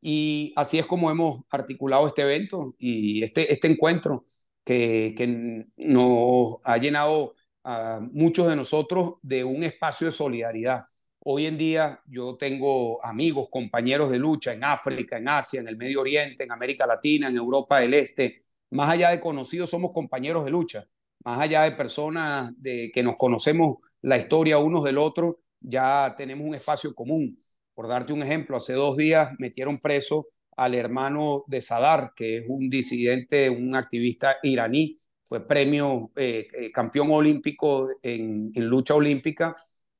Y 0.00 0.52
así 0.56 0.78
es 0.78 0.86
como 0.86 1.10
hemos 1.10 1.42
articulado 1.50 2.06
este 2.06 2.22
evento 2.22 2.74
y 2.78 3.22
este, 3.24 3.52
este 3.52 3.68
encuentro 3.68 4.24
que, 4.64 5.14
que 5.16 5.66
nos 5.76 6.58
ha 6.64 6.78
llenado 6.78 7.34
a 7.64 8.00
muchos 8.12 8.46
de 8.46 8.56
nosotros 8.56 9.14
de 9.22 9.42
un 9.44 9.64
espacio 9.64 10.06
de 10.06 10.12
solidaridad. 10.12 10.86
Hoy 11.28 11.46
en 11.46 11.58
día 11.58 12.00
yo 12.06 12.36
tengo 12.36 13.04
amigos, 13.04 13.48
compañeros 13.50 14.10
de 14.10 14.18
lucha 14.20 14.52
en 14.52 14.62
África, 14.62 15.18
en 15.18 15.28
Asia, 15.28 15.58
en 15.58 15.66
el 15.66 15.76
Medio 15.76 16.00
Oriente, 16.02 16.44
en 16.44 16.52
América 16.52 16.86
Latina, 16.86 17.26
en 17.26 17.36
Europa 17.36 17.80
del 17.80 17.94
Este. 17.94 18.44
Más 18.70 18.90
allá 18.90 19.10
de 19.10 19.18
conocidos, 19.18 19.70
somos 19.70 19.90
compañeros 19.90 20.44
de 20.44 20.52
lucha. 20.52 20.84
Más 21.24 21.40
allá 21.40 21.62
de 21.64 21.72
personas 21.72 22.52
de 22.56 22.92
que 22.94 23.02
nos 23.02 23.16
conocemos 23.16 23.78
la 24.02 24.18
historia 24.18 24.58
unos 24.58 24.84
del 24.84 24.98
otro, 24.98 25.40
ya 25.58 26.14
tenemos 26.16 26.46
un 26.46 26.54
espacio 26.54 26.94
común. 26.94 27.36
Por 27.74 27.88
darte 27.88 28.12
un 28.12 28.22
ejemplo, 28.22 28.56
hace 28.56 28.74
dos 28.74 28.96
días 28.96 29.30
metieron 29.40 29.80
preso 29.80 30.28
al 30.56 30.76
hermano 30.76 31.42
de 31.48 31.60
Sadar, 31.60 32.12
que 32.14 32.36
es 32.36 32.44
un 32.48 32.70
disidente, 32.70 33.50
un 33.50 33.74
activista 33.74 34.36
iraní, 34.44 34.94
fue 35.24 35.44
premio 35.44 36.12
eh, 36.14 36.46
eh, 36.52 36.70
campeón 36.70 37.10
olímpico 37.10 37.88
en, 38.00 38.52
lucha 38.54 38.94
olímpica, 38.94 39.56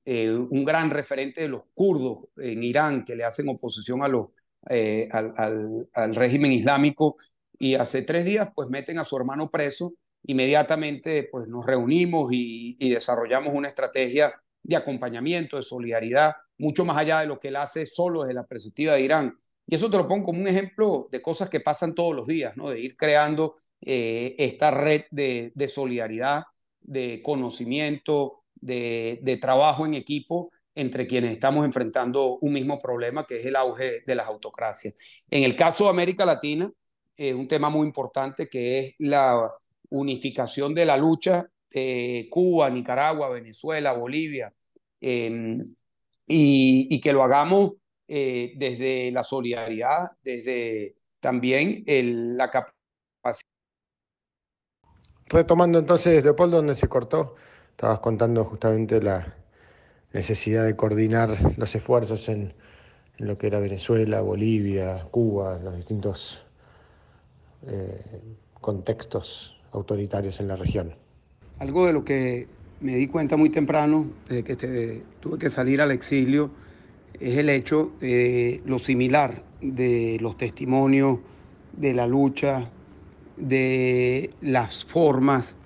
eh, 0.06 0.30
un 0.32 0.64
gran 0.64 0.90
referente 0.90 1.42
de 1.42 1.48
los 1.48 1.66
kurdos 1.74 2.28
en 2.38 2.62
Irán 2.62 3.04
que 3.04 3.14
le 3.14 3.24
hacen 3.24 3.48
oposición 3.50 4.00
los, 4.10 4.28
al, 5.12 5.86
al, 5.92 6.14
régimen 6.14 6.52
islámico. 6.52 7.16
Y 7.58 7.74
hace 7.74 8.02
tres 8.02 8.24
días, 8.24 8.48
pues 8.54 8.70
meten 8.70 8.98
a 8.98 9.04
su 9.04 9.16
hermano 9.16 9.50
preso. 9.50 9.94
Inmediatamente, 10.24 11.28
pues 11.30 11.48
nos 11.48 11.66
reunimos 11.66 12.32
y, 12.32 12.76
y 12.78 12.90
desarrollamos 12.90 13.52
una 13.52 13.68
estrategia 13.68 14.34
de 14.62 14.76
acompañamiento, 14.76 15.56
de 15.56 15.62
solidaridad, 15.62 16.34
mucho 16.58 16.84
más 16.84 16.96
allá 16.96 17.20
de 17.20 17.26
lo 17.26 17.38
que 17.38 17.48
él 17.48 17.56
hace 17.56 17.86
solo 17.86 18.22
desde 18.22 18.34
la 18.34 18.46
perspectiva 18.46 18.94
de 18.94 19.02
Irán. 19.02 19.38
Y 19.66 19.74
eso 19.74 19.90
te 19.90 19.96
lo 19.96 20.08
pongo 20.08 20.26
como 20.26 20.40
un 20.40 20.48
ejemplo 20.48 21.08
de 21.10 21.20
cosas 21.20 21.48
que 21.48 21.60
pasan 21.60 21.94
todos 21.94 22.14
los 22.14 22.26
días, 22.26 22.56
¿no? 22.56 22.70
De 22.70 22.80
ir 22.80 22.96
creando 22.96 23.56
eh, 23.80 24.34
esta 24.38 24.70
red 24.70 25.02
de, 25.10 25.52
de, 25.54 25.68
solidaridad, 25.68 26.44
de 26.80 27.20
conocimiento, 27.22 28.44
de, 28.60 29.38
trabajo 29.40 29.86
en 29.86 29.94
equipo 29.94 30.50
entre 30.74 31.06
quienes 31.06 31.32
estamos 31.32 31.64
enfrentando 31.64 32.38
un 32.38 32.52
mismo 32.52 32.78
problema, 32.78 33.26
que 33.26 33.40
es 33.40 33.46
el 33.46 33.56
auge 33.56 34.02
de 34.06 34.14
las 34.14 34.26
autocracias. 34.26 34.94
En 35.30 35.42
el 35.42 35.56
caso 35.56 35.84
de 35.84 35.90
América 35.90 36.24
Latina, 36.26 36.70
es 37.16 37.34
un 37.34 37.48
tema 37.48 37.70
muy 37.70 37.86
importante 37.86 38.46
que 38.46 38.78
es 38.78 38.94
la 38.98 39.50
unificación 39.88 40.74
de 40.74 40.84
la 40.84 40.98
lucha 40.98 41.46
de 41.70 42.28
Cuba, 42.30 42.68
Nicaragua, 42.68 43.30
Venezuela, 43.30 43.92
Bolivia, 43.92 44.52
eh, 45.00 45.58
y, 46.26 47.00
que 47.00 47.12
lo 47.12 47.22
hagamos 47.22 47.72
eh, 48.08 48.52
desde 48.56 49.10
la 49.12 49.22
solidaridad, 49.22 50.10
desde 50.22 50.96
también 51.20 51.84
la 51.86 52.50
capacidad. 52.50 53.46
Retomando 55.28 55.78
entonces, 55.78 56.22
Leopoldo, 56.22 56.58
donde 56.58 56.76
se 56.76 56.88
cortó, 56.88 57.34
estabas 57.76 57.98
contando 57.98 58.42
justamente 58.46 59.02
la 59.02 59.34
necesidad 60.14 60.64
de 60.64 60.74
coordinar 60.76 61.36
los 61.58 61.74
esfuerzos 61.74 62.26
en, 62.30 62.54
lo 63.18 63.36
que 63.36 63.48
era 63.48 63.60
Venezuela, 63.60 64.22
Bolivia, 64.22 65.06
Cuba, 65.10 65.58
los 65.58 65.76
distintos 65.76 66.42
eh, 67.66 68.22
contextos 68.62 69.58
autoritarios 69.72 70.40
en 70.40 70.48
la 70.48 70.56
región. 70.56 70.94
Algo 71.58 71.86
de 71.86 71.92
lo 71.92 72.02
que 72.02 72.46
me 72.80 72.96
di 72.96 73.08
cuenta 73.08 73.36
muy 73.36 73.50
temprano, 73.50 74.06
desde 74.26 74.42
que 74.44 75.02
tuve 75.20 75.38
que 75.38 75.50
salir 75.50 75.82
al 75.82 75.90
exilio, 75.90 76.50
es 77.20 77.36
el 77.36 77.50
hecho 77.50 77.92
de 78.00 78.62
lo 78.64 78.78
similar 78.78 79.42
de 79.60 80.16
los 80.20 80.38
testimonios 80.38 81.18
de 81.74 81.92
la 81.92 82.06
lucha, 82.06 82.70
de 83.36 84.30
las 84.40 84.84
formas 84.84 85.56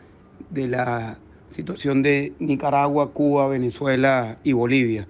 de 0.51 0.67
la 0.67 1.19
situación 1.51 2.03
de 2.03 2.33
Nicaragua, 2.39 3.13
Cuba, 3.13 3.49
Venezuela 3.49 4.39
y 4.43 4.53
Bolivia. 4.53 5.07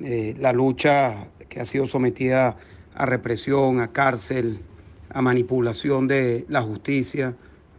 Eh, 0.00 0.34
la 0.38 0.52
lucha 0.52 1.28
que 1.48 1.60
ha 1.60 1.64
sido 1.64 1.86
sometida 1.86 2.56
a 2.94 3.06
represión, 3.06 3.80
a 3.80 3.88
cárcel, 3.88 4.60
a 5.08 5.22
manipulación 5.22 6.06
de 6.08 6.44
la 6.48 6.62
justicia, 6.62 7.34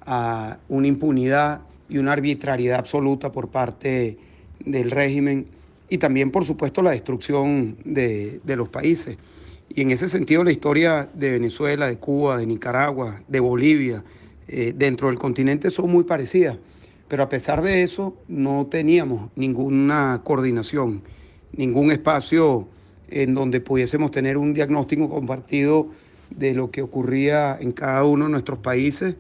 a 0.06 0.58
una 0.70 0.88
impunidad 0.88 1.62
y 1.88 1.98
una 1.98 2.14
arbitrariedad 2.14 2.80
absoluta 2.80 3.32
por 3.32 3.50
parte 3.50 4.18
del 4.66 4.92
régimen 4.92 5.46
y 5.90 5.98
también, 5.98 6.32
por 6.32 6.46
supuesto, 6.46 6.82
la 6.82 6.92
destrucción 6.92 7.78
de, 7.84 8.40
los 8.46 8.70
países. 8.70 9.18
Y 9.70 9.82
en 9.82 9.92
ese 9.92 10.08
sentido, 10.08 10.44
la 10.44 10.52
historia 10.52 11.10
de 11.14 11.32
Venezuela, 11.32 11.88
de 11.88 11.98
Cuba, 11.98 12.38
de 12.38 12.46
Nicaragua, 12.46 13.22
de 13.28 13.40
Bolivia, 13.40 14.04
eh, 14.48 14.74
dentro 14.76 15.08
del 15.08 15.18
continente 15.18 15.70
son 15.70 15.92
muy 15.92 16.04
parecidas. 16.04 16.58
Pero 17.10 17.24
a 17.24 17.30
pesar 17.30 17.62
de 17.62 17.84
eso, 17.84 18.16
no 18.28 18.68
teníamos 18.70 19.32
ninguna 19.36 20.22
coordinación, 20.24 21.02
ningún 21.52 21.92
espacio 21.92 22.68
en 23.10 23.34
donde 23.34 23.60
pudiésemos 23.60 24.12
tener 24.12 24.38
un 24.38 24.54
diagnóstico 24.54 25.10
compartido 25.10 25.88
de 26.30 26.54
lo 26.54 26.70
que 26.70 26.84
ocurría 26.84 27.58
en 27.60 27.72
cada 27.72 28.04
uno 28.04 28.26
de 28.26 28.32
nuestros 28.32 28.60
países 28.60 29.16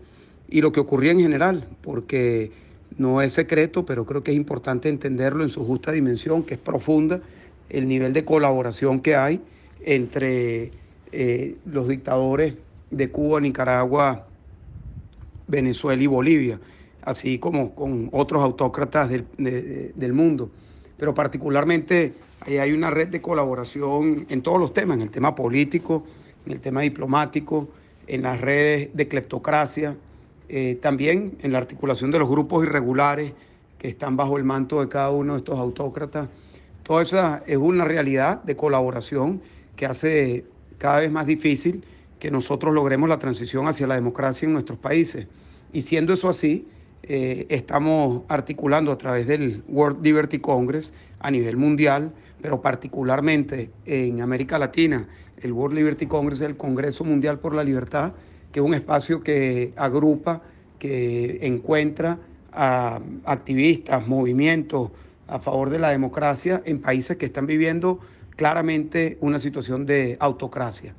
y 0.47 0.61
lo 0.61 0.71
que 0.71 0.79
ocurría 0.79 1.11
en 1.11 1.19
general, 1.19 1.67
porque 1.81 2.51
no 2.97 3.23
es 3.23 3.33
secreto, 3.33 3.85
pero 3.85 4.05
creo 4.05 4.23
que 4.23 4.31
es 4.31 4.37
importante 4.37 4.87
entenderlo 4.87 5.43
en 5.43 5.49
su 5.49 5.65
justa 5.65 5.91
dimensión, 5.91 6.43
que 6.43 6.53
es 6.53 6.59
profunda, 6.59 7.21
el 7.69 7.87
nivel 7.87 8.13
de 8.13 8.23
colaboración 8.23 8.99
que 8.99 9.15
hay 9.15 9.41
entre 9.83 10.71
eh, 11.11 11.55
los 11.65 11.87
dictadores 11.87 12.53
de 12.91 13.09
Cuba, 13.09 13.41
Nicaragua, 13.41 14.27
Venezuela 15.47 16.01
y 16.03 16.07
Bolivia, 16.07 16.59
así 17.01 17.39
como 17.39 17.75
con 17.75 18.09
otros 18.11 18.41
autócratas 18.43 19.09
del, 19.09 19.25
del 19.37 20.13
mundo. 20.13 20.49
Pero 20.97 21.13
particularmente 21.13 22.13
ahí 22.41 22.57
hay 22.57 22.71
una 22.71 22.91
red 22.91 23.07
de 23.07 23.21
colaboración 23.21 24.25
en 24.29 24.41
todos 24.41 24.59
los 24.59 24.73
temas, 24.73 24.97
en 24.97 25.03
el 25.03 25.09
tema 25.09 25.35
político, 25.35 26.03
en 26.45 26.53
el 26.53 26.59
tema 26.59 26.81
diplomático, 26.81 27.69
en 28.07 28.23
las 28.23 28.41
redes 28.41 28.89
de 28.93 29.07
cleptocracia, 29.07 29.95
eh, 30.49 30.79
también 30.81 31.37
en 31.41 31.51
la 31.51 31.59
articulación 31.59 32.09
de 32.09 32.19
los 32.19 32.27
grupos 32.27 32.63
irregulares 32.63 33.33
que 33.77 33.87
están 33.87 34.17
bajo 34.17 34.35
el 34.37 34.43
manto 34.43 34.81
de 34.81 34.89
cada 34.89 35.11
uno 35.11 35.33
de 35.33 35.39
estos 35.39 35.59
autócratas. 35.59 36.27
Toda 36.83 37.03
esa 37.03 37.43
es 37.45 37.57
una 37.57 37.85
realidad 37.85 38.41
de 38.43 38.55
colaboración 38.55 39.41
que 39.75 39.85
hace 39.85 40.45
cada 40.79 41.01
vez 41.01 41.11
más 41.11 41.27
difícil 41.27 41.83
que 42.17 42.31
nosotros 42.31 42.73
logremos 42.73 43.07
la 43.07 43.19
transición 43.19 43.67
hacia 43.67 43.85
la 43.85 43.95
democracia 43.95 44.47
en 44.47 44.53
nuestros 44.53 44.79
países. 44.79 45.27
Y 45.71 45.83
siendo 45.83 46.13
eso 46.13 46.27
así, 46.27 46.67
eh, 47.03 47.45
estamos 47.49 48.23
articulando 48.27 48.91
a 48.91 48.97
través 48.97 49.27
del 49.27 49.63
World 49.67 50.03
Liberty 50.03 50.39
Congress 50.39 50.93
a 51.19 51.31
nivel 51.31 51.57
mundial, 51.57 52.11
pero 52.41 52.61
particularmente 52.61 53.71
en 53.85 54.21
América 54.21 54.59
Latina, 54.59 55.07
el 55.41 55.51
World 55.51 55.77
Liberty 55.77 56.05
Congress, 56.05 56.41
el 56.41 56.57
Congreso 56.57 57.03
Mundial 57.03 57.39
por 57.39 57.55
la 57.55 57.63
Libertad, 57.63 58.13
que 58.51 58.59
es 58.59 58.65
un 58.65 58.73
espacio 58.73 59.21
que 59.23 59.73
agrupa, 59.75 60.41
que 60.77 61.39
encuentra 61.41 62.19
a 62.51 62.99
activistas, 63.25 64.07
movimientos 64.07 64.91
a 65.27 65.39
favor 65.39 65.69
de 65.69 65.79
la 65.79 65.89
democracia 65.89 66.61
en 66.65 66.79
países 66.79 67.17
que 67.17 67.25
están 67.25 67.45
viviendo 67.45 67.99
claramente 68.35 69.17
una 69.21 69.37
situación 69.37 69.85
de 69.85 70.17
autocracia. 70.19 70.95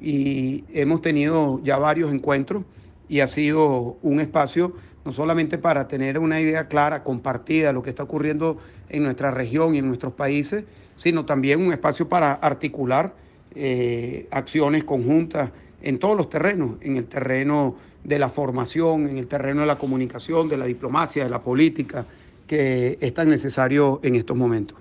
Y 0.00 0.64
hemos 0.72 1.02
tenido 1.02 1.60
ya 1.62 1.76
varios 1.76 2.12
encuentros 2.12 2.64
y 3.08 3.20
ha 3.20 3.26
sido 3.26 3.96
un 4.02 4.20
espacio 4.20 4.74
no 5.04 5.12
solamente 5.12 5.58
para 5.58 5.86
tener 5.86 6.18
una 6.18 6.40
idea 6.40 6.66
clara, 6.68 7.02
compartida 7.02 7.68
de 7.68 7.72
lo 7.72 7.82
que 7.82 7.90
está 7.90 8.02
ocurriendo 8.02 8.58
en 8.88 9.02
nuestra 9.04 9.30
región 9.30 9.74
y 9.74 9.78
en 9.78 9.86
nuestros 9.86 10.14
países, 10.14 10.64
sino 10.96 11.24
también 11.24 11.60
un 11.60 11.72
espacio 11.72 12.08
para 12.08 12.32
articular 12.32 13.14
eh, 13.54 14.26
acciones 14.30 14.84
conjuntas 14.84 15.52
en 15.82 15.98
todos 15.98 16.16
los 16.16 16.30
terrenos, 16.30 16.76
en 16.80 16.96
el 16.96 17.06
terreno 17.06 17.76
de 18.02 18.18
la 18.18 18.30
formación, 18.30 19.08
en 19.08 19.18
el 19.18 19.26
terreno 19.26 19.60
de 19.60 19.66
la 19.66 19.78
comunicación, 19.78 20.48
de 20.48 20.56
la 20.56 20.64
diplomacia, 20.64 21.24
de 21.24 21.30
la 21.30 21.42
política, 21.42 22.06
que 22.46 22.98
es 23.00 23.14
tan 23.14 23.28
necesario 23.28 24.00
en 24.02 24.14
estos 24.14 24.36
momentos. 24.36 24.78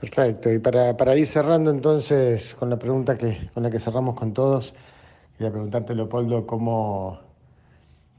Perfecto, 0.00 0.52
y 0.52 0.58
para, 0.58 0.96
para 0.96 1.16
ir 1.16 1.26
cerrando 1.26 1.70
entonces 1.70 2.54
con 2.58 2.68
la 2.68 2.78
pregunta 2.78 3.16
que, 3.16 3.48
con 3.54 3.62
la 3.62 3.70
que 3.70 3.78
cerramos 3.78 4.14
con 4.14 4.34
todos, 4.34 4.74
quería 5.38 5.50
preguntarte, 5.50 5.94
Leopoldo, 5.94 6.46
¿cómo, 6.46 7.20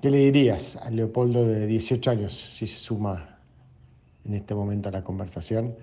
¿qué 0.02 0.10
le 0.10 0.18
dirías 0.18 0.76
a 0.78 0.90
Leopoldo 0.90 1.46
de 1.46 1.68
18 1.68 2.12
años 2.12 2.50
si 2.54 2.68
se 2.68 2.78
suma 2.78 3.38
en 4.26 4.34
este 4.34 4.54
momento 4.54 4.90
a 4.90 4.92
la 4.92 5.04
conversación? 5.04 5.76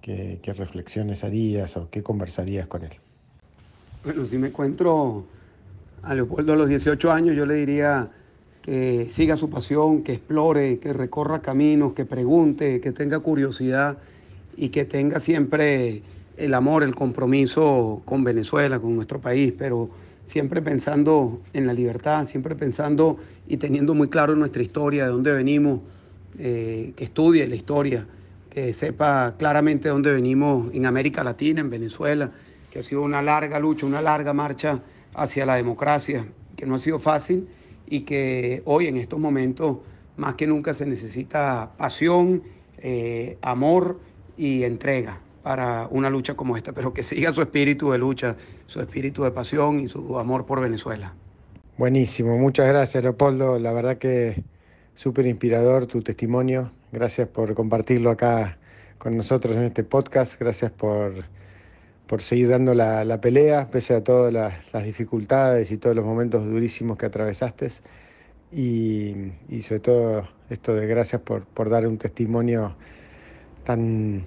¿Qué, 0.00 0.40
qué 0.42 0.52
reflexiones 0.52 1.22
harías 1.22 1.76
o 1.76 1.88
qué 1.90 2.02
conversarías 2.02 2.66
con 2.66 2.84
él? 2.84 2.92
Bueno, 4.04 4.26
si 4.26 4.36
me 4.36 4.48
encuentro 4.48 5.24
a 6.02 6.14
Leopoldo 6.14 6.54
a 6.54 6.56
los 6.56 6.68
18 6.68 7.12
años, 7.12 7.36
yo 7.36 7.46
le 7.46 7.54
diría 7.54 8.10
que 8.62 9.08
siga 9.10 9.36
su 9.36 9.50
pasión, 9.50 10.02
que 10.02 10.14
explore, 10.14 10.78
que 10.78 10.92
recorra 10.92 11.42
caminos, 11.42 11.92
que 11.94 12.04
pregunte, 12.04 12.80
que 12.80 12.92
tenga 12.92 13.18
curiosidad 13.18 13.98
y 14.56 14.68
que 14.68 14.84
tenga 14.84 15.20
siempre 15.20 16.02
el 16.36 16.54
amor, 16.54 16.82
el 16.82 16.94
compromiso 16.94 18.02
con 18.04 18.24
Venezuela, 18.24 18.78
con 18.78 18.94
nuestro 18.94 19.20
país, 19.20 19.52
pero 19.56 19.90
siempre 20.26 20.62
pensando 20.62 21.40
en 21.52 21.66
la 21.66 21.72
libertad, 21.72 22.26
siempre 22.26 22.54
pensando 22.54 23.18
y 23.46 23.56
teniendo 23.56 23.94
muy 23.94 24.08
claro 24.08 24.34
nuestra 24.36 24.62
historia, 24.62 25.04
de 25.04 25.10
dónde 25.10 25.32
venimos, 25.32 25.80
eh, 26.38 26.92
que 26.96 27.04
estudie 27.04 27.46
la 27.46 27.56
historia, 27.56 28.06
que 28.50 28.72
sepa 28.74 29.34
claramente 29.38 29.84
de 29.84 29.90
dónde 29.90 30.12
venimos 30.12 30.72
en 30.72 30.86
América 30.86 31.22
Latina, 31.24 31.60
en 31.60 31.70
Venezuela, 31.70 32.30
que 32.70 32.78
ha 32.78 32.82
sido 32.82 33.02
una 33.02 33.22
larga 33.22 33.58
lucha, 33.58 33.86
una 33.86 34.00
larga 34.00 34.32
marcha 34.32 34.80
hacia 35.14 35.44
la 35.44 35.56
democracia, 35.56 36.26
que 36.56 36.66
no 36.66 36.76
ha 36.76 36.78
sido 36.78 36.98
fácil 36.98 37.48
y 37.86 38.00
que 38.00 38.62
hoy 38.64 38.86
en 38.86 38.96
estos 38.96 39.18
momentos 39.18 39.78
más 40.16 40.34
que 40.34 40.46
nunca 40.46 40.72
se 40.72 40.86
necesita 40.86 41.72
pasión, 41.76 42.42
eh, 42.78 43.36
amor 43.42 44.00
y 44.36 44.64
entrega 44.64 45.20
para 45.42 45.88
una 45.90 46.08
lucha 46.10 46.34
como 46.34 46.56
esta, 46.56 46.72
pero 46.72 46.92
que 46.92 47.02
siga 47.02 47.32
su 47.32 47.42
espíritu 47.42 47.90
de 47.90 47.98
lucha, 47.98 48.36
su 48.66 48.80
espíritu 48.80 49.24
de 49.24 49.30
pasión 49.30 49.80
y 49.80 49.88
su 49.88 50.18
amor 50.18 50.46
por 50.46 50.60
Venezuela. 50.60 51.14
Buenísimo, 51.78 52.38
muchas 52.38 52.68
gracias 52.68 53.02
Leopoldo, 53.02 53.58
la 53.58 53.72
verdad 53.72 53.98
que 53.98 54.42
súper 54.94 55.26
inspirador 55.26 55.86
tu 55.86 56.02
testimonio, 56.02 56.70
gracias 56.92 57.28
por 57.28 57.54
compartirlo 57.54 58.10
acá 58.10 58.58
con 58.98 59.16
nosotros 59.16 59.56
en 59.56 59.64
este 59.64 59.82
podcast, 59.82 60.38
gracias 60.38 60.70
por, 60.70 61.24
por 62.06 62.22
seguir 62.22 62.48
dando 62.48 62.74
la, 62.74 63.20
pelea, 63.20 63.68
pese 63.68 63.94
a 63.94 64.04
todas 64.04 64.32
las, 64.32 64.84
dificultades 64.84 65.72
y 65.72 65.78
todos 65.78 65.96
los 65.96 66.04
momentos 66.04 66.44
durísimos 66.44 66.96
que 66.96 67.06
atravesaste. 67.06 67.68
Y, 68.52 69.32
y 69.48 69.62
sobre 69.62 69.80
todo 69.80 70.28
esto 70.50 70.74
de 70.74 70.86
gracias 70.86 71.22
por, 71.22 71.46
por 71.46 71.68
dar 71.70 71.86
un 71.86 71.98
testimonio 71.98 72.76
tan, 73.64 74.24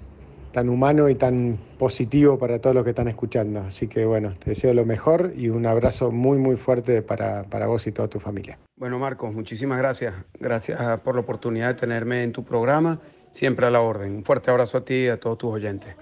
tan 0.56 0.70
humano 0.70 1.10
y 1.10 1.14
tan 1.14 1.58
positivo 1.78 2.38
para 2.38 2.58
todos 2.58 2.74
los 2.74 2.82
que 2.82 2.88
están 2.88 3.08
escuchando. 3.08 3.60
Así 3.60 3.88
que 3.88 4.06
bueno, 4.06 4.32
te 4.42 4.52
deseo 4.52 4.72
lo 4.72 4.86
mejor 4.86 5.34
y 5.36 5.50
un 5.50 5.66
abrazo 5.66 6.10
muy, 6.10 6.38
muy 6.38 6.56
fuerte 6.56 7.02
para, 7.02 7.42
para 7.42 7.66
vos 7.66 7.86
y 7.86 7.92
toda 7.92 8.08
tu 8.08 8.20
familia. 8.20 8.58
Bueno, 8.74 8.98
Marcos, 8.98 9.34
muchísimas 9.34 9.76
gracias. 9.76 10.14
Gracias 10.40 11.00
por 11.00 11.14
la 11.14 11.20
oportunidad 11.20 11.68
de 11.68 11.74
tenerme 11.74 12.22
en 12.22 12.32
tu 12.32 12.42
programa. 12.42 13.00
Siempre 13.32 13.66
a 13.66 13.70
la 13.70 13.82
orden. 13.82 14.16
Un 14.16 14.24
fuerte 14.24 14.50
abrazo 14.50 14.78
a 14.78 14.84
ti 14.86 14.94
y 14.94 15.08
a 15.08 15.20
todos 15.20 15.36
tus 15.36 15.52
oyentes. 15.52 15.94